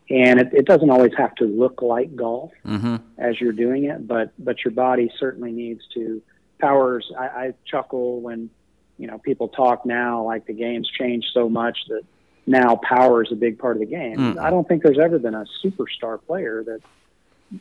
and 0.09 0.39
it, 0.39 0.53
it 0.53 0.65
doesn't 0.65 0.89
always 0.89 1.13
have 1.17 1.33
to 1.35 1.45
look 1.45 1.81
like 1.81 2.15
golf 2.15 2.51
mm-hmm. 2.65 2.97
as 3.17 3.41
you're 3.41 3.51
doing 3.51 3.85
it, 3.85 4.07
but 4.07 4.31
but 4.37 4.63
your 4.63 4.71
body 4.71 5.11
certainly 5.19 5.51
needs 5.51 5.81
to 5.95 6.21
powers. 6.59 7.11
I, 7.17 7.25
I 7.25 7.53
chuckle 7.65 8.21
when 8.21 8.49
you 8.97 9.07
know 9.07 9.17
people 9.17 9.47
talk 9.49 9.85
now 9.85 10.23
like 10.23 10.45
the 10.45 10.53
game's 10.53 10.89
changed 10.89 11.27
so 11.33 11.49
much 11.49 11.77
that 11.89 12.03
now 12.47 12.75
power 12.75 13.23
is 13.23 13.31
a 13.31 13.35
big 13.35 13.57
part 13.57 13.75
of 13.75 13.79
the 13.79 13.87
game. 13.87 14.17
Mm. 14.17 14.37
I 14.39 14.49
don't 14.49 14.67
think 14.67 14.83
there's 14.83 14.99
ever 14.99 15.17
been 15.19 15.33
a 15.33 15.45
superstar 15.63 16.23
player 16.25 16.63
that 16.63 16.81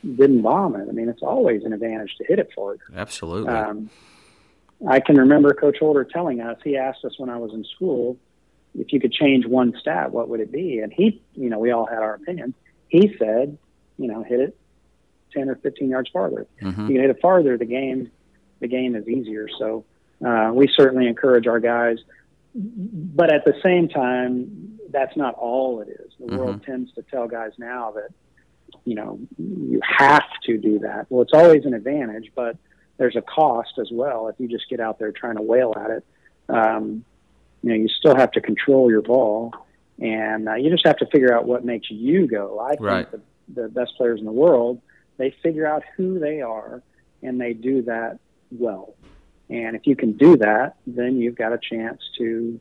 didn't 0.03 0.43
bomb 0.43 0.77
it. 0.77 0.89
I 0.89 0.93
mean, 0.93 1.09
it's 1.09 1.23
always 1.23 1.65
an 1.65 1.73
advantage 1.73 2.15
to 2.19 2.25
hit 2.25 2.39
it 2.39 2.51
farther. 2.55 2.83
Absolutely. 2.95 3.53
Um, 3.53 3.91
I 4.87 5.01
can 5.01 5.17
remember 5.17 5.55
Coach 5.55 5.79
Holder 5.79 6.05
telling 6.05 6.41
us. 6.41 6.59
He 6.63 6.77
asked 6.77 7.05
us 7.05 7.19
when 7.19 7.31
I 7.31 7.39
was 7.39 7.53
in 7.55 7.65
school 7.65 8.19
if 8.79 8.93
you 8.93 9.01
could 9.01 9.13
change 9.13 9.47
one 9.47 9.75
stat, 9.81 10.13
what 10.13 10.29
would 10.29 10.41
it 10.41 10.51
be? 10.51 10.81
And 10.81 10.93
he, 10.93 11.23
you 11.35 11.49
know, 11.49 11.59
we 11.59 11.71
all 11.71 11.87
had 11.87 11.99
our 11.99 12.15
opinions. 12.15 12.55
He 12.89 13.15
said, 13.19 13.57
you 13.99 14.09
know, 14.09 14.23
hit 14.23 14.41
it 14.41 14.57
10 15.33 15.49
or 15.49 15.57
15 15.57 15.91
yards 15.91 16.11
farther. 16.11 16.47
Mhm. 16.61 16.89
You 16.89 16.95
can 16.95 17.01
hit 17.01 17.11
it 17.11 17.21
farther, 17.21 17.57
the 17.57 17.65
game, 17.65 18.11
the 18.61 18.69
game 18.69 18.95
is 18.97 19.09
easier. 19.09 19.49
So 19.59 19.85
uh, 20.25 20.51
we 20.53 20.69
certainly 20.75 21.07
encourage 21.07 21.47
our 21.47 21.61
guys, 21.61 21.99
but 22.55 23.33
at 23.33 23.45
the 23.45 23.55
same 23.63 23.89
time, 23.89 24.79
that's 24.91 25.17
not 25.17 25.35
all 25.35 25.81
it 25.81 25.89
is. 25.89 26.13
The 26.21 26.37
world 26.37 26.63
tends 26.65 26.93
to 26.95 27.03
tell 27.03 27.27
guys 27.27 27.53
now 27.59 27.93
that, 27.93 28.11
you 28.85 28.95
know, 28.95 29.19
you 29.39 29.81
have 29.83 30.25
to 30.45 30.57
do 30.57 30.79
that. 30.81 31.07
Well, 31.11 31.23
it's 31.23 31.33
always 31.35 31.65
an 31.65 31.75
advantage, 31.75 32.31
but 32.35 32.57
there's 32.97 33.17
a 33.17 33.23
cost 33.23 33.73
as 33.81 33.89
well 33.91 34.29
if 34.29 34.37
you 34.39 34.49
just 34.49 34.69
get 34.71 34.79
out 34.81 34.99
there 34.99 35.11
trying 35.11 35.37
to 35.37 35.43
wail 35.43 35.75
at 35.77 35.91
it. 35.91 36.05
Um, 36.49 37.05
you 37.63 37.71
know, 37.71 37.75
you 37.77 37.89
still 37.89 38.15
have 38.15 38.31
to 38.33 38.41
control 38.41 38.91
your 38.91 39.03
ball, 39.03 39.53
and 39.99 40.49
uh, 40.49 40.55
you 40.55 40.71
just 40.71 40.87
have 40.87 40.99
to 40.99 41.07
figure 41.07 41.35
out 41.35 41.47
what 41.47 41.65
makes 41.65 41.91
you 41.91 42.27
go. 42.29 42.61
I 42.61 42.71
think 42.71 42.81
Right. 42.83 43.11
the, 43.11 43.21
the 43.63 43.69
best 43.69 43.97
players 43.97 44.21
in 44.21 44.27
the 44.27 44.33
world, 44.33 44.81
they 45.17 45.35
figure 45.43 45.67
out 45.67 45.83
who 45.97 46.19
they 46.19 46.41
are, 46.41 46.83
and 47.23 47.41
they 47.41 47.53
do 47.53 47.83
that 47.83 48.19
well. 48.51 48.95
And 49.51 49.77
if 49.77 49.87
you 49.87 49.95
can 49.95 50.13
do 50.13 50.37
that, 50.39 50.77
then 50.87 51.21
you've 51.21 51.37
got 51.37 51.53
a 51.53 51.59
chance 51.59 52.01
to 52.19 52.61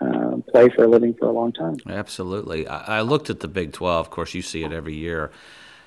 uh, 0.00 0.36
play 0.50 0.68
for 0.68 0.84
a 0.84 0.88
living 0.88 1.14
for 1.14 1.26
a 1.26 1.32
long 1.32 1.52
time. 1.52 1.76
Absolutely. 1.88 2.66
I, 2.66 2.98
I 2.98 3.00
looked 3.02 3.30
at 3.30 3.40
the 3.40 3.48
Big 3.48 3.72
12. 3.72 4.06
Of 4.06 4.10
course, 4.10 4.34
you 4.34 4.42
see 4.42 4.64
it 4.64 4.72
every 4.72 4.94
year, 4.94 5.30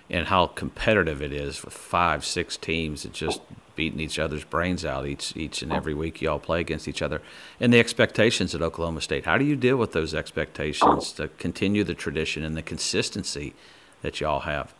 and 0.09 0.27
how 0.27 0.47
competitive 0.47 1.21
it 1.21 1.31
is 1.31 1.63
with 1.63 1.73
five, 1.73 2.25
six 2.25 2.57
teams 2.57 3.03
that 3.03 3.13
just 3.13 3.41
beating 3.75 3.99
each 3.99 4.19
other's 4.19 4.43
brains 4.43 4.83
out 4.83 5.05
each 5.05 5.37
each 5.37 5.61
and 5.61 5.71
every 5.71 5.93
week. 5.93 6.21
You 6.21 6.31
all 6.31 6.39
play 6.39 6.59
against 6.59 6.87
each 6.87 7.01
other, 7.01 7.21
and 7.59 7.71
the 7.71 7.79
expectations 7.79 8.55
at 8.55 8.61
Oklahoma 8.61 9.01
State. 9.01 9.25
How 9.25 9.37
do 9.37 9.45
you 9.45 9.55
deal 9.55 9.77
with 9.77 9.93
those 9.93 10.13
expectations 10.13 11.13
to 11.13 11.27
continue 11.37 11.83
the 11.83 11.93
tradition 11.93 12.43
and 12.43 12.57
the 12.57 12.61
consistency 12.61 13.53
that 14.01 14.19
y'all 14.19 14.41
have? 14.41 14.73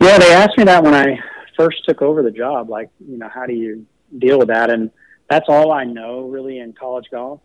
Yeah, 0.00 0.18
they 0.18 0.32
asked 0.32 0.56
me 0.58 0.64
that 0.64 0.84
when 0.84 0.94
I 0.94 1.18
first 1.56 1.84
took 1.84 2.02
over 2.02 2.22
the 2.22 2.30
job. 2.30 2.68
Like, 2.70 2.90
you 3.06 3.18
know, 3.18 3.28
how 3.28 3.46
do 3.46 3.52
you 3.54 3.86
deal 4.18 4.38
with 4.38 4.48
that? 4.48 4.70
And 4.70 4.90
that's 5.28 5.46
all 5.48 5.72
I 5.72 5.84
know 5.84 6.22
really 6.22 6.58
in 6.58 6.72
college 6.72 7.06
golf. 7.10 7.40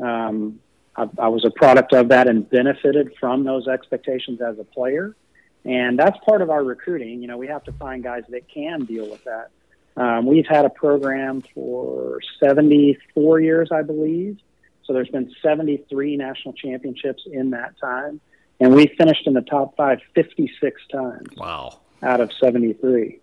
Um, 0.00 0.60
I, 0.96 1.08
I 1.18 1.28
was 1.28 1.44
a 1.44 1.50
product 1.50 1.92
of 1.92 2.08
that 2.08 2.28
and 2.28 2.48
benefited 2.48 3.12
from 3.18 3.44
those 3.44 3.66
expectations 3.66 4.40
as 4.40 4.58
a 4.58 4.64
player. 4.64 5.16
And 5.64 5.98
that's 5.98 6.16
part 6.26 6.42
of 6.42 6.50
our 6.50 6.62
recruiting. 6.62 7.22
You 7.22 7.28
know, 7.28 7.38
we 7.38 7.46
have 7.48 7.64
to 7.64 7.72
find 7.72 8.02
guys 8.02 8.24
that 8.28 8.48
can 8.48 8.84
deal 8.84 9.08
with 9.10 9.24
that. 9.24 9.50
Um, 9.96 10.26
we've 10.26 10.46
had 10.46 10.64
a 10.64 10.70
program 10.70 11.42
for 11.54 12.18
74 12.40 13.40
years, 13.40 13.68
I 13.72 13.82
believe. 13.82 14.38
So 14.84 14.92
there's 14.92 15.08
been 15.08 15.32
73 15.42 16.16
national 16.16 16.52
championships 16.54 17.22
in 17.30 17.50
that 17.50 17.78
time. 17.80 18.20
And 18.60 18.74
we 18.74 18.86
finished 18.98 19.26
in 19.26 19.32
the 19.32 19.40
top 19.40 19.76
five 19.76 20.00
56 20.14 20.80
times 20.92 21.28
Wow. 21.36 21.80
out 22.02 22.20
of 22.20 22.30
73. 22.40 23.20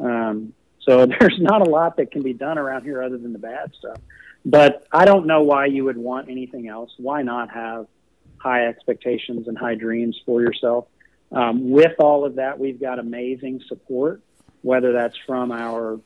Um, 0.00 0.54
so 0.80 1.06
there's 1.20 1.38
not 1.38 1.66
a 1.66 1.70
lot 1.70 1.96
that 1.96 2.10
can 2.10 2.22
be 2.22 2.32
done 2.32 2.58
around 2.58 2.84
here 2.84 3.02
other 3.02 3.18
than 3.18 3.32
the 3.32 3.38
bad 3.38 3.72
stuff. 3.78 3.98
But 4.44 4.86
I 4.90 5.04
don't 5.04 5.26
know 5.26 5.42
why 5.42 5.66
you 5.66 5.84
would 5.84 5.98
want 5.98 6.30
anything 6.30 6.68
else. 6.68 6.92
Why 6.96 7.22
not 7.22 7.50
have 7.50 7.86
high 8.38 8.66
expectations 8.66 9.48
and 9.48 9.56
high 9.56 9.74
dreams 9.74 10.18
for 10.24 10.40
yourself? 10.40 10.86
Um, 11.30 11.70
with 11.70 11.92
all 11.98 12.24
of 12.24 12.36
that, 12.36 12.58
we've 12.58 12.80
got 12.80 12.98
amazing 12.98 13.60
support, 13.68 14.22
whether 14.62 14.92
that's 14.92 15.16
from 15.26 15.52
our 15.52 16.00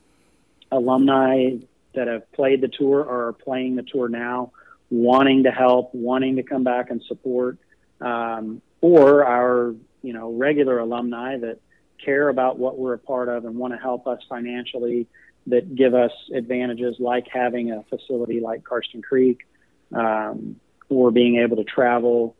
alumni 0.70 1.50
that 1.94 2.08
have 2.08 2.30
played 2.32 2.60
the 2.60 2.68
tour 2.68 3.00
or 3.00 3.28
are 3.28 3.32
playing 3.32 3.76
the 3.76 3.82
tour 3.82 4.08
now, 4.08 4.52
wanting 4.90 5.44
to 5.44 5.50
help, 5.50 5.94
wanting 5.94 6.36
to 6.36 6.42
come 6.42 6.64
back 6.64 6.90
and 6.90 7.02
support, 7.04 7.58
um, 8.00 8.60
or 8.80 9.24
our 9.24 9.74
you 10.02 10.12
know 10.12 10.32
regular 10.32 10.78
alumni 10.78 11.38
that 11.38 11.58
care 12.04 12.28
about 12.28 12.58
what 12.58 12.78
we're 12.78 12.94
a 12.94 12.98
part 12.98 13.28
of 13.28 13.44
and 13.44 13.56
want 13.56 13.72
to 13.72 13.78
help 13.78 14.06
us 14.06 14.20
financially 14.28 15.06
that 15.46 15.74
give 15.74 15.94
us 15.94 16.12
advantages 16.34 16.96
like 16.98 17.26
having 17.30 17.70
a 17.70 17.82
facility 17.90 18.40
like 18.40 18.64
Karsten 18.64 19.02
Creek 19.02 19.46
um, 19.94 20.56
or 20.88 21.10
being 21.10 21.36
able 21.36 21.56
to 21.56 21.64
travel 21.64 22.36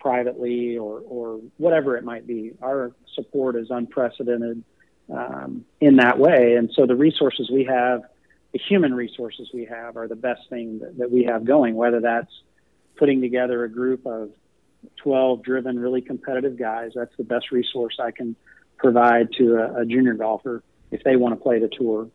privately 0.00 0.78
or, 0.78 1.00
or 1.00 1.40
whatever 1.56 1.96
it 1.96 2.04
might 2.04 2.26
be. 2.26 2.52
Our 2.62 2.92
support 3.14 3.56
is 3.56 3.68
unprecedented 3.70 4.62
um, 5.12 5.64
in 5.80 5.96
that 5.96 6.18
way. 6.18 6.54
And 6.56 6.70
so 6.74 6.86
the 6.86 6.96
resources 6.96 7.50
we 7.50 7.64
have, 7.64 8.02
the 8.52 8.58
human 8.58 8.94
resources 8.94 9.50
we 9.52 9.64
have, 9.66 9.96
are 9.96 10.08
the 10.08 10.16
best 10.16 10.48
thing 10.48 10.80
that, 10.80 10.98
that 10.98 11.10
we 11.10 11.24
have 11.24 11.44
going, 11.44 11.74
whether 11.74 12.00
that's 12.00 12.32
putting 12.96 13.20
together 13.20 13.64
a 13.64 13.68
group 13.68 14.06
of 14.06 14.30
12 14.96 15.42
driven, 15.42 15.78
really 15.78 16.00
competitive 16.00 16.58
guys. 16.58 16.92
That's 16.94 17.16
the 17.16 17.24
best 17.24 17.50
resource 17.50 17.98
I 18.00 18.10
can 18.10 18.36
provide 18.78 19.32
to 19.34 19.56
a, 19.56 19.82
a 19.82 19.86
junior 19.86 20.14
golfer 20.14 20.62
if 20.90 21.02
they 21.04 21.16
want 21.16 21.34
to 21.34 21.40
play 21.42 21.58
the 21.58 21.68
tour 21.68 22.08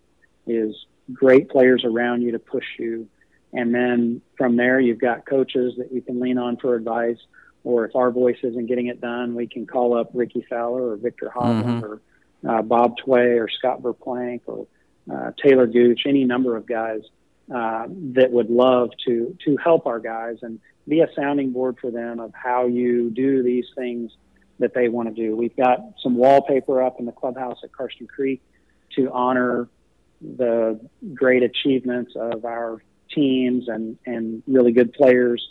is 0.47 0.75
great 1.13 1.49
players 1.49 1.83
around 1.85 2.21
you 2.21 2.31
to 2.31 2.39
push 2.39 2.65
you. 2.79 3.07
And 3.53 3.73
then 3.73 4.21
from 4.37 4.55
there, 4.55 4.79
you've 4.79 4.99
got 4.99 5.25
coaches 5.25 5.75
that 5.77 5.91
you 5.91 6.01
can 6.01 6.19
lean 6.19 6.37
on 6.37 6.57
for 6.57 6.75
advice. 6.75 7.17
Or 7.63 7.85
if 7.85 7.95
our 7.95 8.11
voice 8.11 8.37
isn't 8.43 8.65
getting 8.65 8.87
it 8.87 8.99
done, 8.99 9.35
we 9.35 9.47
can 9.47 9.65
call 9.65 9.97
up 9.97 10.09
Rickie 10.13 10.45
Fowler 10.49 10.91
or 10.91 10.95
Viktor 10.97 11.31
Hovland 11.33 11.81
Mhm. 11.81 11.83
or 11.83 12.01
uh, 12.45 12.61
Bob 12.61 12.97
Tway 12.97 13.39
or 13.39 13.47
Scott 13.47 13.81
Verplank 13.81 14.41
or 14.47 14.67
uh, 15.13 15.31
Taylor 15.41 15.67
Gooch, 15.67 16.01
any 16.05 16.25
number 16.25 16.57
of 16.57 16.65
guys 16.65 17.01
uh, 17.53 17.85
that 17.89 18.31
would 18.31 18.49
love 18.49 18.89
to 19.05 19.37
to 19.45 19.55
help 19.57 19.85
our 19.85 19.99
guys 19.99 20.37
and 20.41 20.59
be 20.87 21.01
a 21.01 21.07
sounding 21.15 21.51
board 21.51 21.77
for 21.79 21.91
them 21.91 22.19
of 22.19 22.33
how 22.33 22.65
you 22.67 23.09
do 23.11 23.43
these 23.43 23.65
things 23.75 24.11
that 24.63 24.73
they 24.73 24.87
want 24.89 25.13
to 25.13 25.13
do. 25.13 25.35
We've 25.35 25.55
got 25.55 25.79
some 26.01 26.15
wallpaper 26.15 26.81
up 26.81 26.99
in 26.99 27.05
the 27.05 27.11
clubhouse 27.11 27.59
at 27.63 27.71
Karsten 27.71 28.07
Creek 28.07 28.41
to 28.95 29.11
honor 29.11 29.67
the 30.21 30.79
great 31.13 31.43
achievements 31.43 32.13
of 32.15 32.45
our 32.45 32.81
teams 33.13 33.67
and, 33.67 33.97
and 34.05 34.41
really 34.47 34.71
good 34.71 34.93
players 34.93 35.45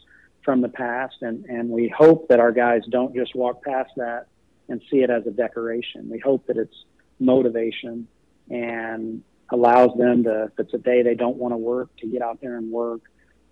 from 0.44 0.62
the 0.62 0.68
past. 0.68 1.16
And, 1.20 1.44
and 1.44 1.68
we 1.68 1.88
hope 1.88 2.28
that 2.28 2.40
our 2.40 2.52
guys 2.52 2.82
don't 2.90 3.14
just 3.14 3.34
walk 3.34 3.62
past 3.62 3.90
that 3.96 4.26
and 4.68 4.80
see 4.90 5.02
it 5.02 5.10
as 5.10 5.26
a 5.26 5.30
decoration. 5.30 6.08
We 6.08 6.18
hope 6.18 6.46
that 6.46 6.56
it's 6.56 6.84
motivation 7.20 8.08
and 8.50 9.22
allows 9.50 9.96
them 9.98 10.24
to, 10.24 10.44
if 10.44 10.58
it's 10.58 10.72
a 10.72 10.78
day 10.78 11.02
they 11.02 11.14
don't 11.14 11.36
want 11.36 11.52
to 11.52 11.58
work, 11.58 11.94
to 11.98 12.06
get 12.06 12.22
out 12.22 12.40
there 12.40 12.56
and 12.56 12.72
work 12.72 13.02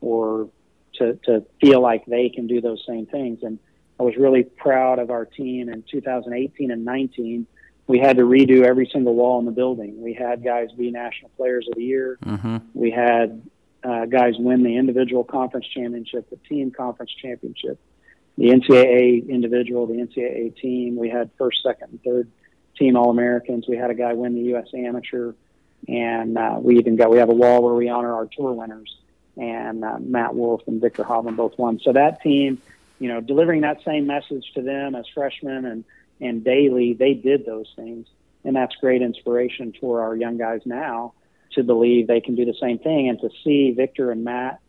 or 0.01 0.49
to, 0.95 1.19
to 1.27 1.45
feel 1.61 1.83
like 1.83 2.07
they 2.07 2.31
can 2.31 2.47
do 2.47 2.63
those 2.63 2.83
same 2.89 3.05
things. 3.07 3.41
And 3.43 3.59
I 4.01 4.03
was 4.03 4.17
really 4.17 4.45
proud 4.45 4.99
of 4.99 5.11
our 5.11 5.27
team 5.27 5.69
in 5.69 5.85
2018 5.91 6.71
and 6.71 6.87
19. 6.87 7.47
We 7.87 7.99
had 7.99 8.17
to 8.17 8.23
redo 8.23 8.65
every 8.65 8.89
single 8.91 9.15
wall 9.15 9.39
in 9.41 9.45
the 9.45 9.53
building. 9.53 10.01
We 10.01 10.15
had 10.15 10.43
guys 10.43 10.73
be 10.73 10.91
national 10.91 11.31
players 11.37 11.69
of 11.69 11.77
the 11.77 11.85
year. 11.85 12.19
Mm-hmm. 12.25 12.57
We 12.73 12.91
had 12.91 13.43
uh, 13.85 14.07
guys 14.07 14.37
win 14.39 14.63
the 14.63 14.75
individual 14.75 15.23
conference 15.23 15.67
championship, 15.67 16.31
the 16.31 16.39
team 16.49 16.71
conference 16.71 17.11
championship, 17.21 17.79
the 18.39 18.47
NCAA 18.47 19.29
individual, 19.29 19.87
the 19.87 19.95
NCAA 19.95 20.57
team. 20.57 20.97
We 20.97 21.11
had 21.11 21.31
first, 21.37 21.63
second, 21.63 21.91
and 21.91 22.03
third 22.03 22.31
team 22.79 22.97
All 22.97 23.11
Americans. 23.11 23.67
We 23.69 23.77
had 23.77 23.91
a 23.91 23.95
guy 23.95 24.15
win 24.15 24.35
the 24.35 24.49
U.S. 24.53 24.69
Amateur, 24.73 25.35
and 25.89 26.39
uh, 26.39 26.57
we 26.59 26.79
even 26.79 26.97
got 26.97 27.11
we 27.11 27.19
have 27.19 27.29
a 27.29 27.35
wall 27.35 27.63
where 27.63 27.75
we 27.75 27.91
honor 27.91 28.15
our 28.15 28.27
tour 28.35 28.55
winners. 28.55 28.97
And 29.37 29.85
uh, 29.85 29.99
Matt 30.01 30.35
Wolff 30.35 30.63
and 30.67 30.81
Viktor 30.81 31.05
Hovland 31.05 31.37
both 31.37 31.59
won. 31.59 31.81
So 31.81 31.93
that 31.93 32.23
team, 32.23 32.61
you 33.01 33.09
know, 33.09 33.21
delivering 33.21 33.63
that 33.63 33.79
same 33.85 34.07
message 34.07 34.45
to 34.55 34.63
them 34.63 34.95
as 34.95 35.07
freshmen 35.13 35.65
and 35.65 35.85
and 36.21 36.45
daily, 36.45 36.93
they 36.93 37.15
did 37.15 37.47
those 37.47 37.73
things. 37.75 38.07
and 38.45 38.55
that's 38.55 38.75
great 38.77 39.03
inspiration 39.03 39.73
for 39.81 40.03
our 40.03 40.15
young 40.17 40.39
guys 40.39 40.61
now 40.65 41.13
to 41.53 41.63
believe 41.63 42.07
they 42.07 42.21
can 42.21 42.35
do 42.35 42.45
the 42.45 42.55
same 42.61 42.79
thing 42.79 43.09
and 43.09 43.19
to 43.21 43.29
see 43.43 43.73
Viktor 43.73 44.11
and 44.11 44.25
Matt 44.25 44.61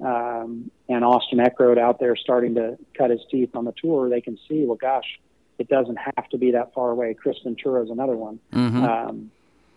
um, 0.00 0.70
and 0.88 1.04
Austin 1.04 1.38
Eckroat 1.38 1.78
out 1.78 2.00
there 2.00 2.16
starting 2.16 2.54
to 2.54 2.78
cut 2.96 3.10
his 3.10 3.20
teeth 3.30 3.54
on 3.54 3.64
the 3.64 3.74
tour. 3.80 4.08
They 4.08 4.20
can 4.20 4.38
see, 4.48 4.64
well, 4.64 4.76
gosh, 4.76 5.20
it 5.58 5.68
doesn't 5.68 5.98
have 5.98 6.28
to 6.30 6.38
be 6.38 6.52
that 6.52 6.72
far 6.72 6.90
away. 6.90 7.14
Kris 7.14 7.36
Ventura 7.44 7.84
is 7.84 7.90
another 7.90 8.16
one. 8.16 8.40
Mm-hmm. 8.52 8.84
Um, 8.84 9.30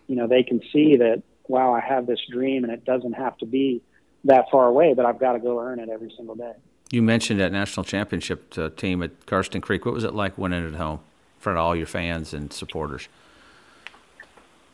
you 0.07 0.15
know, 0.15 0.27
they 0.27 0.43
can 0.43 0.61
see 0.71 0.97
that, 0.97 1.21
wow, 1.47 1.73
I 1.73 1.81
have 1.81 2.07
this 2.07 2.19
dream 2.31 2.63
and 2.63 2.71
it 2.71 2.85
doesn't 2.85 3.13
have 3.13 3.37
to 3.39 3.45
be 3.45 3.81
that 4.23 4.45
far 4.49 4.67
away, 4.67 4.93
but 4.93 5.05
I've 5.05 5.19
got 5.19 5.33
to 5.33 5.39
go 5.39 5.59
earn 5.59 5.79
it 5.79 5.89
every 5.89 6.13
single 6.15 6.35
day. 6.35 6.53
You 6.93 7.01
mentioned 7.01 7.39
that 7.39 7.51
national 7.51 7.85
championship 7.85 8.55
uh, 8.55 8.69
team 8.69 9.01
at 9.01 9.25
Karsten 9.25 9.61
Creek. 9.61 9.83
What 9.83 9.95
was 9.95 10.03
it 10.03 10.13
like 10.13 10.37
winning 10.37 10.63
at 10.63 10.75
home 10.75 10.99
in 11.37 11.41
front 11.41 11.57
of 11.57 11.65
all 11.65 11.75
your 11.75 11.87
fans 11.87 12.35
and 12.35 12.53
supporters? 12.53 13.07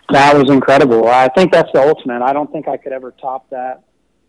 That 0.10 0.36
was 0.36 0.52
incredible. 0.52 1.08
I 1.08 1.30
think 1.30 1.54
that's 1.54 1.72
the 1.72 1.80
ultimate. 1.80 2.22
I 2.22 2.34
don't 2.34 2.52
think 2.52 2.68
I 2.68 2.76
could 2.76 2.92
ever 2.92 3.12
top 3.12 3.50
that 3.52 3.84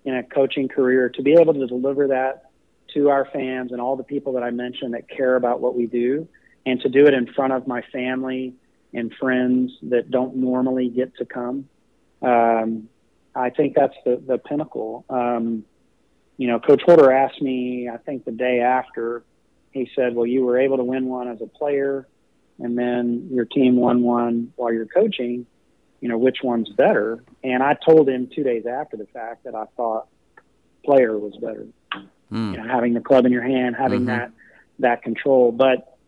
in 0.05 0.15
a 0.15 0.23
coaching 0.23 0.69
career. 0.69 1.09
To 1.09 1.21
be 1.21 1.33
able 1.33 1.53
to 1.53 1.67
deliver 1.67 2.07
that 2.07 2.53
to 2.95 3.09
our 3.09 3.25
fans 3.25 3.73
and 3.73 3.81
all 3.81 3.97
the 3.97 4.05
people 4.05 4.35
that 4.35 4.45
I 4.45 4.53
mentioned 4.53 4.95
that 4.95 5.09
care 5.09 5.35
about 5.35 5.61
what 5.61 5.75
we 5.75 5.87
do, 5.87 6.29
and 6.67 6.81
to 6.83 6.89
do 6.89 7.07
it 7.07 7.15
in 7.15 7.27
front 7.33 7.55
of 7.55 7.67
my 7.67 7.83
family 7.93 8.55
and 8.95 9.13
friends 9.19 9.73
that 9.83 10.13
don't 10.13 10.37
normally 10.37 10.91
get 10.91 11.17
to 11.17 11.25
come. 11.25 11.69
Um, 12.23 12.89
I 13.35 13.51
think 13.51 13.75
that's 13.75 13.97
the, 14.05 14.23
the 14.25 14.39
pinnacle. 14.39 15.05
Um, 15.11 15.65
you 16.41 16.49
know, 16.49 16.59
Coach 16.59 16.83
Holder 16.85 17.13
asked 17.13 17.41
me, 17.43 17.89
I 17.93 17.99
think 17.99 18.25
the 18.25 18.33
day 18.33 18.61
after, 18.61 19.23
he 19.73 19.91
said, 19.95 20.15
Well, 20.15 20.27
you 20.27 20.45
were 20.45 20.59
able 20.59 20.79
to 20.79 20.85
win 20.85 21.07
one 21.07 21.29
as 21.29 21.41
a 21.41 21.47
player, 21.47 22.09
and 22.59 22.77
then 22.77 23.29
your 23.31 23.45
team 23.45 23.77
won 23.77 24.03
one 24.03 24.53
while 24.57 24.73
you're 24.73 24.87
coaching 24.87 25.47
you 26.01 26.09
know, 26.09 26.19
which 26.19 26.39
one's 26.43 26.69
better. 26.71 27.23
And 27.45 27.63
I 27.63 27.75
told 27.75 28.09
him 28.09 28.31
two 28.35 28.43
days 28.43 28.65
after 28.67 28.97
the 28.97 29.07
fact 29.07 29.45
that 29.45 29.55
I 29.55 29.65
thought 29.77 30.09
player 30.85 31.19
was 31.19 31.37
better. 31.37 31.67
Mm. 32.33 32.53
You 32.53 32.57
know, 32.59 32.69
having 32.69 32.95
the 32.95 33.01
club 33.01 33.27
in 33.27 33.33
your 33.33 33.43
hand, 33.43 33.77
having 33.77 34.01
mm-hmm. 34.01 34.09
that 34.09 34.33
that 34.79 35.03
control. 35.03 35.53
But 35.53 35.99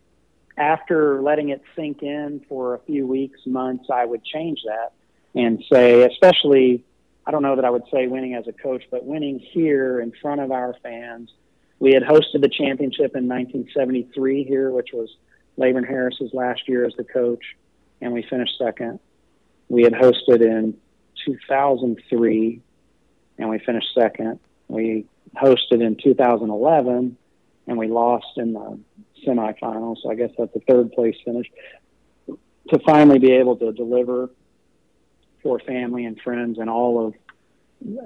after 0.57 1.21
letting 1.21 1.49
it 1.49 1.61
sink 1.75 2.01
in 2.01 2.43
for 2.49 2.75
a 2.75 2.79
few 2.79 3.05
weeks, 3.05 3.39
months, 3.45 3.85
I 3.93 4.05
would 4.05 4.23
change 4.23 4.61
that 4.65 4.93
and 5.35 5.63
say, 5.71 6.03
especially, 6.03 6.83
I 7.25 7.31
don't 7.31 7.41
know 7.41 7.55
that 7.55 7.65
I 7.65 7.69
would 7.69 7.83
say 7.91 8.07
winning 8.07 8.35
as 8.35 8.47
a 8.47 8.53
coach, 8.53 8.83
but 8.91 9.05
winning 9.05 9.39
here 9.39 10.01
in 10.01 10.11
front 10.21 10.41
of 10.41 10.51
our 10.51 10.75
fans. 10.83 11.31
We 11.79 11.93
had 11.93 12.03
hosted 12.03 12.41
the 12.41 12.49
championship 12.49 13.15
in 13.15 13.27
1973 13.27 14.43
here, 14.43 14.71
which 14.71 14.89
was 14.93 15.09
Labron 15.57 15.87
Harris's 15.87 16.33
last 16.33 16.67
year 16.67 16.85
as 16.85 16.93
the 16.97 17.03
coach, 17.03 17.43
and 18.01 18.13
we 18.13 18.23
finished 18.23 18.57
second. 18.57 18.99
We 19.69 19.83
had 19.83 19.93
hosted 19.93 20.41
in 20.41 20.77
2003, 21.25 22.61
and 23.37 23.49
we 23.49 23.59
finished 23.59 23.93
second. 23.93 24.39
We 24.67 25.05
hosted 25.35 25.81
in 25.81 25.97
2011, 26.01 27.17
and 27.67 27.77
we 27.77 27.87
lost 27.87 28.37
in 28.37 28.53
the 28.53 28.79
semifinals. 29.25 29.97
So 30.03 30.11
I 30.11 30.15
guess 30.15 30.31
that's 30.37 30.53
the 30.53 30.61
third 30.61 30.91
place 30.91 31.15
finish. 31.23 31.47
To 32.27 32.79
finally 32.85 33.19
be 33.19 33.33
able 33.33 33.57
to 33.57 33.71
deliver 33.71 34.29
for 35.43 35.59
family 35.59 36.05
and 36.05 36.19
friends 36.21 36.57
and 36.57 36.69
all 36.69 37.07
of 37.07 37.13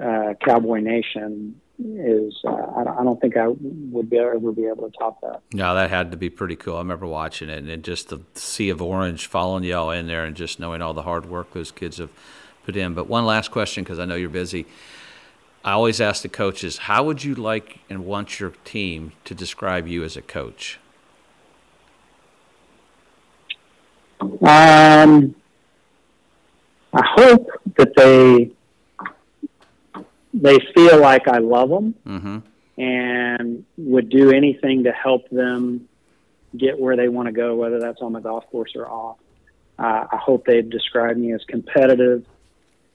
uh, 0.01 0.33
Cowboy 0.43 0.79
Nation 0.79 1.61
is 1.79 2.33
uh, 2.43 2.49
I, 2.75 3.03
don't 3.03 3.21
think 3.21 3.37
I 3.37 3.47
would 3.47 4.09
be, 4.09 4.17
ever 4.17 4.51
be 4.51 4.65
able 4.65 4.89
to 4.89 4.97
top 4.97 5.21
that. 5.21 5.41
No, 5.53 5.75
that 5.75 5.91
had 5.91 6.09
to 6.11 6.17
be 6.17 6.29
pretty 6.29 6.55
cool. 6.55 6.75
I 6.75 6.79
remember 6.79 7.05
watching 7.05 7.49
it 7.49 7.63
and 7.63 7.83
just 7.83 8.09
the 8.09 8.21
sea 8.33 8.69
of 8.69 8.81
orange 8.81 9.27
following 9.27 9.63
y'all 9.63 9.91
in 9.91 10.07
there 10.07 10.25
and 10.25 10.35
just 10.35 10.59
knowing 10.59 10.81
all 10.81 10.95
the 10.95 11.03
hard 11.03 11.29
work 11.29 11.53
those 11.53 11.71
kids 11.71 11.97
have 11.97 12.09
put 12.65 12.75
in. 12.75 12.95
But 12.95 13.07
one 13.07 13.25
last 13.25 13.51
question 13.51 13.83
because 13.83 13.99
I 13.99 14.05
know 14.05 14.15
you're 14.15 14.29
busy. 14.29 14.65
I 15.63 15.73
always 15.73 16.01
ask 16.01 16.23
the 16.23 16.29
coaches, 16.29 16.77
how 16.77 17.03
would 17.03 17.23
you 17.23 17.35
like 17.35 17.79
and 17.89 18.05
want 18.05 18.39
your 18.39 18.51
team 18.63 19.11
to 19.25 19.35
describe 19.35 19.87
you 19.87 20.03
as 20.03 20.17
a 20.17 20.21
coach? 20.21 20.79
Um, 24.19 25.35
I 26.93 27.03
hope 27.15 27.49
that 27.77 27.95
they 27.95 28.51
they 30.33 30.57
feel 30.75 30.99
like 30.99 31.27
I 31.27 31.39
love 31.39 31.69
them 31.69 31.95
mm-hmm. 32.05 32.81
and 32.81 33.65
would 33.77 34.09
do 34.09 34.31
anything 34.31 34.83
to 34.83 34.91
help 34.91 35.29
them 35.29 35.87
get 36.55 36.79
where 36.79 36.95
they 36.95 37.07
want 37.07 37.27
to 37.27 37.31
go, 37.31 37.55
whether 37.55 37.79
that's 37.79 38.01
on 38.01 38.13
the 38.13 38.19
golf 38.19 38.49
course 38.51 38.73
or 38.75 38.87
off. 38.87 39.17
Uh, 39.79 40.05
I 40.11 40.17
hope 40.17 40.45
they'd 40.45 40.69
describe 40.69 41.17
me 41.17 41.33
as 41.33 41.43
competitive 41.47 42.25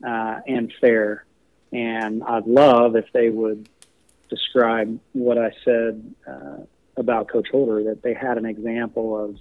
uh, 0.07 0.41
and 0.47 0.73
fair. 0.81 1.25
And 1.73 2.23
I'd 2.23 2.47
love 2.47 2.97
if 2.97 3.07
they 3.13 3.31
would 3.31 3.69
describe 4.29 4.99
what 5.13 5.39
I 5.39 5.53
said 5.65 6.15
uh, 6.27 6.59
about 6.97 7.29
Coach 7.29 7.49
Holder, 7.51 7.85
that 7.85 8.03
they 8.03 8.15
had 8.15 8.39
an 8.39 8.47
example 8.47 9.25
of, 9.25 9.39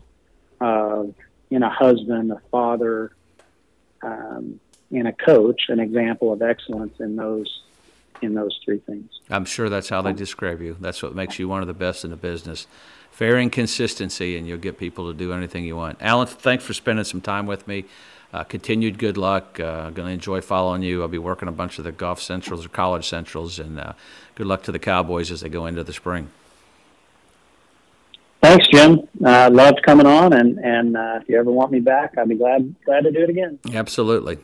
of 0.59 1.15
in 1.49 1.63
a 1.63 1.69
husband, 1.69 2.31
a 2.31 2.41
father, 2.51 3.11
um, 4.03 4.59
and 4.91 5.07
a 5.07 5.13
coach, 5.13 5.63
an 5.69 5.79
example 5.79 6.33
of 6.33 6.41
excellence 6.41 6.99
in 6.99 7.15
those 7.15 7.61
in 8.21 8.35
those 8.35 8.59
three 8.63 8.77
things. 8.79 9.09
I'm 9.31 9.45
sure 9.45 9.67
that's 9.67 9.89
how 9.89 10.03
they 10.03 10.13
describe 10.13 10.61
you. 10.61 10.77
That's 10.79 11.01
what 11.01 11.15
makes 11.15 11.39
you 11.39 11.47
one 11.47 11.61
of 11.61 11.67
the 11.67 11.73
best 11.73 12.03
in 12.03 12.11
the 12.11 12.15
business. 12.15 12.67
Fair 13.09 13.37
and 13.37 13.51
consistency, 13.51 14.37
and 14.37 14.47
you'll 14.47 14.59
get 14.59 14.77
people 14.77 15.11
to 15.11 15.17
do 15.17 15.33
anything 15.33 15.65
you 15.65 15.75
want. 15.75 15.97
Alan, 16.01 16.27
thanks 16.27 16.63
for 16.63 16.73
spending 16.73 17.03
some 17.03 17.21
time 17.21 17.47
with 17.47 17.67
me. 17.67 17.85
Uh, 18.33 18.43
continued 18.43 18.97
good 18.97 19.17
luck. 19.17 19.59
Uh, 19.59 19.89
going 19.89 20.07
to 20.07 20.13
enjoy 20.13 20.39
following 20.39 20.83
you. 20.83 21.01
I'll 21.01 21.07
be 21.07 21.17
working 21.17 21.47
a 21.47 21.51
bunch 21.51 21.79
of 21.79 21.83
the 21.83 21.91
golf 21.91 22.21
centrals 22.21 22.65
or 22.65 22.69
college 22.69 23.07
centrals, 23.07 23.59
and 23.59 23.79
uh, 23.79 23.93
good 24.35 24.47
luck 24.47 24.63
to 24.63 24.71
the 24.71 24.79
Cowboys 24.79 25.31
as 25.31 25.41
they 25.41 25.49
go 25.49 25.65
into 25.65 25.83
the 25.83 25.93
spring. 25.93 26.29
Thanks, 28.41 28.65
Jim. 28.71 29.01
Uh, 29.23 29.49
loved 29.51 29.81
coming 29.85 30.07
on, 30.07 30.33
and 30.33 30.57
and 30.57 30.97
uh, 30.97 31.19
if 31.21 31.29
you 31.29 31.39
ever 31.39 31.51
want 31.51 31.71
me 31.71 31.79
back, 31.79 32.17
I'd 32.17 32.27
be 32.27 32.35
glad 32.35 32.73
glad 32.85 33.01
to 33.03 33.11
do 33.11 33.19
it 33.19 33.29
again. 33.29 33.59
Absolutely. 33.73 34.39